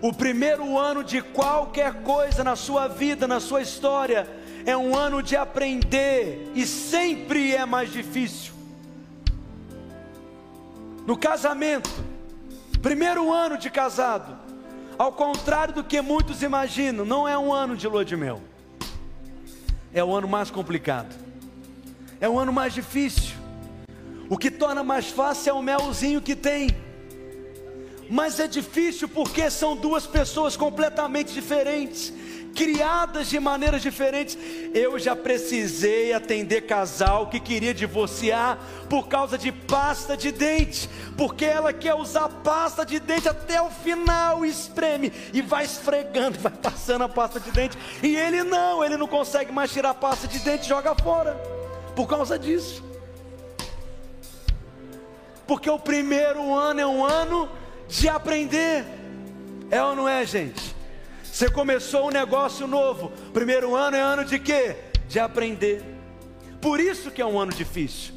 O 0.01 0.13
primeiro 0.13 0.79
ano 0.79 1.03
de 1.03 1.23
qualquer 1.23 2.03
coisa 2.03 2.45
na 2.45 2.55
sua 2.55 2.87
vida, 2.87 3.27
na 3.27 3.41
sua 3.41 3.63
história, 3.63 4.29
é 4.67 4.77
um 4.77 4.95
ano 4.95 5.23
de 5.23 5.37
aprender 5.37 6.51
e 6.55 6.67
sempre 6.67 7.55
é 7.55 7.65
mais 7.65 7.91
difícil. 7.91 8.53
No 11.07 11.17
casamento, 11.17 11.91
primeiro 12.83 13.33
ano 13.33 13.57
de 13.57 13.71
casado, 13.71 14.37
ao 14.99 15.13
contrário 15.13 15.73
do 15.73 15.85
que 15.85 16.01
muitos 16.01 16.43
imaginam, 16.43 17.05
não 17.05 17.27
é 17.27 17.39
um 17.39 17.53
ano 17.53 17.77
de 17.77 17.87
lua 17.87 18.05
de 18.05 18.17
mel, 18.17 18.43
é 19.95 20.03
o 20.03 20.15
ano 20.15 20.29
mais 20.29 20.51
complicado, 20.51 21.15
é 22.21 22.29
o 22.29 22.39
ano 22.39 22.53
mais 22.53 22.75
difícil. 22.75 23.37
O 24.29 24.37
que 24.37 24.51
torna 24.51 24.83
mais 24.83 25.09
fácil 25.09 25.51
é 25.51 25.53
o 25.53 25.63
melzinho 25.63 26.21
que 26.21 26.35
tem, 26.35 26.69
mas 28.09 28.41
é 28.41 28.47
difícil 28.47 29.09
porque 29.09 29.51
são 29.51 29.77
duas 29.77 30.07
pessoas 30.07 30.57
completamente 30.57 31.33
diferentes 31.33 32.13
criadas 32.57 33.29
de 33.29 33.39
maneiras 33.39 33.83
diferentes. 33.83 34.37
Eu 34.75 34.99
já 34.99 35.15
precisei 35.15 36.15
atender 36.15 36.63
casal 36.63 37.29
que 37.29 37.39
queria 37.39 37.75
divorciar 37.75 38.59
por 38.89 39.07
causa 39.07 39.37
de 39.37 39.53
pasta 39.53 40.17
de 40.17 40.33
dente, 40.33 40.89
porque 41.19 41.45
ela 41.45 41.73
quer 41.73 41.95
usar 41.95 42.29
pasta 42.29 42.85
de 42.85 42.99
dente 42.99 43.29
até 43.29 43.61
o 43.61 43.71
final, 43.71 44.45
espreme 44.45 45.13
e 45.35 45.43
vai 45.43 45.65
esfregando, 45.65 46.39
vai 46.41 46.53
passando 46.53 47.05
a 47.05 47.09
pasta 47.09 47.39
de 47.39 47.51
dente, 47.51 47.77
e 48.03 48.17
ele 48.17 48.43
não, 48.43 48.83
ele 48.83 48.97
não 48.97 49.07
consegue 49.07 49.53
mais 49.53 49.71
tirar 49.71 49.91
a 49.91 49.95
pasta 49.95 50.27
de 50.27 50.39
dente, 50.39 50.67
joga 50.67 50.95
fora, 50.95 51.35
por 51.95 52.09
causa 52.09 52.39
disso. 52.39 52.83
Porque 55.47 55.71
o 55.71 55.79
primeiro 55.79 56.53
ano 56.55 56.81
é 56.81 56.87
um 56.87 57.05
ano 57.05 57.49
de 57.89 58.09
aprender, 58.09 58.85
é 59.71 59.83
ou 59.83 59.95
não 59.95 60.09
é, 60.09 60.25
gente? 60.25 60.75
Você 61.23 61.51
começou 61.51 62.09
um 62.09 62.11
negócio 62.11 62.67
novo. 62.67 63.11
Primeiro 63.33 63.75
ano 63.75 63.97
é 63.97 64.01
ano 64.01 64.25
de 64.25 64.39
quê? 64.39 64.77
De 65.09 65.19
aprender. 65.19 65.85
Por 66.61 66.81
isso 66.81 67.11
que 67.11 67.21
é 67.21 67.27
um 67.27 67.39
ano 67.39 67.53
difícil. 67.53 68.15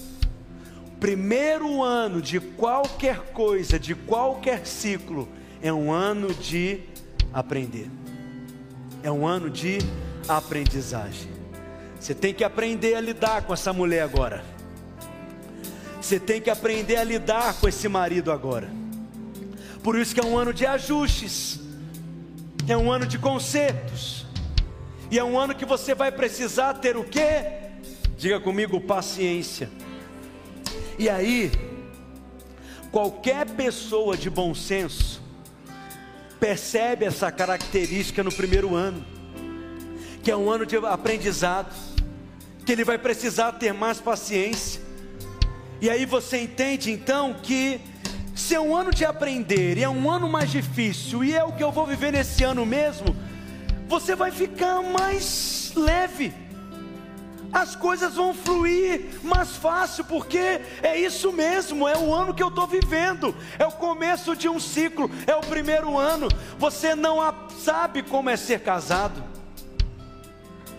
Primeiro 1.00 1.84
ano 1.84 2.22
de 2.22 2.40
qualquer 2.40 3.32
coisa, 3.34 3.78
de 3.78 3.94
qualquer 3.94 4.66
ciclo, 4.66 5.28
é 5.62 5.72
um 5.72 5.92
ano 5.92 6.34
de 6.34 6.82
aprender. 7.34 7.90
É 9.04 9.12
um 9.12 9.26
ano 9.26 9.50
de 9.50 9.80
aprendizagem. 10.28 11.30
Você 12.00 12.14
tem 12.14 12.34
que 12.34 12.44
aprender 12.44 12.96
a 12.96 13.02
lidar 13.02 13.44
com 13.44 13.54
essa 13.54 13.74
mulher 13.74 14.02
agora. 14.02 14.44
Você 16.02 16.20
tem 16.20 16.42
que 16.42 16.50
aprender 16.50 16.96
a 16.96 17.04
lidar 17.04 17.54
com 17.56 17.68
esse 17.68 17.88
marido 17.90 18.32
agora. 18.32 18.70
Por 19.84 19.98
isso 19.98 20.14
que 20.14 20.20
é 20.20 20.26
um 20.26 20.38
ano 20.38 20.54
de 20.54 20.66
ajustes 20.66 21.60
é 22.72 22.78
um 22.78 22.92
ano 22.92 23.06
de 23.06 23.18
concertos, 23.18 24.26
e 25.10 25.18
é 25.18 25.24
um 25.24 25.40
ano 25.40 25.56
que 25.56 25.66
você 25.66 25.96
vai 25.96 26.12
precisar 26.12 26.76
ter 26.76 26.96
o 26.96 27.04
quê? 27.04 27.44
Diga 28.16 28.40
comigo, 28.40 28.80
paciência. 28.80 29.70
E 30.98 31.10
aí, 31.10 31.52
qualquer 32.92 33.48
pessoa 33.48 34.16
de 34.16 34.30
bom 34.30 34.54
senso 34.54 35.20
percebe 36.40 37.06
essa 37.06 37.32
característica 37.32 38.24
no 38.24 38.32
primeiro 38.32 38.76
ano, 38.76 39.04
que 40.22 40.30
é 40.30 40.38
um 40.38 40.52
ano 40.52 40.66
de 40.66 40.78
aprendizado, 40.78 41.74
que 42.66 42.72
ele 42.72 42.84
vai 42.84 43.00
precisar 43.00 43.54
ter 43.54 43.74
mais 43.74 44.00
paciência. 44.00 44.80
E 45.82 45.90
aí 45.90 46.06
você 46.06 46.38
entende 46.38 46.92
então 46.92 47.34
que 47.34 47.82
se 48.40 48.56
é 48.56 48.60
um 48.60 48.74
ano 48.74 48.92
de 48.92 49.04
aprender 49.04 49.78
e 49.78 49.84
é 49.84 49.90
um 49.90 50.10
ano 50.10 50.30
mais 50.30 50.50
difícil, 50.50 51.26
e 51.26 51.36
é 51.36 51.44
o 51.44 51.52
que 51.52 51.64
eu 51.64 51.74
vou 51.74 51.86
viver 51.86 52.14
nesse 52.14 52.42
ano 52.44 52.66
mesmo, 52.66 53.14
você 53.86 54.16
vai 54.16 54.32
ficar 54.32 54.82
mais 54.82 55.74
leve. 55.76 56.34
As 57.52 57.76
coisas 57.76 58.16
vão 58.16 58.34
fluir 58.34 59.20
mais 59.24 59.58
fácil, 59.58 60.06
porque 60.06 60.62
é 60.82 60.98
isso 60.98 61.34
mesmo, 61.34 61.86
é 61.86 61.98
o 61.98 62.14
ano 62.14 62.34
que 62.34 62.42
eu 62.42 62.48
estou 62.48 62.66
vivendo, 62.66 63.36
é 63.58 63.68
o 63.68 63.72
começo 63.72 64.36
de 64.38 64.48
um 64.48 64.60
ciclo, 64.60 65.12
é 65.28 65.36
o 65.36 65.42
primeiro 65.42 65.98
ano. 65.98 66.30
Você 66.58 66.96
não 66.96 67.18
sabe 67.60 68.04
como 68.04 68.30
é 68.30 68.38
ser 68.38 68.62
casado, 68.62 69.22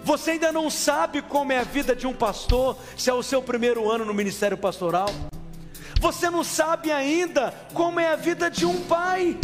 você 0.02 0.30
ainda 0.30 0.50
não 0.50 0.70
sabe 0.70 1.20
como 1.20 1.52
é 1.52 1.58
a 1.58 1.64
vida 1.64 1.94
de 1.94 2.06
um 2.06 2.14
pastor, 2.14 2.78
se 2.96 3.10
é 3.10 3.12
o 3.12 3.22
seu 3.22 3.42
primeiro 3.42 3.90
ano 3.90 4.06
no 4.06 4.14
ministério 4.14 4.56
pastoral, 4.56 5.10
você 6.00 6.30
não 6.30 6.42
sabe 6.42 6.90
ainda 6.90 7.52
como 7.74 8.00
é 8.00 8.10
a 8.10 8.16
vida 8.16 8.50
de 8.50 8.64
um 8.64 8.80
pai. 8.86 9.38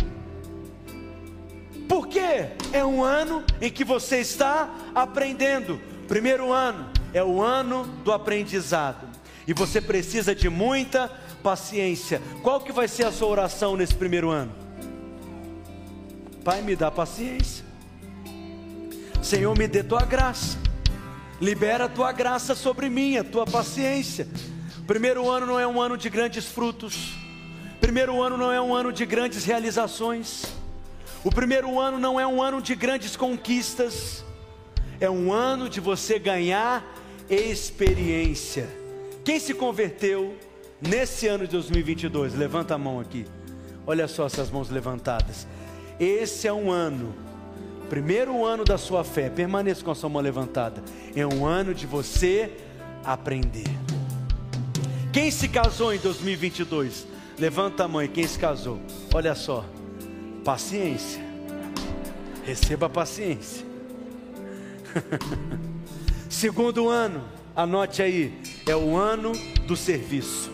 Porque 1.87 2.49
é 2.73 2.83
um 2.83 3.05
ano 3.05 3.45
em 3.61 3.71
que 3.71 3.85
você 3.85 4.21
está 4.21 4.75
aprendendo. 4.95 5.79
Primeiro 6.09 6.53
ano, 6.53 6.91
é 7.13 7.23
o 7.23 7.43
ano 7.43 7.85
do 8.03 8.11
aprendizado. 8.11 9.07
E 9.47 9.53
você 9.53 9.83
precisa 9.83 10.35
de 10.35 10.49
muita 10.49 11.13
paciência. 11.43 12.23
Qual 12.43 12.61
que 12.61 12.73
vai 12.73 12.89
ser 12.89 13.05
a 13.05 13.13
sua 13.13 13.29
oração 13.29 13.77
nesse 13.77 13.95
primeiro 13.95 14.31
ano? 14.31 14.53
Pai, 16.43 16.63
me 16.63 16.75
dá 16.75 16.91
paciência. 16.91 17.67
Senhor, 19.23 19.57
me 19.57 19.69
dê 19.69 19.83
tua 19.85 20.07
graça. 20.07 20.59
Libera 21.39 21.85
a 21.85 21.89
tua 21.89 22.13
graça 22.13 22.55
sobre 22.55 22.89
mim, 22.89 23.19
a 23.19 23.25
tua 23.25 23.45
paciência. 23.45 24.27
Primeiro 24.87 25.29
ano 25.29 25.47
não 25.47 25.59
é 25.59 25.67
um 25.67 25.81
ano 25.81 25.97
de 25.97 26.09
grandes 26.09 26.47
frutos. 26.47 27.15
Primeiro 27.81 28.23
ano 28.23 28.37
não 28.37 28.53
é 28.53 28.61
um 28.61 28.73
ano 28.73 28.93
de 28.93 29.05
grandes 29.05 29.45
realizações. 29.45 30.45
O 31.25 31.31
primeiro 31.31 31.81
ano 31.81 31.99
não 31.99 32.21
é 32.21 32.27
um 32.27 32.41
ano 32.41 32.63
de 32.63 32.77
grandes 32.77 33.17
conquistas. 33.17 34.25
É 35.01 35.11
um 35.11 35.33
ano 35.33 35.69
de 35.69 35.81
você 35.81 36.21
ganhar 36.21 36.85
experiência. 37.29 38.69
Quem 39.25 39.41
se 39.41 39.55
converteu 39.55 40.37
nesse 40.81 41.27
ano 41.27 41.47
de 41.47 41.51
2022? 41.51 42.35
Levanta 42.35 42.77
a 42.77 42.79
mão 42.79 43.01
aqui. 43.01 43.27
Olha 43.85 44.07
só 44.07 44.27
essas 44.27 44.51
mãos 44.51 44.71
levantadas. 44.71 45.49
Esse 45.99 46.47
é 46.47 46.53
um 46.53 46.71
ano, 46.71 47.13
primeiro 47.89 48.45
ano 48.45 48.65
da 48.65 48.79
sua 48.79 49.03
fé. 49.03 49.29
Permaneça 49.29 49.83
com 49.83 49.91
a 49.91 49.97
sua 49.97 50.09
mão 50.09 50.23
levantada. 50.23 50.81
É 51.15 51.27
um 51.27 51.45
ano 51.45 51.75
de 51.75 51.87
você 51.87 52.53
aprender. 53.05 53.96
Quem 55.17 55.31
se 55.31 55.49
casou 55.49 55.95
em 55.95 55.99
2022? 55.99 57.07
Levanta 57.39 57.85
a 57.85 57.89
mão. 57.89 58.03
E 58.03 58.09
quem 58.09 58.27
se 58.27 58.39
casou? 58.39 58.79
Olha 59.15 59.35
só. 59.35 59.65
Paciência. 60.45 61.25
Receba 62.45 62.87
paciência. 62.87 63.65
Segundo 66.29 66.91
ano, 66.91 67.25
anote 67.57 68.03
aí, 68.03 68.39
é 68.67 68.77
o 68.77 68.95
ano 68.95 69.33
do 69.67 69.75
serviço. 69.75 70.53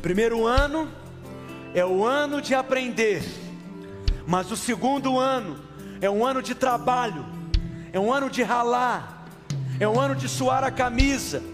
Primeiro 0.00 0.46
ano 0.46 0.88
é 1.74 1.84
o 1.84 2.06
ano 2.06 2.40
de 2.40 2.54
aprender, 2.54 3.22
mas 4.26 4.50
o 4.50 4.56
segundo 4.56 5.18
ano 5.18 5.58
é 6.00 6.08
um 6.08 6.24
ano 6.24 6.40
de 6.40 6.54
trabalho, 6.54 7.22
é 7.92 8.00
um 8.00 8.10
ano 8.10 8.30
de 8.30 8.42
ralar, 8.42 9.26
é 9.78 9.86
um 9.86 10.00
ano 10.00 10.16
de 10.16 10.26
suar 10.26 10.64
a 10.64 10.70
camisa, 10.70 11.51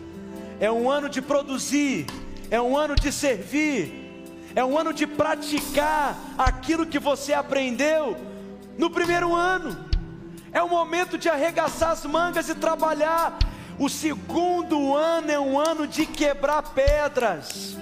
é 0.60 0.70
um 0.70 0.90
ano 0.90 1.08
de 1.08 1.22
produzir, 1.22 2.06
é 2.50 2.60
um 2.60 2.76
ano 2.76 2.94
de 2.94 3.12
servir, 3.12 3.92
é 4.54 4.64
um 4.64 4.76
ano 4.76 4.92
de 4.92 5.06
praticar 5.06 6.18
aquilo 6.36 6.86
que 6.86 6.98
você 6.98 7.32
aprendeu 7.32 8.16
no 8.76 8.90
primeiro 8.90 9.34
ano. 9.34 9.86
É 10.52 10.62
o 10.62 10.68
momento 10.68 11.18
de 11.18 11.28
arregaçar 11.28 11.90
as 11.90 12.04
mangas 12.04 12.48
e 12.48 12.54
trabalhar. 12.54 13.38
O 13.78 13.88
segundo 13.88 14.94
ano 14.96 15.30
é 15.30 15.38
um 15.38 15.58
ano 15.58 15.86
de 15.86 16.06
quebrar 16.06 16.62
pedras. 16.62 17.76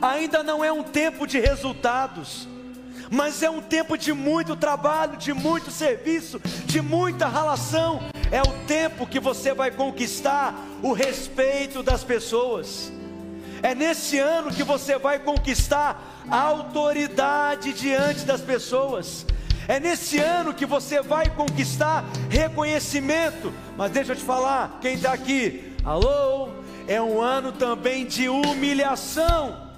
Ainda 0.00 0.42
não 0.42 0.64
é 0.64 0.72
um 0.72 0.82
tempo 0.82 1.26
de 1.26 1.40
resultados, 1.40 2.48
mas 3.10 3.42
é 3.42 3.50
um 3.50 3.60
tempo 3.60 3.98
de 3.98 4.12
muito 4.12 4.54
trabalho, 4.54 5.16
de 5.16 5.34
muito 5.34 5.70
serviço, 5.70 6.40
de 6.64 6.80
muita 6.80 7.28
relação. 7.28 8.00
É 8.30 8.42
o 8.42 8.52
tempo 8.66 9.06
que 9.06 9.18
você 9.18 9.54
vai 9.54 9.70
conquistar 9.70 10.54
o 10.82 10.92
respeito 10.92 11.82
das 11.82 12.04
pessoas. 12.04 12.92
É 13.62 13.74
nesse 13.74 14.18
ano 14.18 14.52
que 14.52 14.62
você 14.62 14.98
vai 14.98 15.18
conquistar 15.18 16.22
a 16.30 16.40
autoridade 16.40 17.72
diante 17.72 18.24
das 18.24 18.40
pessoas. 18.40 19.24
É 19.66 19.80
nesse 19.80 20.18
ano 20.18 20.54
que 20.54 20.66
você 20.66 21.00
vai 21.00 21.28
conquistar 21.30 22.04
reconhecimento. 22.28 23.52
Mas 23.76 23.92
deixa 23.92 24.12
eu 24.12 24.16
te 24.16 24.22
falar, 24.22 24.78
quem 24.80 24.94
está 24.94 25.12
aqui, 25.12 25.74
alô, 25.84 26.50
é 26.86 27.00
um 27.00 27.20
ano 27.20 27.52
também 27.52 28.06
de 28.06 28.28
humilhação. 28.28 29.68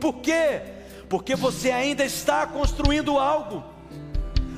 Por 0.00 0.14
quê? 0.14 0.60
Porque 1.08 1.34
você 1.34 1.70
ainda 1.70 2.04
está 2.04 2.46
construindo 2.46 3.18
algo, 3.18 3.64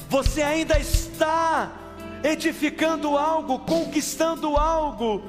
você 0.09 0.43
ainda 0.43 0.79
está 0.79 1.82
edificando 2.23 3.17
algo, 3.17 3.61
conquistando 3.61 4.57
algo. 4.57 5.23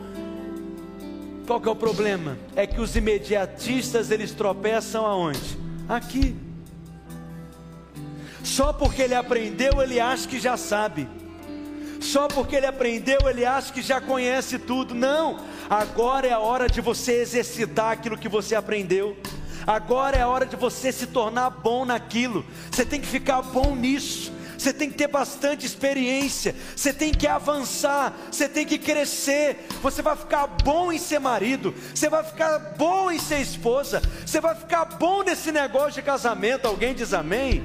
Qual 1.46 1.60
que 1.60 1.68
é 1.68 1.72
o 1.72 1.76
problema? 1.76 2.38
É 2.56 2.66
que 2.66 2.80
os 2.80 2.96
imediatistas 2.96 4.12
eles 4.12 4.32
tropeçam 4.32 5.06
aonde? 5.06 5.58
Aqui. 5.90 6.36
Só 8.44 8.72
porque 8.72 9.02
ele 9.02 9.16
aprendeu, 9.16 9.82
ele 9.82 10.00
acha 10.00 10.28
que 10.28 10.40
já 10.40 10.56
sabe. 10.56 11.08
Só 12.00 12.28
porque 12.28 12.56
ele 12.56 12.66
aprendeu, 12.66 13.20
ele 13.30 13.46
acha 13.46 13.72
que 13.72 13.82
já 13.82 14.02
conhece 14.02 14.60
tudo. 14.60 14.94
Não, 14.94 15.40
agora 15.70 16.28
é 16.28 16.34
a 16.34 16.40
hora 16.40 16.68
de 16.68 16.82
você 16.82 17.22
exercitar 17.22 17.92
aquilo 17.92 18.18
que 18.18 18.28
você 18.28 18.56
aprendeu. 18.56 19.18
Agora 19.66 20.18
é 20.18 20.22
a 20.22 20.28
hora 20.28 20.46
de 20.46 20.58
você 20.58 20.92
se 20.92 21.08
tornar 21.08 21.50
bom 21.50 21.86
naquilo. 21.86 22.46
Você 22.70 22.86
tem 22.86 23.00
que 23.00 23.08
ficar 23.08 23.42
bom 23.42 23.76
nisso. 23.76 24.34
Você 24.64 24.72
tem 24.74 24.90
que 24.90 24.98
ter 24.98 25.08
bastante 25.08 25.66
experiência, 25.66 26.56
você 26.74 26.94
tem 26.94 27.12
que 27.12 27.28
avançar, 27.28 28.14
você 28.32 28.48
tem 28.48 28.66
que 28.66 28.78
crescer. 28.78 29.68
Você 29.82 30.02
vai 30.02 30.16
ficar 30.16 30.48
bom 30.48 30.92
em 30.92 30.98
ser 30.98 31.20
marido, 31.20 31.76
você 31.94 32.08
vai 32.08 32.24
ficar 32.24 32.58
bom 32.78 33.12
em 33.12 33.20
ser 33.20 33.42
esposa, 33.42 34.02
você 34.26 34.40
vai 34.40 34.56
ficar 34.56 34.86
bom 34.86 35.22
nesse 35.22 35.52
negócio 35.52 35.94
de 35.94 36.02
casamento. 36.02 36.66
Alguém 36.66 36.94
diz 36.94 37.14
amém? 37.14 37.64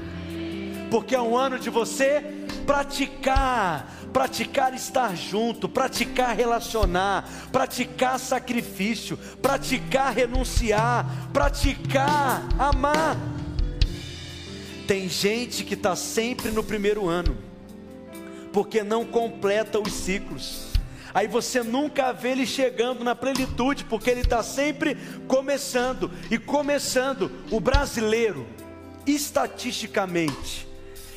porque 0.91 1.15
é 1.15 1.21
um 1.21 1.37
ano 1.37 1.59
de 1.59 1.71
você 1.71 2.25
praticar, 2.67 3.91
praticar 4.13 4.75
estar 4.75 5.17
junto, 5.17 5.69
praticar 5.69 6.37
relacionar, 6.37 7.29
praticar 7.51 8.19
sacrifício, 8.19 9.17
praticar 9.41 10.13
renunciar, 10.13 11.07
praticar 11.33 12.43
amar. 12.59 13.17
Tem 14.89 15.07
gente 15.07 15.65
que 15.65 15.75
está 15.75 15.95
sempre 15.95 16.51
no 16.51 16.65
primeiro 16.65 17.07
ano, 17.07 17.37
porque 18.55 18.83
não 18.83 19.05
completa 19.05 19.79
os 19.79 19.93
ciclos. 19.93 20.69
Aí 21.13 21.29
você 21.29 21.63
nunca 21.63 22.11
vê 22.11 22.31
ele 22.31 22.47
chegando 22.47 23.05
na 23.05 23.15
plenitude, 23.15 23.85
porque 23.85 24.09
ele 24.09 24.23
está 24.23 24.43
sempre 24.43 24.97
começando 25.27 26.11
e 26.31 26.39
começando. 26.39 27.31
O 27.51 27.61
brasileiro, 27.61 28.47
estatisticamente, 29.07 30.67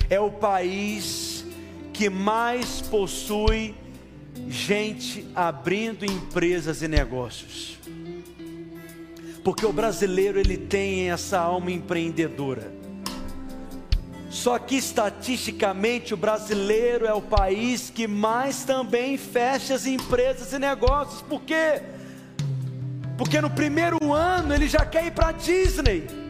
é 0.09 0.19
o 0.19 0.30
país 0.30 1.45
que 1.93 2.09
mais 2.09 2.82
possui 2.82 3.74
gente 4.49 5.26
abrindo 5.34 6.03
empresas 6.03 6.82
e 6.82 6.89
negócios. 6.89 7.78
Porque 9.45 9.65
o 9.65 9.72
brasileiro 9.72 10.38
ele 10.38 10.57
tem 10.57 11.09
essa 11.09 11.39
alma 11.39 11.72
empreendedora. 11.72 12.80
Só 14.32 14.57
que 14.57 14.75
estatisticamente 14.77 16.13
o 16.13 16.17
brasileiro 16.17 17.05
é 17.05 17.13
o 17.13 17.21
país 17.21 17.91
que 17.91 18.07
mais 18.07 18.63
também 18.63 19.17
fecha 19.17 19.75
as 19.75 19.86
empresas 19.86 20.51
e 20.53 20.57
negócios. 20.57 21.21
Por 21.21 21.41
quê? 21.41 21.84
Porque 23.17 23.39
no 23.39 23.49
primeiro 23.49 24.11
ano 24.11 24.55
ele 24.55 24.67
já 24.67 24.84
quer 24.84 25.05
ir 25.05 25.11
para 25.11 25.32
Disney 25.34 26.21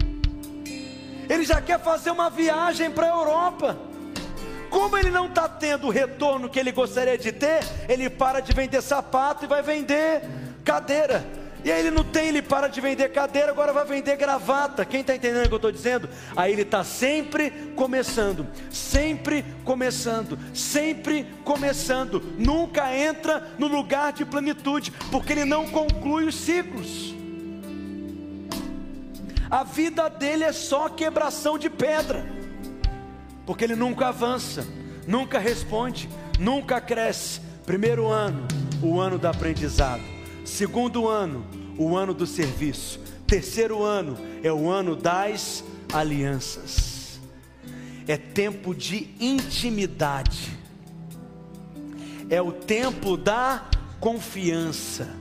ele 1.31 1.45
já 1.45 1.61
quer 1.61 1.79
fazer 1.79 2.11
uma 2.11 2.29
viagem 2.29 2.91
para 2.91 3.07
a 3.07 3.09
Europa. 3.09 3.77
Como 4.69 4.97
ele 4.97 5.09
não 5.09 5.27
está 5.27 5.47
tendo 5.47 5.87
o 5.87 5.89
retorno 5.89 6.49
que 6.49 6.59
ele 6.59 6.73
gostaria 6.73 7.17
de 7.17 7.31
ter, 7.31 7.61
ele 7.87 8.09
para 8.09 8.41
de 8.41 8.51
vender 8.51 8.81
sapato 8.81 9.45
e 9.45 9.47
vai 9.47 9.61
vender 9.61 10.23
cadeira. 10.65 11.25
E 11.64 11.72
aí 11.72 11.80
ele 11.80 11.91
não 11.91 12.03
tem, 12.03 12.30
ele 12.30 12.41
para 12.41 12.68
de 12.68 12.82
vender 12.82 13.09
cadeira, 13.09 13.51
agora 13.51 13.72
vai 13.72 13.86
vender 13.86 14.16
gravata. 14.18 14.84
Quem 14.84 15.01
está 15.01 15.16
entendendo 15.16 15.45
o 15.45 15.47
que 15.47 15.53
eu 15.53 15.57
estou 15.57 15.72
dizendo? 15.72 16.09
Aí 16.36 16.51
ele 16.51 16.64
está 16.64 16.84
sempre 16.84 17.51
começando, 17.76 18.47
sempre 18.72 19.45
começando, 19.64 20.39
sempre 20.55 21.28
começando. 21.43 22.22
Nunca 22.38 22.95
entra 22.95 23.51
no 23.59 23.68
lugar 23.68 24.12
de 24.12 24.26
plenitude, 24.26 24.91
porque 25.12 25.34
ele 25.34 25.45
não 25.45 25.68
conclui 25.68 26.26
os 26.26 26.36
ciclos. 26.36 27.14
A 29.49 29.64
vida 29.64 30.09
dele 30.09 30.45
é 30.45 30.53
só 30.53 30.89
quebração 30.89 31.59
de 31.59 31.70
pedra, 31.70 32.26
porque 33.45 33.66
ele 33.66 33.76
nunca 33.76 34.07
avança, 34.07 34.66
nunca 35.05 35.38
responde, 35.38 36.09
nunca 36.39 36.82
cresce. 36.82 37.41
Primeiro 37.66 38.07
ano, 38.07 38.47
o 38.82 38.99
ano 38.99 39.20
do 39.20 39.28
aprendizado. 39.28 40.11
Segundo 40.51 41.07
ano, 41.07 41.45
o 41.77 41.95
ano 41.95 42.13
do 42.13 42.27
serviço. 42.27 42.99
Terceiro 43.25 43.83
ano 43.83 44.17
é 44.43 44.51
o 44.51 44.69
ano 44.69 44.97
das 44.97 45.63
alianças. 45.93 47.21
É 48.05 48.17
tempo 48.17 48.75
de 48.75 49.07
intimidade. 49.17 50.51
É 52.29 52.41
o 52.41 52.51
tempo 52.51 53.15
da 53.15 53.65
confiança. 54.01 55.15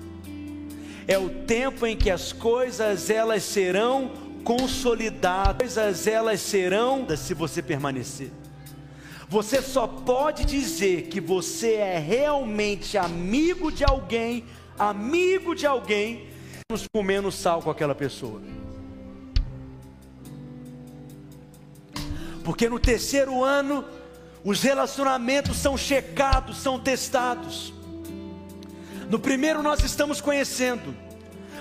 É 1.06 1.16
o 1.16 1.30
tempo 1.30 1.86
em 1.86 1.96
que 1.96 2.10
as 2.10 2.32
coisas 2.32 3.08
elas 3.08 3.44
serão 3.44 4.10
consolidadas, 4.42 5.74
coisas 5.74 6.08
elas 6.08 6.40
serão 6.40 7.06
se 7.16 7.34
você 7.34 7.62
permanecer. 7.62 8.32
Você 9.28 9.62
só 9.62 9.86
pode 9.86 10.44
dizer 10.44 11.02
que 11.02 11.20
você 11.20 11.74
é 11.74 11.98
realmente 12.00 12.98
amigo 12.98 13.70
de 13.70 13.84
alguém, 13.84 14.44
amigo 14.80 15.54
de 15.54 15.66
alguém, 15.66 16.26
nos 16.70 16.86
comendo 16.90 17.30
sal 17.30 17.60
com 17.60 17.70
aquela 17.70 17.94
pessoa. 17.94 18.40
Porque 22.42 22.66
no 22.66 22.78
terceiro 22.78 23.44
ano, 23.44 23.84
os 24.42 24.62
relacionamentos 24.62 25.58
são 25.58 25.76
checados, 25.76 26.56
são 26.56 26.80
testados. 26.80 27.74
No 29.10 29.18
primeiro, 29.18 29.62
nós 29.62 29.84
estamos 29.84 30.20
conhecendo, 30.20 30.96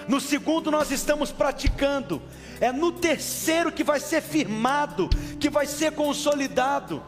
no 0.07 0.21
segundo, 0.21 0.71
nós 0.71 0.89
estamos 0.89 1.31
praticando, 1.31 2.21
é 2.61 2.71
no 2.71 2.91
terceiro 2.91 3.71
que 3.71 3.83
vai 3.83 3.99
ser 3.99 4.21
firmado, 4.21 5.09
que 5.39 5.49
vai 5.49 5.65
ser 5.65 5.91
consolidado. 5.91 7.03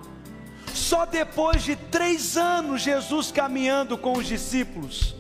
Só 0.73 1.05
depois 1.05 1.63
de 1.63 1.75
três 1.75 2.35
anos, 2.35 2.81
Jesus 2.81 3.31
caminhando 3.31 3.97
com 3.97 4.17
os 4.17 4.27
discípulos, 4.27 5.15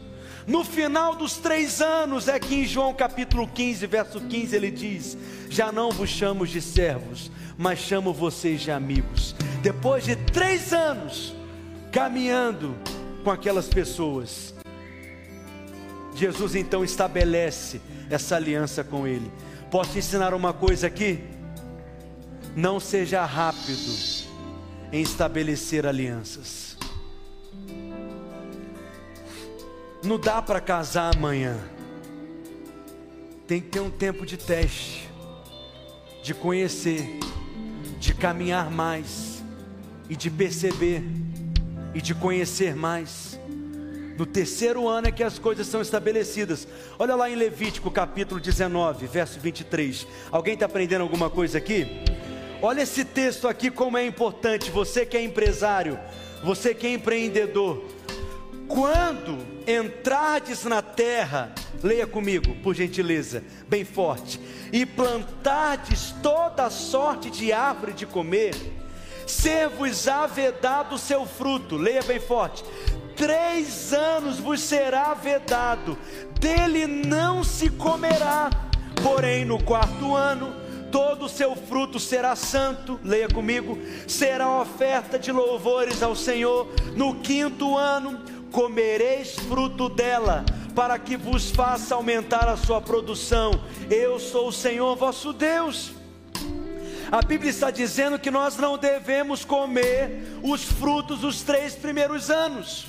no 0.47 0.63
final 0.63 1.15
dos 1.15 1.37
três 1.37 1.81
anos, 1.81 2.27
é 2.27 2.39
que 2.39 2.55
em 2.55 2.65
João 2.65 2.93
capítulo 2.93 3.47
15, 3.47 3.85
verso 3.87 4.19
15, 4.19 4.55
ele 4.55 4.71
diz: 4.71 5.17
Já 5.49 5.71
não 5.71 5.91
vos 5.91 6.09
chamo 6.09 6.45
de 6.47 6.61
servos, 6.61 7.31
mas 7.57 7.79
chamo 7.79 8.13
vocês 8.13 8.61
de 8.61 8.71
amigos. 8.71 9.35
Depois 9.61 10.03
de 10.03 10.15
três 10.15 10.73
anos 10.73 11.35
caminhando 11.91 12.75
com 13.23 13.29
aquelas 13.29 13.67
pessoas, 13.67 14.53
Jesus 16.15 16.55
então 16.55 16.83
estabelece 16.83 17.81
essa 18.09 18.35
aliança 18.35 18.83
com 18.83 19.07
ele. 19.07 19.31
Posso 19.69 19.91
te 19.91 19.99
ensinar 19.99 20.33
uma 20.33 20.53
coisa 20.53 20.87
aqui? 20.87 21.19
Não 22.55 22.79
seja 22.79 23.23
rápido 23.23 23.91
em 24.91 25.01
estabelecer 25.01 25.85
alianças. 25.85 26.60
Não 30.03 30.17
dá 30.17 30.41
para 30.41 30.59
casar 30.59 31.15
amanhã. 31.15 31.59
Tem 33.45 33.61
que 33.61 33.67
ter 33.67 33.79
um 33.81 33.91
tempo 33.91 34.25
de 34.25 34.35
teste, 34.35 35.07
de 36.23 36.33
conhecer, 36.33 37.19
de 37.99 38.13
caminhar 38.13 38.71
mais 38.71 39.43
e 40.09 40.15
de 40.15 40.31
perceber 40.31 41.03
e 41.93 42.01
de 42.01 42.15
conhecer 42.15 42.75
mais. 42.75 43.39
No 44.17 44.25
terceiro 44.25 44.87
ano 44.87 45.07
é 45.07 45.11
que 45.11 45.23
as 45.23 45.37
coisas 45.37 45.67
são 45.67 45.81
estabelecidas. 45.81 46.67
Olha 46.97 47.15
lá 47.15 47.29
em 47.29 47.35
Levítico 47.35 47.91
capítulo 47.91 48.39
19, 48.39 49.05
verso 49.05 49.39
23. 49.39 50.07
Alguém 50.31 50.55
está 50.55 50.65
aprendendo 50.65 51.01
alguma 51.01 51.29
coisa 51.29 51.59
aqui? 51.59 51.85
Olha 52.59 52.81
esse 52.81 53.05
texto 53.05 53.47
aqui, 53.47 53.69
como 53.69 53.97
é 53.97 54.05
importante. 54.05 54.71
Você 54.71 55.05
que 55.05 55.15
é 55.15 55.23
empresário, 55.23 55.99
você 56.43 56.73
que 56.73 56.87
é 56.87 56.93
empreendedor. 56.93 57.83
Quando 58.67 59.50
entrardes 59.71 60.63
na 60.65 60.81
terra, 60.81 61.51
leia 61.83 62.07
comigo, 62.07 62.55
por 62.63 62.75
gentileza, 62.75 63.43
bem 63.67 63.85
forte, 63.85 64.39
e 64.71 64.85
plantardes 64.85 66.13
toda 66.21 66.69
sorte 66.69 67.29
de 67.29 67.51
árvore 67.51 67.93
de 67.93 68.05
comer, 68.05 68.55
ser-vos-á 69.27 70.27
vedado 70.27 70.95
o 70.95 70.99
seu 70.99 71.25
fruto, 71.25 71.77
leia 71.77 72.03
bem 72.03 72.19
forte, 72.19 72.63
três 73.15 73.93
anos 73.93 74.39
vos 74.39 74.61
será 74.61 75.13
vedado, 75.13 75.97
dele 76.39 76.87
não 76.87 77.43
se 77.43 77.69
comerá, 77.69 78.49
porém 79.03 79.45
no 79.45 79.61
quarto 79.63 80.15
ano, 80.15 80.61
todo 80.91 81.25
o 81.25 81.29
seu 81.29 81.55
fruto 81.55 81.99
será 81.99 82.35
santo, 82.35 82.99
leia 83.03 83.29
comigo, 83.29 83.77
será 84.07 84.59
oferta 84.59 85.17
de 85.17 85.31
louvores 85.31 86.03
ao 86.03 86.15
Senhor, 86.15 86.67
no 86.95 87.21
quinto 87.21 87.77
ano 87.77 88.40
comereis 88.51 89.35
fruto 89.35 89.89
dela, 89.89 90.45
para 90.75 90.99
que 90.99 91.17
vos 91.17 91.49
faça 91.49 91.95
aumentar 91.95 92.47
a 92.47 92.57
sua 92.57 92.81
produção, 92.81 93.51
eu 93.89 94.19
sou 94.19 94.49
o 94.49 94.53
Senhor 94.53 94.95
vosso 94.95 95.33
Deus. 95.33 95.91
A 97.11 97.21
Bíblia 97.21 97.49
está 97.49 97.69
dizendo 97.71 98.17
que 98.17 98.31
nós 98.31 98.55
não 98.57 98.77
devemos 98.77 99.43
comer 99.43 100.39
os 100.41 100.63
frutos 100.63 101.19
dos 101.19 101.41
três 101.41 101.75
primeiros 101.75 102.29
anos. 102.29 102.87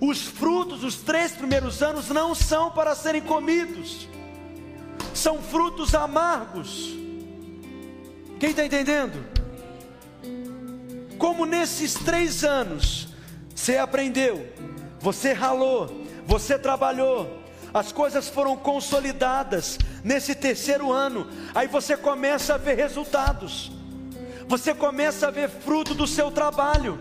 Os 0.00 0.22
frutos 0.22 0.80
dos 0.80 0.96
três 0.96 1.32
primeiros 1.32 1.82
anos 1.82 2.08
não 2.08 2.34
são 2.34 2.70
para 2.70 2.94
serem 2.94 3.22
comidos, 3.22 4.08
são 5.14 5.40
frutos 5.40 5.94
amargos. 5.94 6.92
Quem 8.38 8.50
está 8.50 8.64
entendendo? 8.64 9.24
Como 11.16 11.46
nesses 11.46 11.94
três 11.94 12.44
anos 12.44 13.15
você 13.56 13.78
aprendeu, 13.78 14.46
você 15.00 15.32
ralou, 15.32 16.04
você 16.26 16.58
trabalhou, 16.58 17.42
as 17.72 17.90
coisas 17.90 18.28
foram 18.28 18.54
consolidadas 18.54 19.78
nesse 20.04 20.34
terceiro 20.34 20.92
ano, 20.92 21.26
aí 21.54 21.66
você 21.66 21.96
começa 21.96 22.54
a 22.54 22.58
ver 22.58 22.76
resultados, 22.76 23.72
você 24.46 24.74
começa 24.74 25.26
a 25.28 25.30
ver 25.30 25.48
fruto 25.48 25.94
do 25.94 26.06
seu 26.06 26.30
trabalho. 26.30 27.00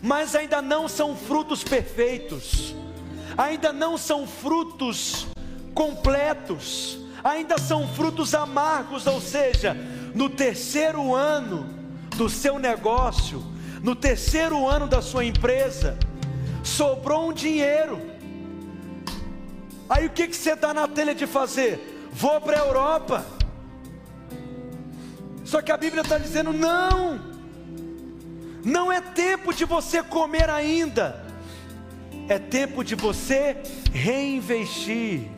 Mas 0.00 0.36
ainda 0.36 0.62
não 0.62 0.86
são 0.86 1.16
frutos 1.16 1.64
perfeitos, 1.64 2.72
ainda 3.36 3.72
não 3.72 3.98
são 3.98 4.28
frutos 4.28 5.26
completos, 5.74 7.00
ainda 7.24 7.58
são 7.58 7.88
frutos 7.88 8.34
amargos, 8.34 9.08
ou 9.08 9.20
seja, 9.20 9.76
no 10.14 10.30
terceiro 10.30 11.12
ano 11.14 11.68
do 12.16 12.28
seu 12.28 12.60
negócio, 12.60 13.44
no 13.82 13.94
terceiro 13.94 14.66
ano 14.66 14.86
da 14.86 15.00
sua 15.00 15.24
empresa, 15.24 15.98
sobrou 16.62 17.30
um 17.30 17.32
dinheiro. 17.32 18.00
Aí 19.88 20.06
o 20.06 20.10
que, 20.10 20.28
que 20.28 20.36
você 20.36 20.52
está 20.52 20.74
na 20.74 20.86
telha 20.86 21.14
de 21.14 21.26
fazer? 21.26 22.08
Vou 22.12 22.40
para 22.40 22.60
a 22.60 22.66
Europa. 22.66 23.24
Só 25.44 25.62
que 25.62 25.72
a 25.72 25.76
Bíblia 25.76 26.02
está 26.02 26.18
dizendo: 26.18 26.52
não, 26.52 27.20
não 28.64 28.92
é 28.92 29.00
tempo 29.00 29.54
de 29.54 29.64
você 29.64 30.02
comer 30.02 30.50
ainda, 30.50 31.24
é 32.28 32.38
tempo 32.38 32.84
de 32.84 32.94
você 32.94 33.56
reinvestir. 33.92 35.37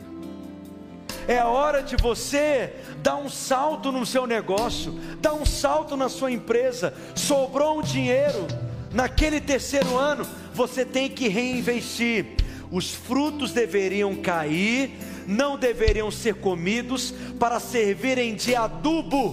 É 1.31 1.45
hora 1.45 1.81
de 1.81 1.95
você 1.95 2.73
dar 2.97 3.15
um 3.15 3.29
salto 3.29 3.89
no 3.89 4.05
seu 4.05 4.27
negócio, 4.27 4.91
dar 5.21 5.31
um 5.31 5.45
salto 5.45 5.95
na 5.95 6.09
sua 6.09 6.29
empresa. 6.29 6.93
Sobrou 7.15 7.79
um 7.79 7.81
dinheiro 7.81 8.45
naquele 8.91 9.39
terceiro 9.39 9.97
ano, 9.97 10.27
você 10.53 10.83
tem 10.83 11.09
que 11.09 11.29
reinvestir. 11.29 12.35
Os 12.69 12.93
frutos 12.93 13.53
deveriam 13.53 14.13
cair, 14.13 14.91
não 15.25 15.57
deveriam 15.57 16.11
ser 16.11 16.35
comidos 16.35 17.13
para 17.39 17.61
servirem 17.61 18.35
de 18.35 18.53
adubo. 18.53 19.31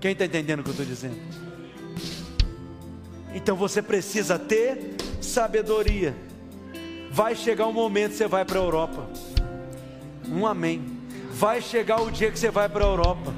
Quem 0.00 0.12
está 0.12 0.24
entendendo 0.24 0.60
o 0.60 0.62
que 0.62 0.70
eu 0.70 0.72
estou 0.72 0.86
dizendo? 0.86 1.18
Então 3.34 3.54
você 3.54 3.82
precisa 3.82 4.38
ter 4.38 4.96
sabedoria. 5.20 6.16
Vai 7.10 7.34
chegar 7.34 7.66
um 7.66 7.74
momento 7.74 8.12
que 8.12 8.16
você 8.16 8.26
vai 8.26 8.46
para 8.46 8.58
a 8.58 8.62
Europa. 8.62 9.06
Um 10.30 10.46
amém. 10.46 10.82
Vai 11.32 11.62
chegar 11.62 12.00
o 12.02 12.10
dia 12.10 12.30
que 12.30 12.38
você 12.38 12.50
vai 12.50 12.68
para 12.68 12.84
a 12.84 12.88
Europa. 12.88 13.34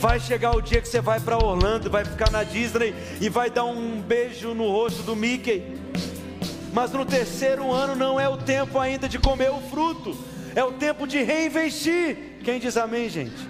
Vai 0.00 0.20
chegar 0.20 0.56
o 0.56 0.60
dia 0.60 0.80
que 0.80 0.88
você 0.88 1.00
vai 1.00 1.20
para 1.20 1.36
Orlando, 1.36 1.90
vai 1.90 2.04
ficar 2.04 2.30
na 2.30 2.42
Disney 2.44 2.94
e 3.20 3.28
vai 3.28 3.48
dar 3.48 3.64
um 3.64 4.00
beijo 4.00 4.52
no 4.52 4.70
rosto 4.70 5.02
do 5.02 5.16
Mickey. 5.16 5.62
Mas 6.72 6.90
no 6.92 7.06
terceiro 7.06 7.72
ano 7.72 7.94
não 7.94 8.18
é 8.18 8.28
o 8.28 8.36
tempo 8.36 8.78
ainda 8.78 9.08
de 9.08 9.18
comer 9.18 9.50
o 9.50 9.60
fruto, 9.60 10.16
é 10.54 10.64
o 10.64 10.72
tempo 10.72 11.06
de 11.06 11.22
reinvestir. 11.22 12.38
Quem 12.44 12.58
diz 12.58 12.76
amém, 12.76 13.08
gente? 13.08 13.48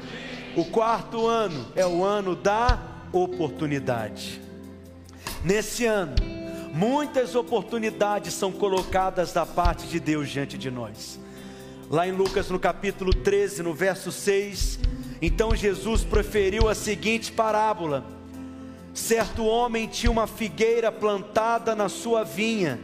O 0.54 0.64
quarto 0.64 1.26
ano 1.26 1.66
é 1.74 1.86
o 1.86 2.04
ano 2.04 2.36
da 2.36 2.78
oportunidade. 3.12 4.40
Nesse 5.42 5.86
ano, 5.86 6.14
muitas 6.72 7.34
oportunidades 7.34 8.34
são 8.34 8.52
colocadas 8.52 9.32
da 9.32 9.44
parte 9.44 9.86
de 9.86 9.98
Deus 9.98 10.28
diante 10.28 10.56
de 10.56 10.70
nós. 10.70 11.18
Lá 11.90 12.08
em 12.08 12.12
Lucas, 12.12 12.48
no 12.48 12.58
capítulo 12.58 13.12
13, 13.12 13.62
no 13.62 13.74
verso 13.74 14.10
6, 14.10 14.78
então 15.20 15.54
Jesus 15.54 16.02
proferiu 16.02 16.68
a 16.68 16.74
seguinte 16.74 17.30
parábola: 17.30 18.04
Certo 18.94 19.44
homem 19.44 19.86
tinha 19.86 20.10
uma 20.10 20.26
figueira 20.26 20.90
plantada 20.90 21.74
na 21.74 21.88
sua 21.88 22.24
vinha, 22.24 22.80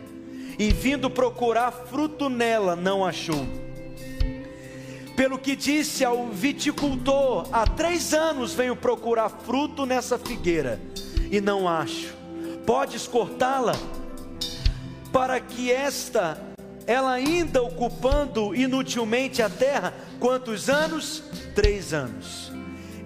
e 0.59 0.71
vindo 0.71 1.09
procurar 1.09 1.73
fruto 1.73 2.29
nela, 2.29 2.77
não 2.77 3.05
achou. 3.05 3.47
Pelo 5.17 5.39
que 5.39 5.57
disse 5.57 6.05
ao 6.05 6.29
viticultor: 6.29 7.49
Há 7.53 7.67
três 7.67 8.13
anos 8.13 8.53
venho 8.53 8.77
procurar 8.77 9.31
fruto 9.31 9.87
nessa 9.87 10.19
figueira, 10.19 10.79
e 11.31 11.41
não 11.41 11.67
acho. 11.67 12.15
Podes 12.67 13.07
cortá-la, 13.07 13.75
para 15.11 15.41
que 15.41 15.73
esta, 15.73 16.50
ela 16.91 17.13
ainda 17.13 17.63
ocupando 17.63 18.53
inutilmente 18.53 19.41
a 19.41 19.49
terra, 19.49 19.95
quantos 20.19 20.69
anos? 20.69 21.23
Três 21.55 21.95
anos. 21.95 22.51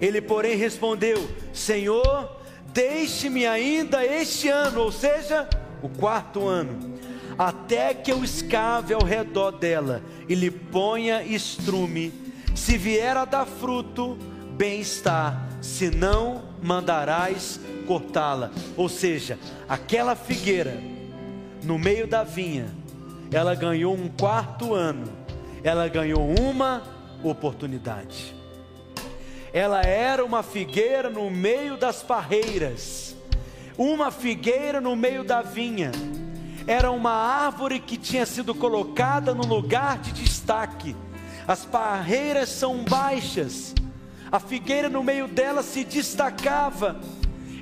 Ele, 0.01 0.19
porém, 0.19 0.57
respondeu: 0.57 1.29
Senhor, 1.53 2.41
deixe-me 2.73 3.45
ainda 3.45 4.03
este 4.03 4.49
ano, 4.49 4.81
ou 4.81 4.91
seja, 4.91 5.47
o 5.83 5.89
quarto 5.89 6.47
ano, 6.47 6.95
até 7.37 7.93
que 7.93 8.11
eu 8.11 8.23
escave 8.23 8.95
ao 8.95 9.03
redor 9.03 9.51
dela 9.51 10.01
e 10.27 10.33
lhe 10.33 10.49
ponha 10.49 11.21
estrume. 11.21 12.11
Se 12.55 12.79
vier 12.79 13.15
a 13.15 13.23
dar 13.23 13.45
fruto, 13.45 14.17
bem 14.57 14.79
está, 14.79 15.47
se 15.61 15.91
não, 15.91 16.41
mandarás 16.59 17.59
cortá-la. 17.85 18.49
Ou 18.75 18.89
seja, 18.89 19.37
aquela 19.69 20.15
figueira 20.15 20.75
no 21.61 21.77
meio 21.77 22.07
da 22.07 22.23
vinha, 22.23 22.65
ela 23.35 23.53
ganhou 23.53 23.93
um 23.93 24.07
quarto 24.07 24.73
ano, 24.73 25.11
ela 25.61 25.89
ganhou 25.89 26.25
uma 26.39 26.81
oportunidade. 27.21 28.33
Ela 29.51 29.81
era 29.81 30.23
uma 30.23 30.41
figueira 30.41 31.09
no 31.09 31.29
meio 31.29 31.75
das 31.75 32.01
parreiras, 32.01 33.13
uma 33.77 34.09
figueira 34.09 34.79
no 34.79 34.95
meio 34.95 35.25
da 35.25 35.41
vinha. 35.41 35.91
Era 36.65 36.91
uma 36.91 37.11
árvore 37.11 37.81
que 37.81 37.97
tinha 37.97 38.25
sido 38.25 38.55
colocada 38.55 39.35
no 39.35 39.45
lugar 39.45 39.97
de 39.97 40.13
destaque. 40.13 40.95
As 41.45 41.65
parreiras 41.65 42.47
são 42.47 42.85
baixas, 42.85 43.75
a 44.31 44.39
figueira 44.39 44.87
no 44.87 45.03
meio 45.03 45.27
dela 45.27 45.61
se 45.61 45.83
destacava 45.83 47.01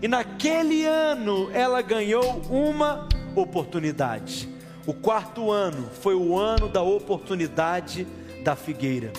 e 0.04 0.08
naquele 0.08 0.86
ano 0.86 1.50
ela 1.52 1.82
ganhou 1.82 2.44
uma 2.48 3.10
oportunidade. 3.36 4.53
O 4.86 4.94
quarto 4.94 5.50
ano 5.50 5.90
foi 6.02 6.14
o 6.14 6.38
ano 6.38 6.68
da 6.68 6.82
oportunidade 6.82 8.06
da 8.44 8.54
figueira. 8.54 9.14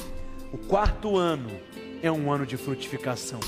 O 0.53 0.59
quarto 0.59 1.17
ano 1.17 1.51
é 2.03 2.13
um 2.13 2.31
ano 2.31 2.45
de 2.45 2.59
frutificação. 2.59 3.41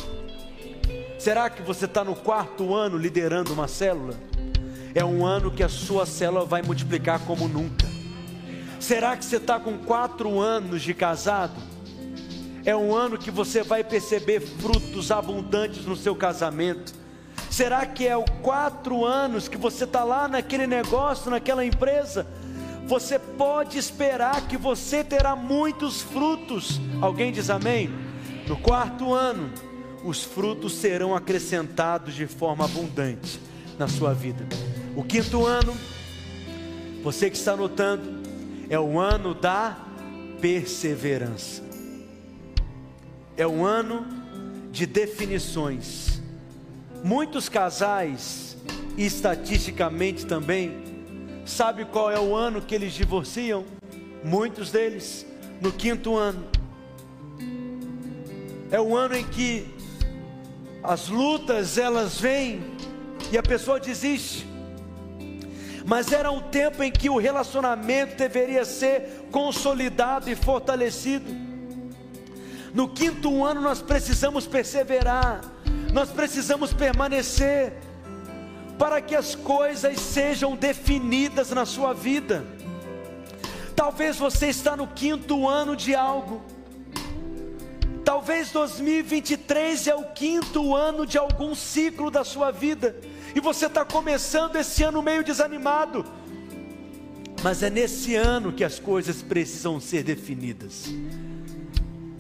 Será 1.19 1.51
que 1.51 1.61
você 1.61 1.85
está 1.85 2.03
no 2.03 2.17
quarto 2.17 2.75
ano 2.75 2.97
liderando 2.97 3.53
uma 3.53 3.69
célula? 3.69 4.15
É 4.95 5.05
um 5.05 5.27
ano 5.27 5.51
que 5.51 5.63
a 5.63 5.69
sua 5.69 6.07
célula 6.07 6.47
vai 6.47 6.63
multiplicar 6.63 7.21
como 7.27 7.47
nunca. 7.47 7.87
Será 8.81 9.15
que 9.15 9.25
você 9.25 9.37
está 9.37 9.61
com 9.61 9.77
quatro 9.77 10.41
anos 10.41 10.81
de 10.81 10.95
casado? 10.95 11.61
É 12.65 12.75
um 12.75 12.95
ano 12.95 13.19
que 13.19 13.31
você 13.31 13.63
vai 13.63 13.85
perceber 13.85 14.41
frutos 14.41 15.11
abundantes 15.11 15.85
no 15.85 15.95
seu 15.95 16.17
casamento 16.17 16.95
Será 17.57 17.87
que 17.87 18.07
é 18.07 18.15
o 18.15 18.23
quatro 18.43 19.07
anos 19.07 19.49
que 19.49 19.57
você 19.57 19.85
está 19.85 20.05
lá 20.05 20.29
naquele 20.29 20.67
negócio, 20.67 21.31
naquela 21.31 21.65
empresa? 21.65 22.27
Você 22.87 23.19
pode 23.19 23.79
esperar 23.79 24.47
que 24.47 24.59
você 24.59 25.03
terá 25.03 25.35
muitos 25.35 26.03
frutos. 26.03 26.79
Alguém 27.01 27.33
diz 27.33 27.49
amém? 27.49 27.89
No 28.47 28.59
quarto 28.59 29.15
ano, 29.15 29.51
os 30.05 30.23
frutos 30.23 30.75
serão 30.75 31.17
acrescentados 31.17 32.15
de 32.15 32.27
forma 32.27 32.67
abundante 32.67 33.41
na 33.79 33.89
sua 33.89 34.13
vida. 34.13 34.47
O 34.95 35.03
quinto 35.03 35.47
ano, 35.47 35.75
você 37.03 37.31
que 37.31 37.39
está 37.39 37.53
anotando, 37.53 38.21
é 38.69 38.79
o 38.79 39.01
ano 39.01 39.33
da 39.33 39.79
perseverança. 40.43 41.63
É 43.35 43.47
o 43.47 43.65
ano 43.65 44.07
de 44.71 44.85
definições 44.85 46.16
Muitos 47.07 47.49
casais, 47.49 48.57
estatisticamente 48.99 50.27
também, 50.27 50.83
sabe 51.45 51.85
qual 51.85 52.11
é 52.11 52.19
o 52.19 52.35
ano 52.35 52.61
que 52.61 52.75
eles 52.75 52.95
divorciam? 52.95 53.65
Muitos 54.25 54.73
deles 54.73 55.25
no 55.61 55.71
quinto 55.71 56.17
ano. 56.17 56.45
É 58.73 58.81
o 58.81 58.97
ano 58.97 59.15
em 59.15 59.25
que 59.25 59.73
as 60.83 61.07
lutas 61.07 61.79
elas 61.79 62.21
vêm 62.21 62.61
e 63.31 63.39
a 63.39 63.43
pessoa 63.43 63.79
desiste. 63.79 64.45
Mas 65.85 66.11
era 66.11 66.33
um 66.33 66.41
tempo 66.41 66.83
em 66.83 66.91
que 66.91 67.09
o 67.09 67.19
relacionamento 67.19 68.17
deveria 68.17 68.65
ser 68.65 69.29
consolidado 69.31 70.29
e 70.29 70.35
fortalecido. 70.35 71.33
No 72.75 72.89
quinto 72.89 73.45
ano 73.45 73.61
nós 73.61 73.81
precisamos 73.81 74.45
perseverar 74.45 75.55
nós 75.93 76.11
precisamos 76.11 76.75
permanecer 76.75 77.73
para 78.79 79.01
que 79.01 79.15
as 79.15 79.35
coisas 79.35 79.99
sejam 79.99 80.55
definidas 80.55 81.51
na 81.51 81.65
sua 81.65 81.95
vida. 81.95 82.45
Talvez 83.75 84.19
você 84.19 84.49
está 84.49 84.77
no 84.77 84.87
quinto 84.87 85.49
ano 85.49 85.75
de 85.75 85.95
algo. 85.95 86.43
Talvez 88.05 88.51
2023 88.53 89.87
é 89.87 89.95
o 89.95 90.05
quinto 90.05 90.77
ano 90.77 91.07
de 91.07 91.19
algum 91.19 91.55
ciclo 91.55 92.11
da 92.11 92.25
sua 92.25 92.51
vida. 92.51 92.95
E 93.35 93.41
você 93.41 93.65
está 93.65 93.85
começando 93.85 94.57
esse 94.57 94.83
ano 94.83 95.03
meio 95.03 95.25
desanimado. 95.25 96.05
Mas 97.43 97.63
é 97.63 97.71
nesse 97.71 98.15
ano 98.15 98.53
que 98.53 98.65
as 98.65 98.79
coisas 98.79 99.23
precisam 99.23 99.81
ser 99.81 100.03
definidas. 100.03 100.87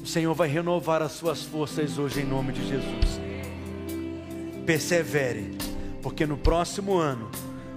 O 0.02 0.06
Senhor 0.06 0.34
vai 0.34 0.48
renovar 0.48 1.02
as 1.02 1.12
suas 1.12 1.42
forças 1.42 1.98
hoje 1.98 2.20
em 2.20 2.24
nome 2.24 2.52
de 2.52 2.66
Jesus 2.66 3.26
persevere, 4.66 5.56
porque 6.02 6.26
no 6.26 6.36
próximo 6.36 6.98
ano 6.98 7.30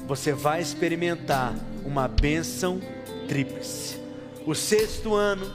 você 0.08 0.34
vai 0.34 0.60
experimentar 0.60 1.54
uma 1.86 2.08
bênção 2.08 2.82
tríplice. 3.28 4.00
O 4.46 4.56
sexto 4.56 5.14
ano, 5.14 5.46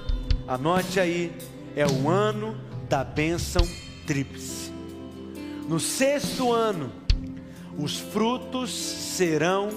anote 0.47 1.01
aí, 1.01 1.32
é 1.74 1.85
o 1.85 2.09
ano 2.09 2.57
da 2.89 3.03
bênção 3.03 3.66
tríplice. 4.07 4.70
No 5.68 5.80
sexto 5.80 6.53
ano, 6.53 6.93
os 7.76 7.99
frutos 7.99 8.70
serão 8.70 9.70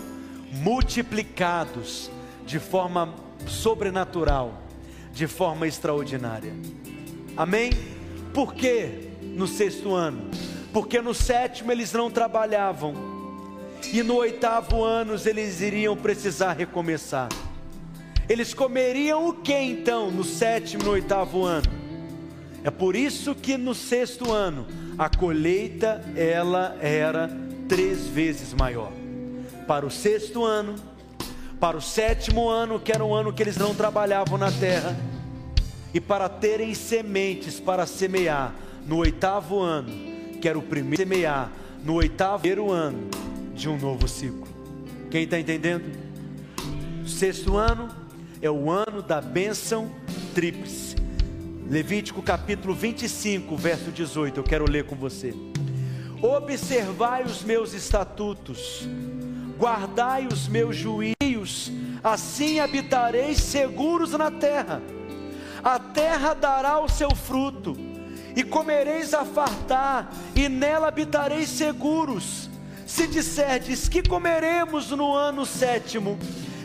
multiplicados 0.51 2.11
de 2.45 2.59
forma 2.59 3.13
sobrenatural, 3.47 4.61
de 5.11 5.25
forma 5.25 5.67
extraordinária. 5.67 6.53
Amém? 7.35 7.71
Por 8.33 8.53
que 8.53 9.09
no 9.23 9.47
sexto 9.47 9.95
ano? 9.95 10.29
Porque 10.71 11.01
no 11.01 11.13
sétimo 11.13 11.71
eles 11.71 11.91
não 11.93 12.09
trabalhavam, 12.09 12.93
e 13.91 14.03
no 14.03 14.15
oitavo 14.15 14.83
ano 14.83 15.15
eles 15.25 15.61
iriam 15.61 15.95
precisar 15.95 16.53
recomeçar. 16.53 17.29
Eles 18.27 18.53
comeriam 18.53 19.29
o 19.29 19.33
que 19.33 19.53
então 19.53 20.11
no 20.11 20.23
sétimo 20.23 20.83
e 20.83 20.85
no 20.85 20.91
oitavo 20.91 21.45
ano? 21.45 21.69
É 22.63 22.69
por 22.69 22.95
isso 22.95 23.33
que 23.33 23.55
no 23.55 23.73
sexto 23.73 24.33
ano 24.33 24.67
a 24.97 25.07
colheita 25.07 26.03
ela 26.15 26.75
era 26.81 27.29
três 27.69 28.07
vezes 28.07 28.53
maior. 28.53 28.91
Para 29.65 29.85
o 29.85 29.91
sexto 29.91 30.43
ano, 30.43 30.75
para 31.59 31.77
o 31.77 31.81
sétimo 31.81 32.49
ano, 32.49 32.79
que 32.79 32.91
era 32.91 33.05
um 33.05 33.13
ano 33.13 33.31
que 33.31 33.41
eles 33.41 33.57
não 33.57 33.73
trabalhavam 33.73 34.37
na 34.37 34.51
terra, 34.51 34.95
e 35.93 36.01
para 36.01 36.27
terem 36.27 36.73
sementes 36.73 37.59
para 37.59 37.85
semear 37.85 38.53
no 38.85 38.97
oitavo 38.97 39.59
ano, 39.59 40.16
que 40.41 40.47
era 40.47 40.57
o 40.57 40.61
primeiro 40.61 40.97
semear 40.97 41.51
no 41.83 41.95
oitavo 41.95 42.71
ano 42.71 43.09
de 43.53 43.67
um 43.69 43.77
novo 43.77 44.07
ciclo. 44.07 44.47
Quem 45.09 45.23
está 45.23 45.39
entendendo? 45.39 45.85
O 47.03 47.07
sexto 47.07 47.57
ano 47.57 47.89
é 48.41 48.49
o 48.49 48.69
ano 48.69 49.01
da 49.01 49.21
bênção 49.21 49.91
tríplice. 50.33 50.95
Levítico 51.69 52.21
capítulo 52.21 52.73
25, 52.73 53.55
verso 53.57 53.91
18. 53.91 54.39
Eu 54.39 54.43
quero 54.43 54.69
ler 54.69 54.85
com 54.85 54.95
você. 54.95 55.33
Observai 56.21 57.23
os 57.23 57.43
meus 57.43 57.73
estatutos, 57.73 58.87
guardai 59.57 60.27
os 60.27 60.47
meus 60.47 60.75
juízos 60.75 61.17
assim 62.03 62.59
habitareis 62.59 63.39
seguros 63.39 64.11
na 64.11 64.31
terra. 64.31 64.81
A 65.63 65.79
terra 65.79 66.33
dará 66.33 66.79
o 66.79 66.87
seu 66.87 67.13
fruto, 67.15 67.75
e 68.37 68.43
comereis 68.43 69.15
a 69.15 69.25
fartar, 69.25 70.13
e 70.35 70.47
nela 70.47 70.89
habitareis 70.89 71.49
seguros. 71.49 72.47
Se 72.85 73.07
disserdes 73.07 73.89
que 73.89 74.07
comeremos 74.07 74.91
no 74.91 75.11
ano 75.11 75.43
sétimo, 75.43 76.19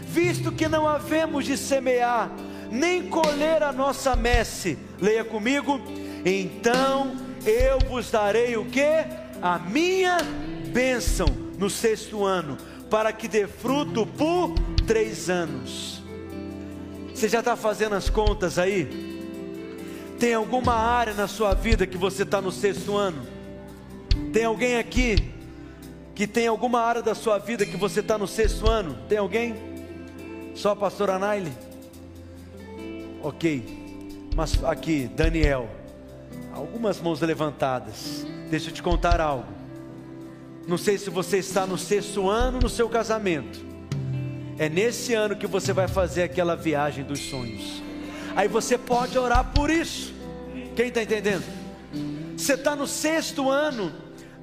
visto 0.07 0.53
que 0.53 0.69
não 0.69 0.87
havemos 0.87 1.47
de 1.47 1.57
semear, 1.57 2.31
nem 2.71 3.09
colher 3.09 3.63
a 3.63 3.73
nossa 3.73 4.15
messe, 4.15 4.79
leia 5.01 5.25
comigo, 5.25 5.81
então 6.27 7.17
eu 7.47 7.79
vos 7.89 8.11
darei 8.11 8.55
o 8.59 8.67
que? 8.67 9.07
A 9.41 9.59
minha 9.59 10.19
bênção 10.75 11.27
no 11.57 11.71
sexto 11.71 12.23
ano, 12.23 12.59
para 12.91 13.15
que 13.15 13.27
dê 13.27 13.47
fruto 13.47 14.05
por 14.05 14.53
três 14.87 15.31
anos. 15.31 16.03
Você 17.15 17.31
já 17.31 17.39
está 17.39 17.57
fazendo 17.57 17.95
as 17.95 18.11
contas 18.11 18.59
aí? 18.59 19.12
Tem 20.23 20.35
alguma 20.35 20.75
área 20.75 21.15
na 21.15 21.27
sua 21.27 21.53
vida 21.53 21.85
que 21.85 21.99
você 21.99 22.23
está 22.23 22.41
no 22.41 22.53
sexto 22.53 22.97
ano? 22.97 23.27
Tem 24.33 24.45
alguém 24.45 24.77
aqui 24.77 25.17
que 26.15 26.29
tem 26.29 26.47
alguma 26.47 26.81
área 26.81 27.03
da 27.03 27.13
sua 27.13 27.39
vida 27.39 27.67
que 27.67 27.77
você 27.77 27.99
está 27.99 28.17
no 28.17 28.29
sexto 28.29 28.71
ano? 28.71 28.97
Tem 29.09 29.19
alguém? 29.19 29.57
Só 30.55 30.71
a 30.71 30.77
pastora 30.77 31.19
Naile? 31.19 31.53
Ok, 33.21 33.65
mas 34.37 34.63
aqui, 34.63 35.11
Daniel, 35.13 35.69
algumas 36.53 37.01
mãos 37.01 37.21
levantadas. 37.21 38.25
Deixa 38.49 38.71
eu 38.71 38.75
te 38.75 38.81
contar 38.81 39.21
algo. 39.21 39.53
Não 40.69 40.79
sei 40.79 40.99
se 40.99 41.11
você 41.11 41.39
está 41.39 41.67
no 41.67 41.77
sexto 41.77 42.31
ano 42.31 42.61
no 42.61 42.69
seu 42.69 42.89
casamento. 42.89 43.59
É 44.57 44.69
nesse 44.69 45.15
ano 45.15 45.35
que 45.35 45.49
você 45.49 45.73
vai 45.73 45.89
fazer 45.89 46.23
aquela 46.23 46.55
viagem 46.55 47.03
dos 47.03 47.19
sonhos. 47.19 47.83
Aí 48.37 48.47
você 48.47 48.79
pode 48.79 49.19
orar 49.19 49.53
por 49.53 49.69
isso. 49.69 50.12
Quem 50.75 50.89
está 50.89 51.03
entendendo? 51.03 51.45
Você 52.37 52.55
está 52.55 52.75
no 52.75 52.87
sexto 52.87 53.51
ano, 53.51 53.93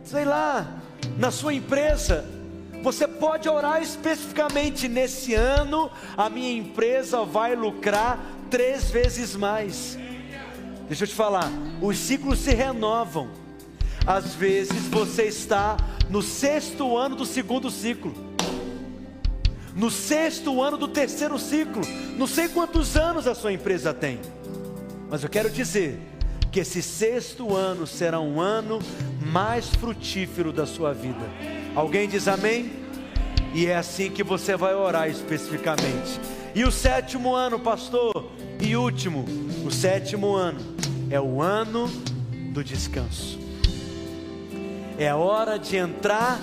sei 0.04 0.26
lá, 0.26 0.82
na 1.18 1.32
sua 1.32 1.54
empresa. 1.54 2.26
Você 2.84 3.08
pode 3.08 3.50
orar 3.50 3.82
especificamente 3.82 4.88
nesse 4.88 5.34
ano, 5.34 5.92
a 6.16 6.30
minha 6.30 6.52
empresa 6.52 7.26
vai 7.26 7.56
lucrar 7.56 8.20
três 8.50 8.90
vezes 8.90 9.36
mais. 9.36 9.98
Deixa 10.88 11.04
eu 11.04 11.08
te 11.08 11.14
falar, 11.14 11.52
os 11.82 11.98
ciclos 11.98 12.40
se 12.40 12.52
renovam. 12.52 13.30
Às 14.08 14.34
vezes 14.34 14.88
você 14.88 15.24
está 15.24 15.76
no 16.10 16.22
sexto 16.22 16.98
ano 16.98 17.16
do 17.16 17.26
segundo 17.26 17.70
ciclo, 17.70 18.14
no 19.76 19.92
sexto 19.92 20.62
ano 20.62 20.78
do 20.78 20.88
terceiro 20.88 21.38
ciclo. 21.38 21.82
Não 22.18 22.26
sei 22.26 22.48
quantos 22.48 22.96
anos 22.96 23.28
a 23.28 23.36
sua 23.36 23.52
empresa 23.52 23.94
tem, 23.94 24.20
mas 25.10 25.22
eu 25.22 25.30
quero 25.30 25.50
dizer 25.50 26.00
que 26.52 26.60
esse 26.60 26.82
sexto 26.82 27.56
ano 27.56 27.86
será 27.86 28.20
um 28.20 28.42
ano 28.42 28.80
mais 29.22 29.70
frutífero 29.70 30.52
da 30.52 30.66
sua 30.66 30.94
vida. 30.94 31.30
Alguém 31.76 32.08
diz 32.08 32.28
amém? 32.28 32.72
E 33.54 33.66
é 33.66 33.76
assim 33.76 34.10
que 34.10 34.24
você 34.24 34.56
vai 34.56 34.74
orar 34.74 35.10
especificamente. 35.10 36.20
E 36.56 36.64
o 36.64 36.72
sétimo 36.72 37.36
ano, 37.36 37.60
pastor, 37.60 38.32
e 38.60 38.76
último, 38.76 39.26
o 39.66 39.72
sétimo 39.72 40.34
ano 40.36 40.60
é 41.10 41.20
o 41.20 41.42
ano 41.42 41.88
do 42.52 42.64
descanso. 42.64 43.40
É 44.98 45.14
hora 45.14 45.58
de 45.58 45.78
entrar 45.78 46.40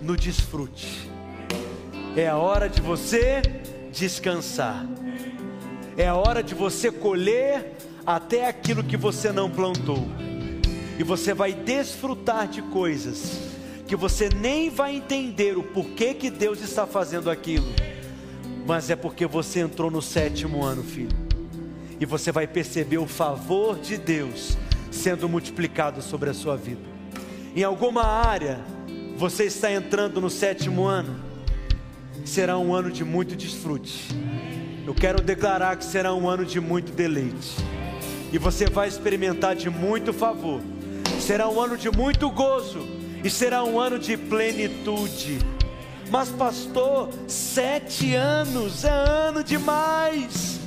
no 0.00 0.16
desfrute. 0.16 1.10
É 2.16 2.28
a 2.28 2.36
hora 2.36 2.68
de 2.68 2.80
você 2.80 3.42
descansar. 3.92 4.86
É 5.96 6.06
a 6.06 6.14
hora 6.14 6.42
de 6.42 6.54
você 6.54 6.90
colher 6.90 7.76
até 8.08 8.48
aquilo 8.48 8.82
que 8.82 8.96
você 8.96 9.30
não 9.30 9.50
plantou. 9.50 10.08
E 10.98 11.02
você 11.02 11.34
vai 11.34 11.52
desfrutar 11.52 12.48
de 12.48 12.62
coisas 12.62 13.38
que 13.86 13.94
você 13.94 14.30
nem 14.30 14.70
vai 14.70 14.96
entender 14.96 15.58
o 15.58 15.62
porquê 15.62 16.14
que 16.14 16.30
Deus 16.30 16.62
está 16.62 16.86
fazendo 16.86 17.30
aquilo. 17.30 17.66
Mas 18.66 18.88
é 18.88 18.96
porque 18.96 19.26
você 19.26 19.60
entrou 19.60 19.90
no 19.90 20.00
sétimo 20.00 20.64
ano, 20.64 20.82
filho 20.82 21.28
e 22.00 22.06
você 22.06 22.32
vai 22.32 22.46
perceber 22.46 22.96
o 22.96 23.06
favor 23.06 23.78
de 23.78 23.98
Deus 23.98 24.56
sendo 24.90 25.28
multiplicado 25.28 26.00
sobre 26.00 26.30
a 26.30 26.34
sua 26.34 26.56
vida. 26.56 26.80
Em 27.54 27.62
alguma 27.62 28.04
área, 28.04 28.60
você 29.16 29.44
está 29.44 29.70
entrando 29.70 30.20
no 30.20 30.30
sétimo 30.30 30.84
ano, 30.84 31.14
será 32.24 32.56
um 32.56 32.74
ano 32.74 32.90
de 32.90 33.04
muito 33.04 33.36
desfrute. 33.36 34.08
Eu 34.86 34.94
quero 34.94 35.20
declarar 35.20 35.76
que 35.76 35.84
será 35.84 36.14
um 36.14 36.26
ano 36.26 36.46
de 36.46 36.60
muito 36.60 36.92
deleite, 36.92 37.56
e 38.32 38.38
você 38.38 38.66
vai 38.66 38.88
experimentar 38.88 39.54
de 39.54 39.70
muito 39.70 40.12
favor. 40.12 40.60
Será 41.20 41.48
um 41.48 41.60
ano 41.60 41.76
de 41.76 41.90
muito 41.90 42.30
gozo, 42.30 42.86
e 43.22 43.30
será 43.30 43.64
um 43.64 43.78
ano 43.78 43.98
de 43.98 44.16
plenitude. 44.16 45.38
Mas, 46.10 46.28
pastor, 46.30 47.10
sete 47.26 48.14
anos 48.14 48.84
é 48.84 48.90
ano 48.90 49.44
demais 49.44 50.58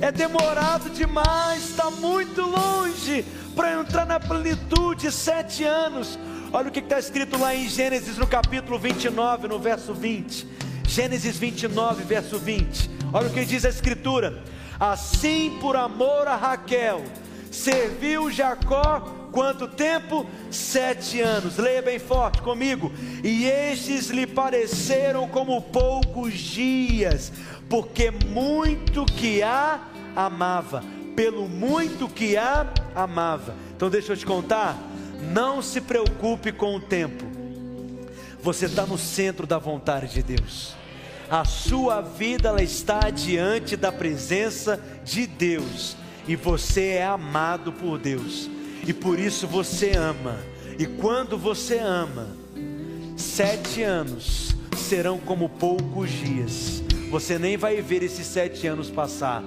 é 0.00 0.12
demorado 0.12 0.90
demais, 0.90 1.70
está 1.70 1.90
muito 1.90 2.42
longe 2.42 3.24
para 3.54 3.80
entrar 3.80 4.06
na 4.06 4.20
plenitude. 4.20 5.10
Sete 5.10 5.64
anos. 5.64 6.18
Olha 6.52 6.68
o 6.68 6.70
que 6.70 6.78
está 6.78 6.98
escrito 6.98 7.36
lá 7.36 7.54
em 7.54 7.68
Gênesis 7.68 8.16
no 8.16 8.26
capítulo 8.26 8.78
29, 8.78 9.48
no 9.48 9.58
verso 9.58 9.92
20. 9.92 10.46
Gênesis 10.86 11.36
29, 11.36 12.04
verso 12.04 12.38
20. 12.38 12.90
Olha 13.12 13.26
o 13.26 13.32
que 13.32 13.44
diz 13.44 13.64
a 13.64 13.68
Escritura: 13.68 14.40
Assim, 14.78 15.58
por 15.60 15.76
amor 15.76 16.28
a 16.28 16.36
Raquel, 16.36 17.02
serviu 17.50 18.30
Jacó 18.30 19.00
quanto 19.32 19.68
tempo? 19.68 20.26
Sete 20.50 21.20
anos. 21.20 21.56
Leia 21.56 21.82
bem 21.82 21.98
forte 21.98 22.40
comigo. 22.42 22.92
E 23.22 23.46
estes 23.46 24.08
lhe 24.08 24.26
pareceram 24.26 25.28
como 25.28 25.60
poucos 25.60 26.34
dias, 26.34 27.32
porque 27.68 28.10
muito 28.10 29.04
que 29.04 29.42
a 29.42 29.80
amava, 30.14 30.82
pelo 31.14 31.48
muito 31.48 32.08
que 32.08 32.36
a 32.36 32.66
amava. 32.94 33.54
Então 33.76 33.90
deixa 33.90 34.12
eu 34.12 34.16
te 34.16 34.26
contar, 34.26 34.76
não 35.32 35.60
se 35.60 35.80
preocupe 35.80 36.52
com 36.52 36.76
o 36.76 36.80
tempo. 36.80 37.24
Você 38.42 38.66
está 38.66 38.86
no 38.86 38.96
centro 38.96 39.46
da 39.46 39.58
vontade 39.58 40.12
de 40.12 40.22
Deus. 40.22 40.77
A 41.30 41.44
sua 41.44 42.00
vida 42.00 42.48
ela 42.48 42.62
está 42.62 43.10
diante 43.10 43.76
da 43.76 43.92
presença 43.92 44.80
de 45.04 45.26
Deus 45.26 45.94
e 46.26 46.34
você 46.34 46.92
é 46.92 47.04
amado 47.04 47.70
por 47.70 47.98
Deus 47.98 48.48
e 48.86 48.94
por 48.94 49.18
isso 49.18 49.46
você 49.46 49.92
ama. 49.94 50.38
E 50.78 50.86
quando 50.86 51.36
você 51.36 51.78
ama, 51.78 52.28
sete 53.14 53.82
anos 53.82 54.56
serão 54.74 55.18
como 55.18 55.50
poucos 55.50 56.08
dias. 56.10 56.82
Você 57.10 57.38
nem 57.38 57.58
vai 57.58 57.82
ver 57.82 58.02
esses 58.02 58.26
sete 58.26 58.66
anos 58.66 58.88
passar, 58.88 59.42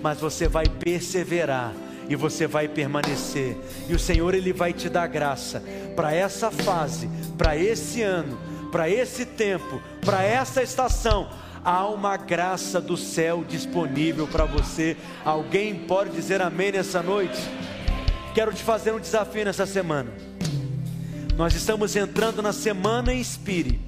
mas 0.00 0.20
você 0.20 0.46
vai 0.46 0.66
perseverar 0.68 1.74
e 2.08 2.14
você 2.14 2.46
vai 2.46 2.68
permanecer. 2.68 3.56
E 3.88 3.94
o 3.94 3.98
Senhor 3.98 4.34
ele 4.34 4.52
vai 4.52 4.72
te 4.72 4.88
dar 4.88 5.08
graça 5.08 5.62
para 5.96 6.14
essa 6.14 6.50
fase, 6.50 7.08
para 7.36 7.56
esse 7.56 8.02
ano, 8.02 8.38
para 8.74 8.90
esse 8.90 9.24
tempo, 9.24 9.80
para 10.00 10.24
essa 10.24 10.60
estação. 10.60 11.30
Há 11.64 11.86
uma 11.86 12.16
graça 12.16 12.80
do 12.80 12.96
céu 12.96 13.44
disponível 13.46 14.26
para 14.26 14.46
você. 14.46 14.96
Alguém 15.24 15.76
pode 15.76 16.10
dizer 16.10 16.42
amém 16.42 16.72
nessa 16.72 17.00
noite? 17.00 17.38
Quero 18.34 18.52
te 18.52 18.64
fazer 18.64 18.92
um 18.92 18.98
desafio 18.98 19.44
nessa 19.44 19.64
semana. 19.64 20.10
Nós 21.36 21.54
estamos 21.54 21.94
entrando 21.94 22.42
na 22.42 22.52
semana 22.52 23.14
Inspire. 23.14 23.80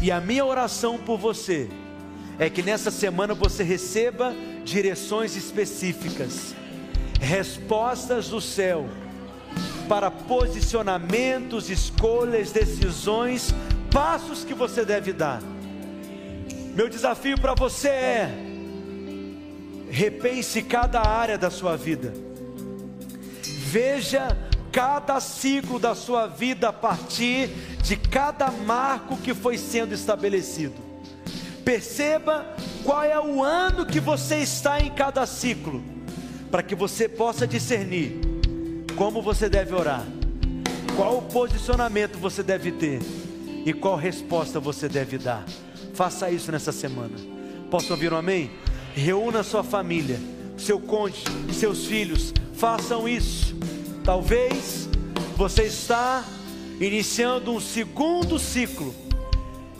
E 0.00 0.10
a 0.10 0.22
minha 0.22 0.46
oração 0.46 0.96
por 0.96 1.18
você 1.18 1.68
é 2.38 2.48
que 2.48 2.62
nessa 2.62 2.90
semana 2.90 3.34
você 3.34 3.62
receba 3.62 4.32
direções 4.64 5.36
específicas, 5.36 6.54
respostas 7.20 8.30
do 8.30 8.40
céu 8.40 8.88
para 9.86 10.10
posicionamentos, 10.10 11.68
escolhas, 11.68 12.50
decisões, 12.50 13.54
passos 13.92 14.42
que 14.42 14.54
você 14.54 14.84
deve 14.84 15.12
dar. 15.12 15.40
Meu 16.74 16.88
desafio 16.88 17.38
para 17.38 17.54
você 17.54 17.88
é: 17.88 18.30
repense 19.90 20.62
cada 20.62 21.06
área 21.06 21.36
da 21.36 21.50
sua 21.50 21.76
vida, 21.76 22.12
veja 23.42 24.36
cada 24.72 25.20
ciclo 25.20 25.78
da 25.78 25.94
sua 25.94 26.26
vida 26.26 26.70
a 26.70 26.72
partir 26.72 27.50
de 27.82 27.94
cada 27.96 28.50
marco 28.50 29.18
que 29.18 29.34
foi 29.34 29.58
sendo 29.58 29.92
estabelecido. 29.92 30.74
Perceba 31.62 32.46
qual 32.82 33.04
é 33.04 33.20
o 33.20 33.44
ano 33.44 33.84
que 33.84 34.00
você 34.00 34.38
está 34.38 34.80
em 34.80 34.90
cada 34.90 35.26
ciclo, 35.26 35.82
para 36.50 36.62
que 36.62 36.74
você 36.74 37.08
possa 37.08 37.46
discernir 37.46 38.18
como 38.96 39.22
você 39.22 39.48
deve 39.48 39.74
orar, 39.74 40.04
qual 40.96 41.18
o 41.18 41.22
posicionamento 41.22 42.18
você 42.18 42.42
deve 42.42 42.72
ter 42.72 43.00
e 43.64 43.72
qual 43.72 43.96
resposta 43.96 44.58
você 44.58 44.88
deve 44.88 45.18
dar. 45.18 45.44
Faça 45.94 46.30
isso 46.30 46.50
nessa 46.50 46.72
semana. 46.72 47.14
Posso 47.70 47.92
ouvir 47.92 48.12
um 48.12 48.16
amém? 48.16 48.50
Reúna 48.94 49.42
sua 49.42 49.62
família, 49.62 50.18
seu 50.56 50.78
cônjuge, 50.78 51.24
seus 51.52 51.86
filhos, 51.86 52.32
façam 52.54 53.08
isso. 53.08 53.56
Talvez 54.04 54.88
você 55.36 55.64
está 55.64 56.24
iniciando 56.80 57.52
um 57.52 57.60
segundo 57.60 58.38
ciclo. 58.38 58.94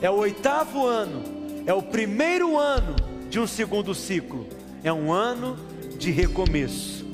É 0.00 0.10
o 0.10 0.14
oitavo 0.14 0.86
ano, 0.86 1.22
é 1.66 1.74
o 1.74 1.82
primeiro 1.82 2.58
ano 2.58 2.96
de 3.28 3.38
um 3.38 3.46
segundo 3.46 3.94
ciclo. 3.94 4.46
É 4.82 4.92
um 4.92 5.12
ano 5.12 5.56
de 5.98 6.10
recomeço. 6.10 7.04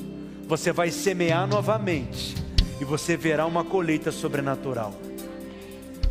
Você 0.47 0.71
vai 0.71 0.89
semear 0.89 1.45
novamente 1.45 2.35
e 2.81 2.85
você 2.85 3.15
verá 3.15 3.45
uma 3.45 3.63
colheita 3.63 4.11
sobrenatural. 4.11 5.08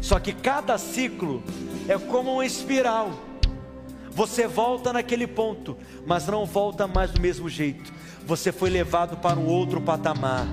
Só 0.00 0.18
que 0.18 0.32
cada 0.32 0.78
ciclo 0.78 1.42
é 1.88 1.98
como 1.98 2.34
uma 2.34 2.46
espiral. 2.46 3.12
Você 4.10 4.46
volta 4.46 4.92
naquele 4.92 5.26
ponto, 5.26 5.76
mas 6.06 6.26
não 6.26 6.44
volta 6.44 6.86
mais 6.86 7.10
do 7.10 7.20
mesmo 7.20 7.48
jeito. 7.48 7.92
Você 8.26 8.50
foi 8.50 8.70
levado 8.70 9.16
para 9.16 9.38
um 9.38 9.46
outro 9.46 9.80
patamar. 9.80 10.46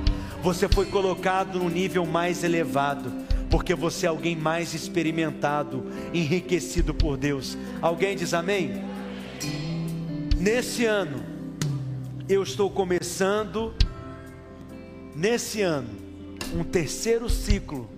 Você 0.43 0.69
foi 0.69 0.85
colocado 0.85 1.59
no 1.59 1.69
nível 1.69 2.05
mais 2.05 2.43
elevado, 2.43 3.11
porque 3.49 3.73
você 3.73 4.05
é 4.05 4.09
alguém 4.09 4.35
mais 4.35 4.73
experimentado, 4.73 5.83
enriquecido 6.13 6.93
por 6.93 7.17
Deus. 7.17 7.57
Alguém 7.81 8.15
diz 8.15 8.33
amém? 8.33 8.83
Nesse 10.37 10.85
ano, 10.85 11.23
eu 12.29 12.43
estou 12.43 12.69
começando, 12.69 13.73
nesse 15.15 15.61
ano, 15.61 15.89
um 16.53 16.63
terceiro 16.63 17.27
ciclo 17.29 17.94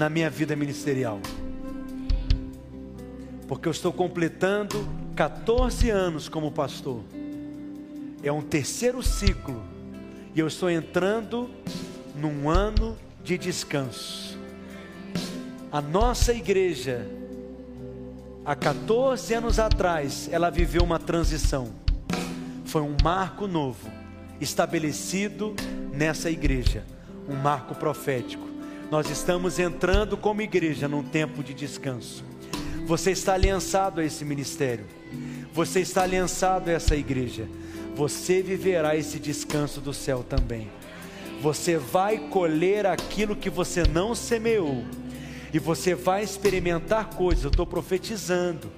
na 0.00 0.08
minha 0.08 0.30
vida 0.30 0.56
ministerial. 0.56 1.20
Porque 3.46 3.68
eu 3.68 3.70
estou 3.70 3.92
completando 3.92 4.88
14 5.14 5.90
anos 5.90 6.26
como 6.26 6.50
pastor. 6.50 7.02
É 8.22 8.32
um 8.32 8.40
terceiro 8.40 9.02
ciclo. 9.02 9.62
E 10.34 10.40
eu 10.40 10.46
estou 10.46 10.70
entrando 10.70 11.50
num 12.16 12.48
ano 12.48 12.96
de 13.22 13.36
descanso. 13.36 14.38
A 15.70 15.82
nossa 15.82 16.32
igreja, 16.32 17.06
há 18.42 18.56
14 18.56 19.34
anos 19.34 19.58
atrás, 19.58 20.30
ela 20.32 20.48
viveu 20.48 20.82
uma 20.82 20.98
transição. 20.98 21.74
Foi 22.64 22.80
um 22.80 22.96
marco 23.04 23.46
novo 23.46 23.86
estabelecido 24.40 25.54
nessa 25.92 26.30
igreja, 26.30 26.84
um 27.28 27.36
marco 27.36 27.74
profético 27.74 28.49
nós 28.90 29.08
estamos 29.08 29.60
entrando 29.60 30.16
como 30.16 30.42
igreja 30.42 30.88
num 30.88 31.02
tempo 31.02 31.44
de 31.44 31.54
descanso. 31.54 32.24
Você 32.86 33.12
está 33.12 33.34
aliançado 33.34 34.00
a 34.00 34.04
esse 34.04 34.24
ministério. 34.24 34.84
Você 35.54 35.80
está 35.80 36.02
aliançado 36.02 36.68
a 36.68 36.72
essa 36.72 36.96
igreja. 36.96 37.48
Você 37.94 38.42
viverá 38.42 38.96
esse 38.96 39.20
descanso 39.20 39.80
do 39.80 39.94
céu 39.94 40.24
também. 40.28 40.68
Você 41.40 41.78
vai 41.78 42.18
colher 42.18 42.84
aquilo 42.84 43.36
que 43.36 43.48
você 43.48 43.84
não 43.84 44.12
semeou. 44.12 44.84
E 45.54 45.58
você 45.60 45.94
vai 45.94 46.24
experimentar 46.24 47.10
coisas. 47.10 47.44
Eu 47.44 47.50
estou 47.50 47.66
profetizando 47.66 48.72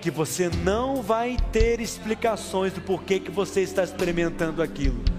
que 0.00 0.12
você 0.12 0.48
não 0.62 1.02
vai 1.02 1.36
ter 1.50 1.80
explicações 1.80 2.72
do 2.72 2.80
porquê 2.80 3.18
que 3.18 3.32
você 3.32 3.62
está 3.62 3.82
experimentando 3.82 4.62
aquilo 4.62 5.09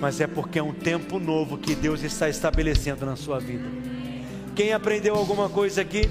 mas 0.00 0.20
é 0.20 0.26
porque 0.26 0.58
é 0.58 0.62
um 0.62 0.72
tempo 0.72 1.18
novo 1.18 1.58
que 1.58 1.74
Deus 1.74 2.02
está 2.02 2.28
estabelecendo 2.28 3.04
na 3.04 3.16
sua 3.16 3.38
vida. 3.38 3.64
Quem 4.56 4.72
aprendeu 4.72 5.14
alguma 5.14 5.48
coisa 5.48 5.82
aqui? 5.82 6.08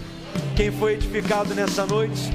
Quem 0.55 0.71
foi 0.71 0.93
edificado 0.93 1.55
nessa 1.55 1.85
noite? 1.85 2.31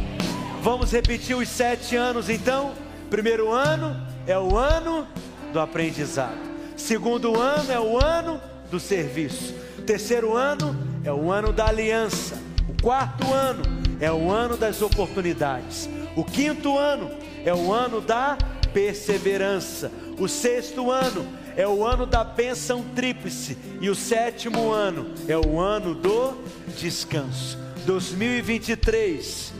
Vamos 0.63 0.93
repetir 0.93 1.37
os 1.37 1.49
sete 1.49 1.95
anos 1.95 2.29
então? 2.29 2.73
Primeiro 3.09 3.53
ano 3.53 3.97
é 4.27 4.39
o 4.39 4.57
ano 4.57 5.07
do 5.53 5.61
aprendizado. 5.61 6.39
Segundo 6.77 7.41
ano 7.41 7.71
é 7.71 7.79
o 7.79 8.03
ano 8.03 8.41
do 8.71 8.81
serviço. 8.81 9.55
Terceiro 9.87 10.37
ano 10.37 10.77
é 11.05 11.13
o 11.13 11.31
ano 11.31 11.53
da 11.53 11.67
aliança. 11.67 12.43
O 12.69 12.83
quarto 12.83 13.33
ano 13.33 13.63
é 14.01 14.11
o 14.11 14.31
ano 14.31 14.57
das 14.57 14.83
oportunidades. 14.83 15.89
O 16.17 16.25
quinto 16.25 16.77
ano 16.77 17.11
é 17.45 17.55
o 17.55 17.73
ano 17.73 18.01
da 18.01 18.37
perseverança. 18.73 19.93
O 20.19 20.27
sexto 20.27 20.91
ano 20.91 21.44
é 21.57 21.67
o 21.67 21.85
ano 21.85 22.07
da 22.07 22.25
bênção 22.25 22.85
tríplice, 22.95 23.57
e 23.81 23.89
o 23.89 23.95
sétimo 23.95 24.71
ano 24.71 25.15
é 25.29 25.37
o 25.37 25.61
ano 25.61 25.95
do 25.95 26.37
descanso. 26.79 27.59
2023 27.87 29.53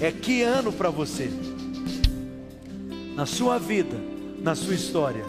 é 0.00 0.10
que 0.10 0.42
ano 0.42 0.72
para 0.72 0.90
você? 0.90 1.30
Na 3.14 3.26
sua 3.26 3.58
vida, 3.58 3.96
na 4.40 4.54
sua 4.54 4.74
história. 4.74 5.24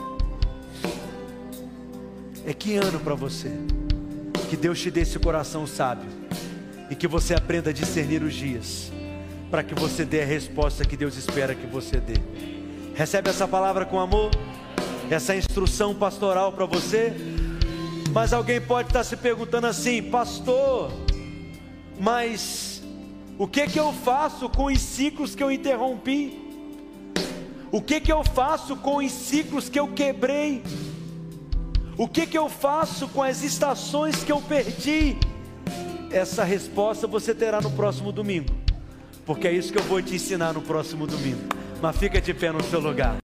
É 2.46 2.54
que 2.54 2.76
ano 2.76 3.00
para 3.00 3.14
você? 3.14 3.52
Que 4.50 4.58
Deus 4.58 4.80
te 4.82 4.90
dê 4.90 5.02
esse 5.02 5.20
coração 5.20 5.68
sábio 5.68 6.10
e 6.90 6.96
que 6.96 7.08
você 7.08 7.34
aprenda 7.34 7.70
a 7.70 7.74
discernir 7.74 8.24
os 8.24 8.34
dias, 8.34 8.92
para 9.50 9.64
que 9.64 9.74
você 9.74 10.06
dê 10.06 10.22
a 10.22 10.26
resposta 10.26 10.86
que 10.86 10.98
Deus 10.98 11.18
espera 11.18 11.56
que 11.56 11.68
você 11.68 11.98
dê. 11.98 12.16
Recebe 12.96 13.30
essa 13.30 13.48
palavra 13.48 13.86
com 13.86 14.00
amor? 14.00 14.32
Essa 15.14 15.36
instrução 15.36 15.94
pastoral 15.94 16.52
para 16.52 16.66
você. 16.66 17.14
Mas 18.12 18.34
alguém 18.34 18.60
pode 18.60 18.90
estar 18.90 19.04
se 19.04 19.16
perguntando 19.16 19.68
assim, 19.68 20.02
pastor, 20.04 20.92
mas 22.00 22.82
o 23.38 23.48
que 23.48 23.68
que 23.68 23.80
eu 23.80 23.92
faço 23.92 24.50
com 24.50 24.66
os 24.66 24.80
ciclos 24.80 25.34
que 25.34 25.44
eu 25.44 25.52
interrompi? 25.52 26.40
O 27.72 27.82
que 27.82 28.00
que 28.00 28.12
eu 28.12 28.24
faço 28.24 28.76
com 28.76 28.98
os 28.98 29.12
ciclos 29.12 29.68
que 29.68 29.80
eu 29.80 29.88
quebrei? 29.88 30.62
O 31.98 32.08
que 32.08 32.28
que 32.28 32.38
eu 32.38 32.50
faço 32.50 33.08
com 33.08 33.24
as 33.24 33.44
estações 33.44 34.24
que 34.24 34.32
eu 34.32 34.42
perdi? 34.42 35.18
Essa 36.12 36.44
resposta 36.44 37.08
você 37.08 37.34
terá 37.34 37.60
no 37.62 37.72
próximo 37.72 38.12
domingo, 38.12 38.54
porque 39.26 39.48
é 39.48 39.52
isso 39.52 39.74
que 39.74 39.80
eu 39.80 39.84
vou 39.84 40.02
te 40.02 40.16
ensinar 40.16 40.54
no 40.54 40.62
próximo 40.62 41.08
domingo. 41.08 41.42
Mas 41.82 41.98
fica 41.98 42.22
de 42.22 42.34
pé 42.34 42.52
no 42.52 42.64
seu 42.64 42.80
lugar. 42.80 43.18